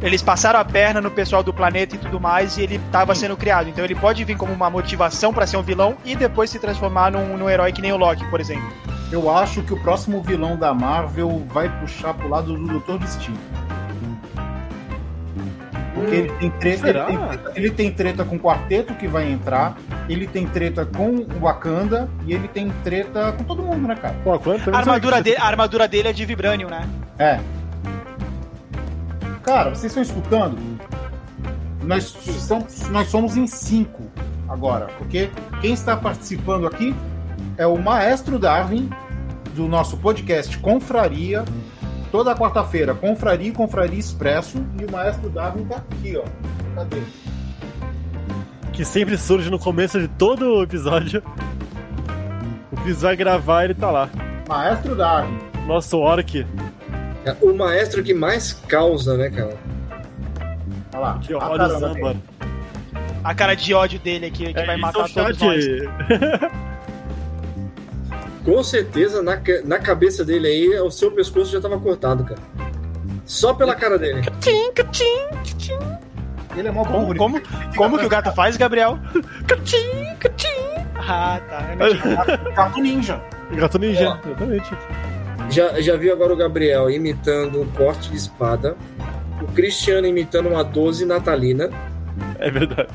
eles 0.00 0.22
passaram 0.22 0.58
a 0.58 0.64
perna 0.64 1.00
no 1.00 1.10
pessoal 1.10 1.42
do 1.42 1.52
planeta 1.52 1.94
e 1.94 1.98
tudo 1.98 2.20
mais, 2.20 2.56
e 2.56 2.62
ele 2.62 2.80
tava 2.90 3.14
sendo 3.14 3.36
criado. 3.36 3.68
Então 3.68 3.84
ele 3.84 3.94
pode 3.94 4.24
vir 4.24 4.36
como 4.36 4.52
uma 4.52 4.70
motivação 4.70 5.32
pra 5.32 5.46
ser 5.46 5.56
um 5.56 5.62
vilão 5.62 5.96
e 6.04 6.16
depois 6.16 6.50
se 6.50 6.58
transformar 6.58 7.10
num, 7.12 7.36
num 7.36 7.48
herói 7.48 7.72
que 7.72 7.82
nem 7.82 7.92
o 7.92 7.96
Loki, 7.96 8.24
por 8.30 8.40
exemplo. 8.40 8.70
Eu 9.14 9.30
acho 9.30 9.62
que 9.62 9.72
o 9.72 9.76
próximo 9.80 10.20
vilão 10.20 10.56
da 10.56 10.74
Marvel 10.74 11.46
vai 11.46 11.68
puxar 11.78 12.14
pro 12.14 12.28
lado 12.28 12.52
do 12.52 12.66
Doutor 12.66 12.98
Destino. 12.98 13.38
Porque 15.94 16.16
ele 16.16 16.30
tem, 16.30 16.50
treta, 16.50 16.88
ele, 16.88 16.98
tem 17.06 17.16
treta, 17.28 17.52
ele 17.54 17.70
tem 17.70 17.92
treta 17.92 18.24
com 18.24 18.34
o 18.34 18.40
quarteto 18.40 18.92
que 18.94 19.06
vai 19.06 19.30
entrar, 19.30 19.78
ele 20.08 20.26
tem 20.26 20.48
treta 20.48 20.84
com 20.84 21.10
o 21.10 21.40
Wakanda 21.40 22.10
e 22.26 22.34
ele 22.34 22.48
tem 22.48 22.70
treta 22.82 23.30
com 23.30 23.44
todo 23.44 23.62
mundo, 23.62 23.86
né, 23.86 23.94
cara? 23.94 24.16
Pô, 24.24 24.32
A 24.32 24.78
armadura, 24.78 25.22
dele, 25.22 25.36
a 25.36 25.46
armadura 25.46 25.86
dele 25.86 26.08
é 26.08 26.12
de 26.12 26.26
Vibranium, 26.26 26.68
né? 26.68 26.90
É. 27.16 27.38
Cara, 29.44 29.70
vocês 29.70 29.96
estão 29.96 30.02
escutando? 30.02 30.58
Nós 31.84 32.02
somos, 32.02 32.88
nós 32.88 33.06
somos 33.06 33.36
em 33.36 33.46
cinco 33.46 34.10
agora, 34.48 34.86
porque 34.98 35.30
quem 35.60 35.72
está 35.72 35.96
participando 35.96 36.66
aqui 36.66 36.92
é 37.56 37.64
o 37.64 37.78
Maestro 37.78 38.40
Darwin, 38.40 38.90
do 39.54 39.66
nosso 39.68 39.96
podcast 39.96 40.58
Confraria, 40.58 41.44
toda 42.10 42.34
quarta-feira, 42.34 42.94
Confraria 42.94 43.48
e 43.48 43.52
Confraria 43.52 43.98
Expresso, 43.98 44.58
e 44.80 44.84
o 44.84 44.90
Maestro 44.90 45.30
Darwin 45.30 45.64
tá 45.64 45.76
aqui, 45.76 46.16
ó. 46.16 46.24
Cadê? 46.74 47.00
que 48.72 48.84
sempre 48.84 49.16
surge 49.16 49.48
no 49.50 49.58
começo 49.58 50.00
de 50.00 50.08
todo 50.08 50.60
episódio. 50.64 51.22
O 52.72 52.76
Cris 52.82 53.02
vai 53.02 53.14
gravar 53.14 53.64
ele 53.64 53.74
tá 53.74 53.88
lá. 53.88 54.10
Maestro 54.48 54.96
Darwin. 54.96 55.38
Nosso 55.64 55.96
orc. 55.98 56.44
É 57.24 57.36
O 57.40 57.54
maestro 57.56 58.02
que 58.02 58.12
mais 58.12 58.52
causa, 58.52 59.16
né, 59.16 59.30
cara? 59.30 59.56
Olha 60.92 61.00
lá. 61.00 61.18
Que 61.20 61.34
ódio 61.34 61.78
Zambar. 61.78 62.16
A 63.22 63.34
cara 63.34 63.54
de 63.54 63.72
ódio 63.72 63.98
dele 64.00 64.26
aqui, 64.26 64.52
que 64.52 64.58
É, 64.60 64.66
vai 64.66 64.76
matar 64.76 65.00
é 65.00 65.02
o 65.04 65.08
todos 65.08 65.38
chat. 65.38 65.46
nós. 65.46 65.64
Com 68.44 68.62
certeza, 68.62 69.22
na, 69.22 69.40
na 69.64 69.78
cabeça 69.78 70.24
dele 70.24 70.46
aí, 70.48 70.80
o 70.80 70.90
seu 70.90 71.10
pescoço 71.10 71.50
já 71.50 71.60
tava 71.60 71.78
cortado, 71.78 72.24
cara. 72.24 72.40
Só 73.24 73.54
pela 73.54 73.74
cara 73.74 73.98
dele. 73.98 74.20
Ele 76.56 76.68
é 76.68 76.70
mó 76.70 76.84
Como, 76.84 77.16
como, 77.16 77.36
fica 77.38 77.76
como 77.76 77.98
que 77.98 78.04
o 78.06 78.08
gato 78.08 78.30
faz, 78.32 78.56
Gabriel? 78.56 78.98
Ah, 80.96 81.40
tá. 81.48 81.70
Eu 81.72 81.76
não 81.76 82.00
tinha- 82.00 82.36
do 82.36 82.52
Gato 82.52 82.80
Ninja. 82.80 83.20
Gato 83.50 83.78
Ninja, 83.78 84.20
exatamente. 84.26 84.70
Já, 85.50 85.80
já 85.80 85.96
viu 85.96 86.12
agora 86.12 86.32
o 86.32 86.36
Gabriel 86.36 86.88
imitando 86.90 87.60
um 87.62 87.66
corte 87.72 88.10
de 88.10 88.16
espada. 88.16 88.76
O 89.42 89.46
Cristiano 89.52 90.06
imitando 90.06 90.48
uma 90.48 90.62
12 90.64 91.04
natalina. 91.04 91.68
É 92.38 92.50
verdade. 92.50 92.88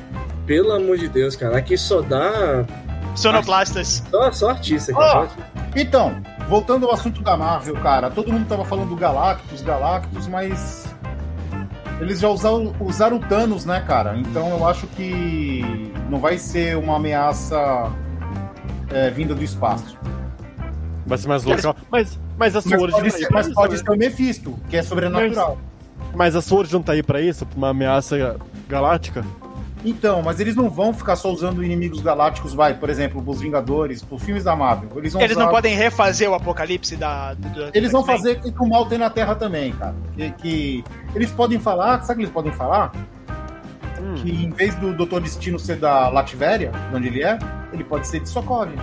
Pelo 0.45 0.71
amor 0.71 0.97
de 0.97 1.07
Deus, 1.07 1.35
cara. 1.35 1.57
Aqui 1.57 1.77
só 1.77 2.01
dá. 2.01 2.65
Sonoplastas. 3.15 4.03
Só, 4.09 4.31
só 4.31 4.49
artista, 4.49 4.93
cara. 4.93 5.21
Artista. 5.21 5.49
Então, 5.75 6.21
voltando 6.47 6.85
ao 6.85 6.93
assunto 6.93 7.21
da 7.21 7.37
Marvel, 7.37 7.75
cara, 7.75 8.09
todo 8.09 8.31
mundo 8.31 8.47
tava 8.47 8.65
falando 8.65 8.89
do 8.89 8.95
Galactus, 8.95 9.61
Galactus, 9.61 10.27
mas 10.27 10.87
eles 11.99 12.19
já 12.19 12.29
usaram, 12.29 12.73
usaram 12.79 13.17
o 13.17 13.19
Thanos, 13.19 13.65
né, 13.65 13.83
cara? 13.85 14.17
Então 14.17 14.49
eu 14.49 14.67
acho 14.67 14.87
que 14.87 15.91
não 16.09 16.19
vai 16.19 16.37
ser 16.37 16.77
uma 16.77 16.95
ameaça 16.95 17.91
é, 18.89 19.09
vinda 19.09 19.35
do 19.35 19.43
espaço. 19.43 19.97
Vai 21.05 21.17
ser 21.17 21.27
mais 21.27 21.43
local. 21.43 21.75
Mas, 21.91 22.19
mas 22.37 22.55
a 22.55 22.59
Mas 22.59 22.63
Sword 22.63 22.91
pode, 22.91 22.91
não 22.91 22.99
tá 22.99 23.05
aí 23.05 23.11
ser, 23.11 23.27
mas 23.31 23.53
pode 23.53 23.73
né? 23.73 23.79
ser 23.79 23.91
o 23.91 23.97
Mephisto, 23.97 24.59
que 24.69 24.77
é 24.77 24.83
sobrenatural. 24.83 25.57
Mas 26.13 26.35
a 26.35 26.41
Sword 26.41 26.71
não 26.73 26.81
tá 26.81 26.93
aí 26.93 27.03
pra 27.03 27.21
isso? 27.21 27.45
Pra 27.45 27.57
uma 27.57 27.69
ameaça 27.69 28.37
galáctica? 28.67 29.23
Então, 29.85 30.21
mas 30.21 30.41
eles 30.41 30.55
não 30.57 30.69
vão 30.69 30.93
ficar 30.93 31.15
só 31.15 31.31
usando 31.31 31.63
inimigos 31.63 32.01
galácticos, 32.01 32.53
vai, 32.53 32.73
por 32.73 32.89
exemplo, 32.89 33.23
os 33.25 33.39
Vingadores, 33.39 34.05
os 34.09 34.21
filmes 34.23 34.43
da 34.43 34.53
Marvel. 34.55 34.89
Eles 34.97 35.13
vão 35.13 35.21
Eles 35.21 35.37
não 35.37 35.43
usar- 35.45 35.51
podem 35.53 35.73
refazer 35.75 36.29
o 36.29 36.33
apocalipse 36.33 36.97
da. 36.97 37.33
do- 37.33 37.49
do- 37.49 37.71
Eles 37.73 37.91
vão 37.91 38.03
fazer 38.03 38.33
o 38.33 38.41
que 38.53 38.53
o 38.61 38.67
mal 38.67 38.85
tem 38.87 38.97
na 38.97 39.09
Terra 39.09 39.35
também, 39.35 39.71
cara. 39.71 39.95
Que, 40.15 40.31
que 40.31 40.83
eles 41.15 41.31
podem 41.31 41.59
falar, 41.59 42.01
sabe 42.03 42.11
o 42.13 42.15
que 42.17 42.21
eles 42.23 42.33
podem 42.33 42.51
falar? 42.51 42.91
Hum. 44.01 44.15
Que 44.15 44.29
em 44.43 44.49
vez 44.49 44.75
do 44.75 44.93
Doutor 44.93 45.21
Destino 45.21 45.57
ser 45.57 45.77
da 45.77 46.09
Latvéria, 46.09 46.71
de 46.89 46.95
onde 46.97 47.07
ele 47.07 47.23
é, 47.23 47.39
ele 47.71 47.83
pode 47.85 48.05
ser 48.05 48.19
de 48.19 48.27
Sokovia. 48.27 48.75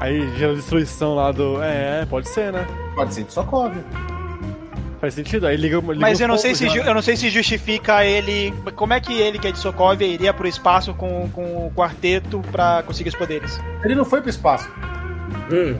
Aí 0.00 0.28
gera 0.36 0.54
destruição 0.54 1.14
lá 1.14 1.32
do. 1.32 1.62
É, 1.62 2.04
pode 2.06 2.28
ser, 2.28 2.52
né? 2.52 2.66
Pode 2.94 3.14
ser 3.14 3.24
de 3.24 3.32
Sokovia. 3.32 3.82
Faz 5.00 5.14
sentido. 5.14 5.46
Aí 5.46 5.56
liga, 5.56 5.78
liga 5.78 5.94
Mas 6.00 6.20
eu 6.20 6.26
não, 6.28 6.38
sei 6.38 6.54
se, 6.54 6.68
ju- 6.68 6.82
né? 6.82 6.88
eu 6.88 6.94
não 6.94 7.02
sei 7.02 7.16
se 7.16 7.28
justifica 7.28 8.04
ele. 8.04 8.52
Como 8.74 8.92
é 8.94 9.00
que 9.00 9.12
ele, 9.12 9.38
que 9.38 9.46
é 9.48 9.52
de 9.52 9.58
Sokovia, 9.58 10.06
iria 10.06 10.32
pro 10.32 10.46
espaço 10.48 10.94
com, 10.94 11.28
com 11.30 11.66
o 11.66 11.72
quarteto 11.74 12.40
pra 12.50 12.82
conseguir 12.86 13.10
os 13.10 13.14
poderes? 13.14 13.60
Ele 13.84 13.94
não 13.94 14.04
foi 14.04 14.20
pro 14.20 14.30
espaço. 14.30 14.68
Hum. 15.52 15.76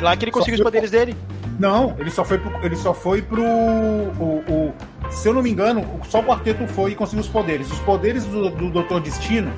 Lá 0.00 0.16
que 0.16 0.24
ele 0.24 0.30
conseguiu 0.32 0.54
os 0.58 0.62
poderes 0.64 0.90
dele. 0.90 1.16
Não, 1.58 1.96
ele 1.98 2.10
só 2.10 2.24
foi 2.24 2.38
pro. 2.38 2.64
Ele 2.64 2.76
só 2.76 2.94
foi 2.94 3.20
pro. 3.22 3.42
O, 3.42 4.44
o- 4.48 4.74
se 5.10 5.26
eu 5.28 5.34
não 5.34 5.42
me 5.42 5.50
engano, 5.50 5.84
só 6.08 6.20
o 6.20 6.22
quarteto 6.24 6.66
foi 6.68 6.92
e 6.92 6.94
conseguiu 6.94 7.22
os 7.22 7.28
poderes. 7.28 7.70
Os 7.72 7.78
poderes 7.80 8.24
do, 8.24 8.50
do 8.50 8.70
Doutor 8.70 9.00
Destino, 9.00 9.50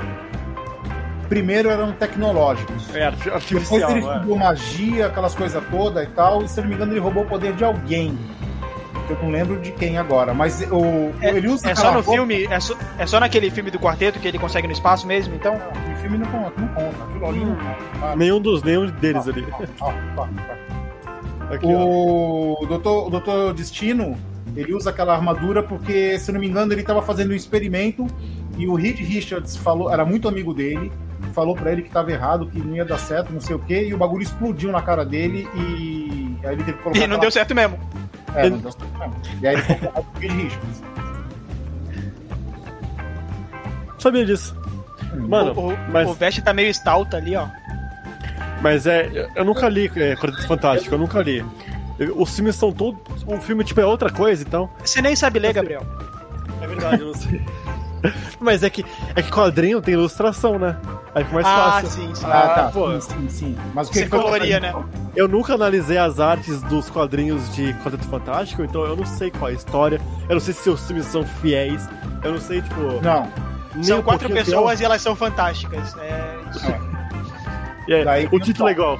primeiro 1.28 1.68
eram 1.68 1.92
tecnológicos. 1.92 2.94
É 2.94 3.06
arti- 3.06 3.24
Depois 3.24 3.34
artificial, 3.34 3.90
ele 3.90 4.00
não 4.00 4.12
é? 4.12 4.16
estudou 4.16 4.36
magia, 4.38 5.06
aquelas 5.06 5.34
coisas 5.34 5.62
todas 5.70 6.04
e 6.04 6.06
tal, 6.12 6.42
e 6.42 6.48
se 6.48 6.58
eu 6.58 6.62
não 6.62 6.68
me 6.70 6.76
engano, 6.76 6.92
ele 6.92 7.00
roubou 7.00 7.22
o 7.24 7.26
poder 7.26 7.52
de 7.52 7.64
alguém. 7.64 8.18
Eu 9.10 9.18
não 9.22 9.30
lembro 9.30 9.58
de 9.58 9.72
quem 9.72 9.98
agora, 9.98 10.32
mas 10.32 10.62
o, 10.70 11.10
É, 11.20 11.30
ele 11.30 11.48
usa 11.48 11.68
é 11.70 11.74
só 11.74 11.88
no 11.88 11.94
roupa- 12.00 12.12
filme. 12.12 12.44
É 12.46 12.60
só, 12.60 12.74
é 12.98 13.06
só 13.06 13.18
naquele 13.18 13.50
filme 13.50 13.70
do 13.70 13.78
quarteto 13.78 14.20
que 14.20 14.28
ele 14.28 14.38
consegue 14.38 14.66
no 14.68 14.72
espaço 14.72 15.04
mesmo, 15.06 15.34
então? 15.34 15.54
Não, 15.54 15.92
o 15.92 15.96
filme 15.96 16.16
não 16.18 16.26
conta, 16.26 16.52
não 16.60 16.68
conta. 16.68 17.04
Aquilo 17.08 17.26
ali 17.28 17.44
não 17.44 17.56
conta. 17.56 18.16
Nenhum 18.16 18.40
dos, 18.40 18.62
nenhum 18.62 18.86
deles 18.86 19.26
ali. 19.26 19.44
Ó, 19.80 19.92
ó, 20.16 20.26
ó. 21.48 21.54
Aqui, 21.54 21.66
ó. 21.66 22.62
O 22.62 22.66
doutor, 22.66 23.06
o 23.08 23.10
doutor 23.10 23.52
Destino, 23.54 24.16
ele 24.56 24.72
usa 24.74 24.90
aquela 24.90 25.12
armadura 25.14 25.62
porque, 25.62 26.16
se 26.18 26.30
não 26.30 26.38
me 26.38 26.46
engano, 26.46 26.72
ele 26.72 26.82
estava 26.82 27.02
fazendo 27.02 27.32
um 27.32 27.34
experimento 27.34 28.06
e 28.56 28.68
o 28.68 28.74
Reed 28.74 28.98
Richards 29.00 29.56
falou, 29.56 29.90
era 29.92 30.04
muito 30.04 30.28
amigo 30.28 30.54
dele, 30.54 30.92
falou 31.34 31.56
pra 31.56 31.72
ele 31.72 31.82
que 31.82 31.88
estava 31.88 32.12
errado, 32.12 32.46
que 32.46 32.60
não 32.60 32.76
ia 32.76 32.84
dar 32.84 32.98
certo, 32.98 33.32
não 33.32 33.40
sei 33.40 33.56
o 33.56 33.58
quê, 33.58 33.86
e 33.88 33.94
o 33.94 33.98
bagulho 33.98 34.22
explodiu 34.22 34.70
na 34.70 34.82
cara 34.82 35.04
dele 35.04 35.48
e 35.54 36.36
aí 36.44 36.52
ele 36.54 36.62
teve 36.62 36.76
que 36.78 36.82
colocar. 36.84 36.98
E 36.98 37.00
não 37.00 37.06
aquela- 37.16 37.20
deu 37.22 37.30
certo 37.32 37.54
mesmo. 37.54 37.78
É, 38.34 38.50
não 38.50 38.58
deu 38.58 38.72
certo 38.72 38.98
mesmo. 38.98 39.14
E 39.42 39.48
aí 39.48 39.54
ele 39.56 39.62
colocou 39.62 40.06
o 40.14 40.18
Reed 40.18 40.32
Richards. 40.32 40.82
Sabia 43.98 44.24
disso. 44.24 44.56
Mano, 45.14 45.52
o, 45.52 45.72
o, 45.72 45.78
mas- 45.90 46.08
o 46.08 46.14
Vest 46.14 46.40
tá 46.42 46.52
meio 46.52 46.72
stout 46.72 47.14
ali, 47.14 47.36
ó. 47.36 47.46
Mas 48.62 48.86
é. 48.86 49.28
Eu 49.34 49.44
nunca 49.44 49.68
li 49.68 49.90
é, 49.96 50.14
Quarteto 50.16 50.46
Fantástico, 50.46 50.94
eu 50.94 50.98
nunca 50.98 51.20
li. 51.22 51.44
Os 52.16 52.34
filmes 52.34 52.56
são 52.56 52.72
todos. 52.72 53.00
O 53.26 53.36
filme, 53.38 53.62
tipo, 53.64 53.80
é 53.80 53.86
outra 53.86 54.10
coisa, 54.10 54.42
então. 54.42 54.70
Você 54.84 55.02
nem 55.02 55.14
sabe 55.14 55.38
ler, 55.38 55.52
Gabriel. 55.52 55.82
É 56.62 56.66
verdade, 56.66 57.00
eu 57.02 57.08
não 57.08 57.14
sei. 57.14 57.42
Mas 58.40 58.62
é 58.62 58.70
que, 58.70 58.84
é 59.14 59.22
que 59.22 59.30
quadrinho 59.30 59.80
tem 59.80 59.94
ilustração, 59.94 60.58
né? 60.58 60.76
Aí 61.14 61.24
fica 61.24 61.34
mais 61.34 61.46
ah, 61.46 61.72
fácil. 61.72 61.90
sim, 61.90 62.14
sim. 62.14 62.26
Ah, 62.26 62.48
tá. 62.48 62.70
pô. 62.72 63.00
Sim, 63.00 63.00
sim, 63.00 63.28
sim. 63.28 63.58
Mas 63.74 63.88
o 63.88 63.92
que 63.92 63.98
Você 64.00 64.08
coloria, 64.08 64.60
né? 64.60 64.74
Eu 65.14 65.26
nunca 65.26 65.54
analisei 65.54 65.98
as 65.98 66.20
artes 66.20 66.62
dos 66.62 66.88
quadrinhos 66.88 67.54
de 67.54 67.74
Quarteto 67.74 68.04
Fantástico, 68.04 68.62
então 68.62 68.84
eu 68.84 68.96
não 68.96 69.06
sei 69.06 69.30
qual 69.30 69.48
é 69.48 69.52
a 69.52 69.56
história. 69.56 70.00
Eu 70.28 70.34
não 70.34 70.40
sei 70.40 70.54
se 70.54 70.70
os 70.70 70.86
filmes 70.86 71.06
são 71.06 71.24
fiéis. 71.24 71.88
Eu 72.22 72.32
não 72.32 72.40
sei, 72.40 72.62
tipo. 72.62 72.80
Não. 73.02 73.28
nem 73.74 73.84
São 73.84 73.98
um 73.98 74.02
quatro 74.02 74.28
pessoas 74.30 74.80
e 74.80 74.84
elas 74.84 75.02
são 75.02 75.16
fantásticas. 75.16 75.96
É 75.98 76.38
fiel. 76.58 76.90
É, 77.88 78.04
Daí 78.04 78.28
o 78.30 78.38
título 78.38 78.68
é 78.68 78.72
igual. 78.72 78.98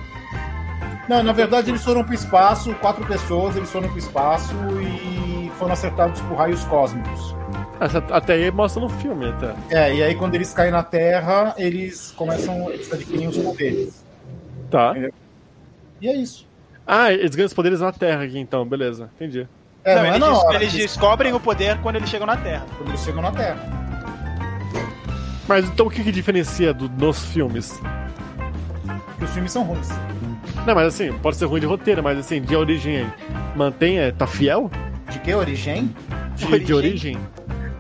Não, 1.09 1.23
na 1.23 1.33
verdade 1.33 1.71
eles 1.71 1.83
foram 1.83 2.05
pro 2.05 2.15
espaço, 2.15 2.73
quatro 2.75 3.05
pessoas, 3.05 3.57
eles 3.57 3.71
foram 3.71 3.89
pro 3.89 3.99
espaço 3.99 4.55
e 4.81 5.51
foram 5.59 5.73
acertados 5.73 6.21
por 6.23 6.37
raios 6.37 6.65
cósmicos. 6.65 7.35
Até 8.11 8.35
aí 8.35 8.51
mostra 8.51 8.81
no 8.83 8.89
filme, 8.89 9.27
até. 9.27 9.55
É, 9.71 9.95
e 9.95 10.03
aí 10.03 10.15
quando 10.15 10.35
eles 10.35 10.53
caem 10.53 10.71
na 10.71 10.83
Terra, 10.83 11.55
eles 11.57 12.13
começam, 12.17 12.71
eles 12.71 12.93
adquirem 12.93 13.27
os 13.29 13.39
poderes. 13.39 14.05
Tá. 14.71 14.95
E 16.01 16.09
é 16.09 16.15
isso. 16.17 16.47
Ah, 16.87 17.13
eles 17.13 17.35
ganham 17.35 17.47
os 17.47 17.55
poderes 17.55 17.81
na 17.81 17.91
Terra 17.93 18.25
aqui, 18.25 18.39
então, 18.39 18.65
beleza. 18.67 19.11
Entendi. 19.17 19.49
É, 19.83 19.95
não, 19.95 20.03
não, 20.19 20.27
é 20.27 20.31
eles, 20.31 20.45
hora, 20.45 20.57
eles 20.57 20.73
descobrem 20.75 21.33
o 21.33 21.41
poder 21.41 21.79
quando 21.81 21.97
eles 21.97 22.09
chegam 22.11 22.27
na 22.27 22.37
Terra. 22.37 22.67
quando 22.77 22.89
eles 22.91 23.01
chegam 23.03 23.23
na 23.23 23.33
Terra. 23.33 23.59
Mas 25.49 25.65
então 25.69 25.87
o 25.87 25.91
que, 25.91 26.05
que 26.05 26.13
diferencia 26.13 26.73
do- 26.73 26.89
nos 26.89 27.25
filmes? 27.25 27.81
Que 29.19 29.25
os 29.25 29.31
filmes 29.31 29.51
são 29.53 29.63
ruins. 29.63 29.89
Não, 30.67 30.75
mas 30.75 30.89
assim, 30.89 31.13
pode 31.15 31.37
ser 31.37 31.47
ruim 31.47 31.61
de 31.61 31.67
roteiro, 31.67 32.03
mas 32.03 32.19
assim, 32.19 32.41
de 32.41 32.55
origem 32.55 32.99
aí. 32.99 33.07
Mantém, 33.57 33.99
é, 33.99 34.13
tá 34.13 34.27
fiel? 34.27 34.71
De 35.11 35.19
que 35.19 35.35
origem? 35.35 35.95
De 36.37 36.45
Origem? 36.47 36.67
de 36.67 36.75
origem? 36.75 37.19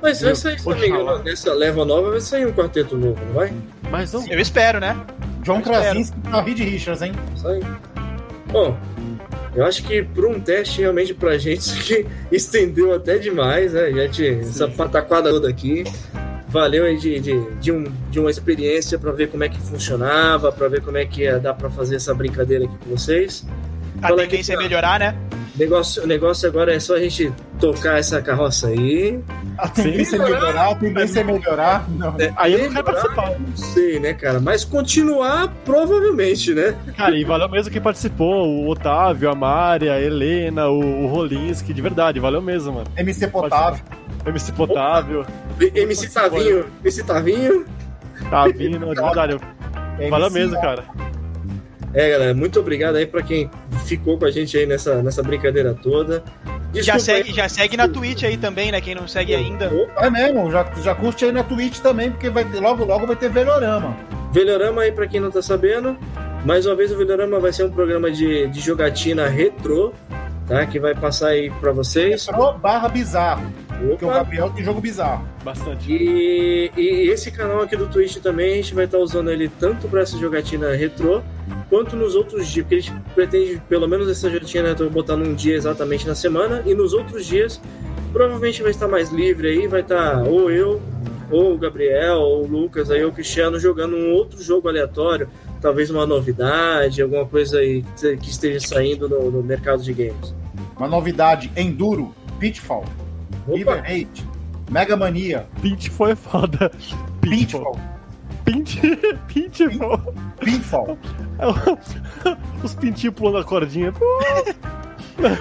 Mas 0.03 0.21
vai 0.21 0.35
sair, 0.35 0.59
se 0.59 0.69
não 0.69 0.79
me 0.79 0.89
engano, 0.89 1.23
nessa 1.23 1.53
leva 1.53 1.85
nova 1.85 2.11
vai 2.11 2.21
sair 2.21 2.47
um 2.47 2.53
quarteto 2.53 2.97
novo, 2.97 3.21
não 3.27 3.35
vai? 3.35 3.53
Mas 3.91 4.13
não. 4.13 4.27
Eu 4.27 4.41
espero, 4.41 4.81
né? 4.81 4.99
John. 5.43 5.61
Krasinski 5.61 6.17
e 6.27 6.41
Reed 6.43 6.59
Richards, 6.59 7.03
hein? 7.03 7.13
Sai. 7.37 7.61
Bom, 8.51 8.77
eu 9.55 9.65
acho 9.65 9.83
que 9.83 10.03
por 10.03 10.27
um 10.27 10.41
teste 10.41 10.81
realmente 10.81 11.13
pra 11.15 11.37
gente 11.39 11.61
isso 11.61 11.79
aqui 11.79 12.07
estendeu 12.31 12.95
até 12.95 13.19
demais, 13.19 13.73
né? 13.73 13.91
Gente, 13.93 14.27
essa 14.27 14.69
pataquada 14.69 15.31
toda 15.31 15.49
aqui. 15.49 15.85
Valeu 16.49 16.85
aí 16.85 16.97
de, 16.97 17.21
de, 17.21 17.51
de, 17.61 17.71
um, 17.71 17.85
de 18.11 18.19
uma 18.19 18.29
experiência 18.29 18.99
pra 18.99 19.13
ver 19.13 19.29
como 19.29 19.45
é 19.45 19.49
que 19.49 19.61
funcionava, 19.61 20.51
pra 20.51 20.67
ver 20.67 20.83
como 20.83 20.99
é 20.99 21.07
que 21.07 21.23
ia 21.23 21.39
dar 21.39 21.55
pra 21.55 21.71
fazer 21.71 21.95
essa 21.95 22.13
brincadeira 22.13 22.65
aqui 22.65 22.75
com 22.85 22.91
vocês. 22.91 23.47
A 24.03 24.13
tendência 24.13 24.55
é 24.55 24.57
melhorar, 24.57 24.99
né? 24.99 25.17
O 25.61 25.63
negócio, 25.63 26.03
o 26.05 26.07
negócio 26.07 26.49
agora 26.49 26.75
é 26.75 26.81
só 26.81 26.95
a 26.95 27.01
gente 27.01 27.31
tocar 27.61 27.99
essa 27.99 28.23
carroça 28.23 28.69
aí. 28.69 29.21
A 29.59 29.69
tendência 29.69 30.17
é 30.17 30.19
melhorar, 30.19 30.71
a 30.71 30.75
tendência 30.75 31.21
é 31.21 31.25
melhorar. 31.25 31.87
Não. 31.91 32.13
né? 32.13 32.33
Aí 32.39 32.55
eu 32.55 32.61
não 32.61 32.73
quero 32.73 32.87
Melhorar, 32.87 33.15
participar. 33.15 33.39
Não 33.39 33.57
sei, 33.59 34.01
né, 34.01 34.15
cara? 34.15 34.41
Mas 34.41 34.65
continuar, 34.65 35.53
provavelmente, 35.63 36.55
né? 36.55 36.75
Cara, 36.97 37.15
e 37.15 37.25
valeu 37.25 37.47
mesmo 37.47 37.71
quem 37.71 37.83
participou. 37.83 38.49
O 38.49 38.71
Otávio, 38.71 39.29
a 39.29 39.35
Mária, 39.35 39.93
a 39.93 40.01
Helena, 40.01 40.69
o, 40.69 41.05
o 41.05 41.07
Rolinski, 41.09 41.75
de 41.75 41.83
verdade, 41.83 42.19
valeu 42.19 42.41
mesmo, 42.41 42.73
mano. 42.73 42.87
MC 42.97 43.27
Potávio. 43.27 43.85
MC 44.25 44.53
Potávio, 44.53 45.27
MC 45.61 46.09
Tavinho, 46.09 46.65
MC 46.83 47.03
Tavinho. 47.03 47.67
tá 48.31 48.47
vindo, 48.49 48.79
de 48.79 48.85
verdade. 48.87 49.37
Valeu 50.09 50.31
mesmo, 50.31 50.59
cara. 50.59 50.85
É, 51.93 52.11
galera, 52.11 52.35
muito 52.35 52.61
obrigado 52.61 52.97
aí 52.97 53.07
pra 53.07 53.23
quem 53.23 53.51
ficou 53.85 54.17
com 54.17 54.25
a 54.25 54.31
gente 54.31 54.57
aí 54.57 54.65
nessa, 54.65 55.03
nessa 55.03 55.23
brincadeira 55.23 55.75
toda. 55.75 56.23
Já 56.73 56.99
segue, 56.99 57.33
já 57.33 57.49
segue 57.49 57.77
na 57.77 57.89
Twitch 57.89 58.23
aí 58.23 58.37
também, 58.37 58.71
né? 58.71 58.81
Quem 58.81 58.95
não 58.95 59.09
segue 59.09 59.35
ainda. 59.35 59.71
É 59.97 60.09
mesmo, 60.09 60.51
já, 60.51 60.65
já 60.83 60.95
curte 60.95 61.25
aí 61.25 61.33
na 61.33 61.43
Twitch 61.43 61.81
também, 61.81 62.11
porque 62.11 62.31
vai 62.31 62.45
ter, 62.45 62.61
logo 62.61 62.85
logo 62.85 63.07
vai 63.07 63.17
ter 63.17 63.29
Velorama. 63.29 63.97
Velorama 64.33 64.83
aí 64.83 64.93
pra 64.93 65.09
quem 65.09 65.21
não 65.21 65.31
tá 65.31 65.43
sabendo. 65.43 65.97
Mais 66.45 66.65
uma 66.65 66.77
vez 66.77 66.93
o 66.93 66.97
Velorama 66.97 67.41
vai 67.41 67.53
ser 67.53 67.65
um 67.65 67.71
programa 67.71 68.11
de, 68.11 68.47
de 68.47 68.61
jogatina 68.61 69.29
retrô, 69.29 69.93
tá? 70.47 70.65
Que 70.65 70.79
vai 70.79 70.95
passar 70.95 71.29
aí 71.29 71.51
pra 71.61 71.73
vocês. 71.73 72.27
Pro 72.27 72.53
barra 72.53 72.89
bizarro. 72.89 73.53
Porque 73.81 74.05
o. 74.05 74.09
Gabriel 74.09 74.51
tem 74.51 74.65
jogo 74.65 74.81
bizarro. 74.81 75.27
Bastante. 75.43 75.93
E, 75.93 76.71
e 76.77 77.11
esse 77.11 77.31
canal 77.31 77.63
aqui 77.63 77.77
do 77.77 77.87
Twitch 77.87 78.19
também, 78.19 78.53
a 78.53 78.57
gente 78.57 78.75
vai 78.75 78.85
estar 78.85 78.99
usando 78.99 79.31
ele 79.31 79.49
tanto 79.49 79.89
para 79.89 80.03
essa 80.03 80.17
jogatina 80.17 80.73
retrô, 80.73 81.23
quanto 81.71 81.97
nos 81.97 82.17
outros 82.17 82.49
dias, 82.49 82.67
porque 82.67 82.75
a 82.75 82.81
gente 82.81 83.01
pretende, 83.15 83.63
pelo 83.69 83.89
menos 83.89 84.09
essa 84.09 84.29
jogatina 84.29 84.69
retrô, 84.69 84.91
botar 84.91 85.17
num 85.17 85.35
dia 85.35 85.55
exatamente 85.55 86.07
na 86.07 86.17
semana, 86.17 86.63
e 86.67 86.75
nos 86.75 86.93
outros 86.93 87.25
dias, 87.25 87.61
provavelmente 88.13 88.61
vai 88.61 88.73
estar 88.73 88.89
mais 88.89 89.11
livre 89.11 89.49
aí, 89.49 89.67
vai 89.69 89.81
estar 89.81 90.25
ou 90.25 90.51
eu, 90.51 90.83
ou 91.31 91.55
o 91.55 91.59
Gabriel, 91.59 92.19
ou 92.19 92.45
o 92.45 92.47
Lucas, 92.47 92.91
aí, 92.91 93.05
ou 93.05 93.11
o 93.11 93.13
Cristiano 93.13 93.59
jogando 93.59 93.97
um 93.97 94.13
outro 94.13 94.43
jogo 94.43 94.69
aleatório, 94.69 95.29
talvez 95.61 95.89
uma 95.91 96.05
novidade, 96.05 97.01
alguma 97.01 97.25
coisa 97.25 97.61
aí 97.61 97.85
que 98.21 98.29
esteja 98.29 98.59
saindo 98.67 99.09
no, 99.09 99.31
no 99.31 99.43
mercado 99.43 99.81
de 99.81 99.93
games. 99.93 100.35
Uma 100.77 100.89
novidade: 100.89 101.53
Enduro, 101.57 102.13
Pitfall, 102.41 102.85
River 103.47 103.79
Opa, 103.79 103.87
Raid, 103.87 104.27
Mega 104.69 104.97
Mania, 104.97 105.47
Pitfall 105.63 106.09
é 106.09 106.17
foda. 106.17 106.71
Pitfall. 107.21 107.73
Pitfall, 107.73 108.00
Pint... 108.53 109.61
É 111.39 111.47
o- 111.47 111.79
Os 112.63 112.75
pintinhos 112.75 113.15
pulando 113.15 113.39
a 113.39 113.45
cordinha. 113.45 113.93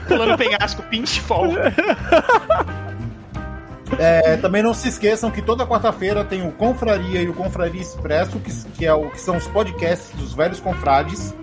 Pulando 0.08 0.38
penhasco, 0.38 0.82
pinchfall. 0.84 1.48
É, 3.98 4.38
também 4.38 4.62
não 4.62 4.72
se 4.74 4.88
esqueçam 4.88 5.32
que 5.32 5.42
toda 5.42 5.66
quarta-feira 5.66 6.24
tem 6.24 6.48
o 6.48 6.52
Confraria 6.52 7.24
e 7.24 7.28
o 7.28 7.34
Confraria 7.34 7.82
Expresso, 7.82 8.40
que, 8.40 8.52
que, 8.78 8.86
é 8.86 8.94
o, 8.94 9.10
que 9.10 9.20
são 9.20 9.36
os 9.36 9.48
podcasts 9.48 10.16
dos 10.16 10.34
velhos 10.34 10.60
confrades. 10.60 11.34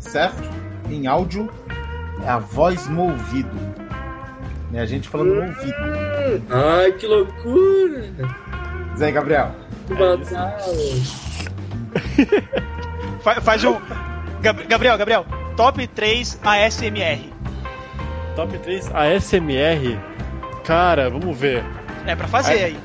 Certo? 0.00 0.42
Em 0.90 1.06
áudio, 1.06 1.48
é 2.24 2.28
a 2.28 2.38
voz 2.38 2.88
no 2.88 3.02
ouvido. 3.04 3.48
Né, 4.72 4.80
a 4.80 4.86
gente 4.86 5.08
falando 5.08 5.34
no 5.36 5.42
ouvido. 5.42 6.42
ai 6.50 6.92
que 6.92 7.06
loucura! 7.06 8.12
Aí, 9.00 9.12
Gabriel. 9.12 9.50
É 9.90 9.94
batal. 9.94 10.58
Fa- 13.22 13.40
faz 13.40 13.64
um. 13.64 13.76
Gab- 14.40 14.66
Gabriel, 14.66 14.98
Gabriel, 14.98 15.26
top 15.56 15.86
3 15.86 16.38
ASMR. 16.44 17.32
Top 18.34 18.58
3 18.58 18.90
ASMR. 18.94 19.98
Cara, 20.64 21.10
vamos 21.10 21.36
ver. 21.36 21.64
É 22.06 22.14
pra 22.16 22.26
fazer 22.28 22.54
É. 22.58 22.64
aí. 22.66 22.78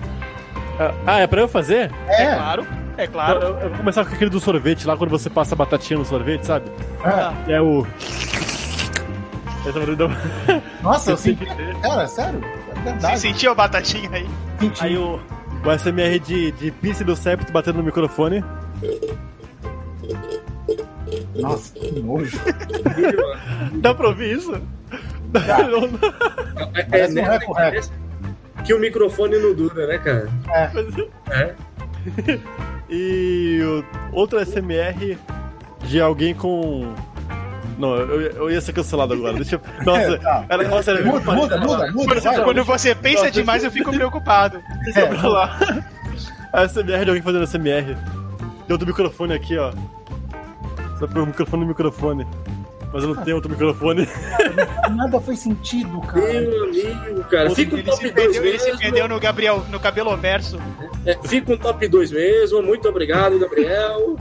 Ah, 1.07 1.19
é 1.19 1.27
pra 1.27 1.41
eu 1.41 1.47
fazer? 1.47 1.91
É, 2.07 2.23
É, 2.23 2.35
claro. 2.35 2.67
É 2.97 3.03
Eu, 3.05 3.07
claro. 3.09 3.39
eu- 3.41 3.57
eu 3.59 3.69
vou 3.69 3.77
começar 3.79 4.03
com 4.05 4.13
aquele 4.13 4.29
do 4.29 4.39
sorvete 4.39 4.85
lá, 4.87 4.95
quando 4.97 5.09
você 5.11 5.29
passa 5.29 5.53
a 5.55 5.57
batatinha 5.57 5.97
no 5.99 6.05
sorvete, 6.05 6.43
sabe? 6.45 6.65
é. 7.03 7.45
Que 7.45 7.53
é 7.53 7.61
o. 7.61 7.85
Nossa, 10.81 11.11
eu 11.11 11.17
senti. 11.17 11.45
que. 11.45 11.73
Cara, 11.81 12.07
sério? 12.07 12.41
É 12.43 12.73
Você 12.75 12.81
verdade. 12.83 13.19
sentiu 13.19 13.51
a 13.51 13.55
batatinha 13.55 14.09
aí? 14.13 14.27
Senti. 14.59 14.83
Aí 14.85 14.97
o, 14.97 15.19
o 15.65 15.77
SMR 15.77 16.19
de, 16.19 16.51
de 16.51 16.71
pisse 16.71 17.03
do 17.03 17.15
septo 17.15 17.51
batendo 17.51 17.77
no 17.77 17.83
microfone. 17.83 18.43
Nossa, 21.35 21.73
que 21.73 21.99
nojo. 21.99 22.37
Dá 23.81 23.93
pra 23.93 24.07
ouvir 24.07 24.37
isso? 24.37 24.53
É, 24.53 24.61
é 26.79 26.83
Parece 26.83 27.11
um 27.11 27.15
nessa 27.15 27.31
reco, 27.31 27.47
que 27.47 27.53
parece 27.53 27.91
que 28.65 28.73
o 28.73 28.79
microfone 28.79 29.37
não 29.37 29.53
dura, 29.53 29.87
né, 29.87 29.97
cara? 29.97 30.29
É. 31.29 31.53
e 32.89 33.59
o 33.61 34.15
outro 34.15 34.39
SMR 34.45 35.17
de 35.83 36.01
alguém 36.01 36.33
com. 36.33 36.93
Não, 37.77 37.95
eu, 37.95 38.21
eu 38.21 38.51
ia 38.51 38.59
ser 38.61 38.73
cancelado 38.73 39.13
agora. 39.13 39.33
Deixa 39.33 39.55
eu. 39.55 39.61
Nossa, 39.85 40.01
É, 40.13 40.17
tá. 40.17 40.45
era, 40.49 40.67
nossa, 40.67 40.91
era 40.91 41.05
Muda, 41.05 41.31
muda, 41.31 41.57
muda, 41.57 41.91
muda. 41.91 41.93
Quando, 42.15 42.21
vai. 42.21 42.43
quando 42.43 42.63
você 42.63 42.95
pensa 42.95 43.19
Nossa, 43.19 43.31
demais, 43.31 43.63
eu 43.63 43.71
fico 43.71 43.91
preocupado. 43.91 44.61
Deixa 44.83 45.01
eu 45.01 45.07
pra 45.09 45.27
lá. 45.27 45.59
A 46.53 46.67
SMR 46.67 47.03
de 47.03 47.09
alguém 47.11 47.21
fazendo 47.21 47.45
SMR. 47.45 47.95
Tem 47.95 48.71
outro 48.73 48.87
microfone 48.87 49.33
aqui, 49.33 49.57
ó. 49.57 49.71
Só 50.97 51.05
pro 51.05 51.25
microfone 51.27 51.63
no 51.63 51.67
microfone. 51.69 52.25
Mas 52.91 53.03
eu 53.03 53.13
não 53.13 53.21
tenho 53.23 53.35
outro 53.35 53.51
microfone. 53.51 54.07
Nada 54.95 55.19
faz 55.19 55.39
sentido, 55.39 55.99
cara. 56.01 56.21
Meu 56.41 56.63
amigo, 56.63 57.23
cara. 57.25 57.49
Fica 57.51 57.75
um 57.75 57.79
Ele 57.79 57.83
top 57.83 57.97
se 57.97 58.11
2 58.11 58.13
perdeu, 58.15 58.45
ele 58.45 58.59
se 58.59 58.65
mesmo. 58.67 58.79
perdeu 58.79 59.07
no 59.09 59.19
Gabriel, 59.19 59.63
no 59.69 59.79
cabelo 59.79 60.15
verso. 60.17 60.57
É, 61.05 61.15
fica 61.27 61.53
um 61.53 61.57
top 61.57 61.85
2 61.87 62.11
mesmo. 62.11 62.63
Muito 62.63 62.87
obrigado, 62.87 63.37
Gabriel. 63.37 64.15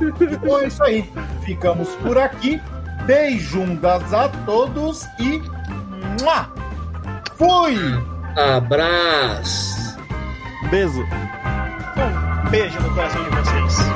Então 0.00 0.60
é 0.60 0.66
isso 0.66 0.84
aí. 0.84 1.10
Ficamos 1.46 1.88
por 2.02 2.18
aqui. 2.18 2.60
Beijundas 3.06 4.12
a 4.12 4.28
todos 4.28 5.06
e. 5.20 5.40
Mua! 6.20 6.50
Fui! 7.36 7.76
Abraço. 8.36 9.96
Beijo. 10.70 11.06
Um 12.44 12.50
beijo 12.50 12.80
no 12.80 12.92
coração 12.92 13.22
de 13.22 13.30
vocês. 13.30 13.95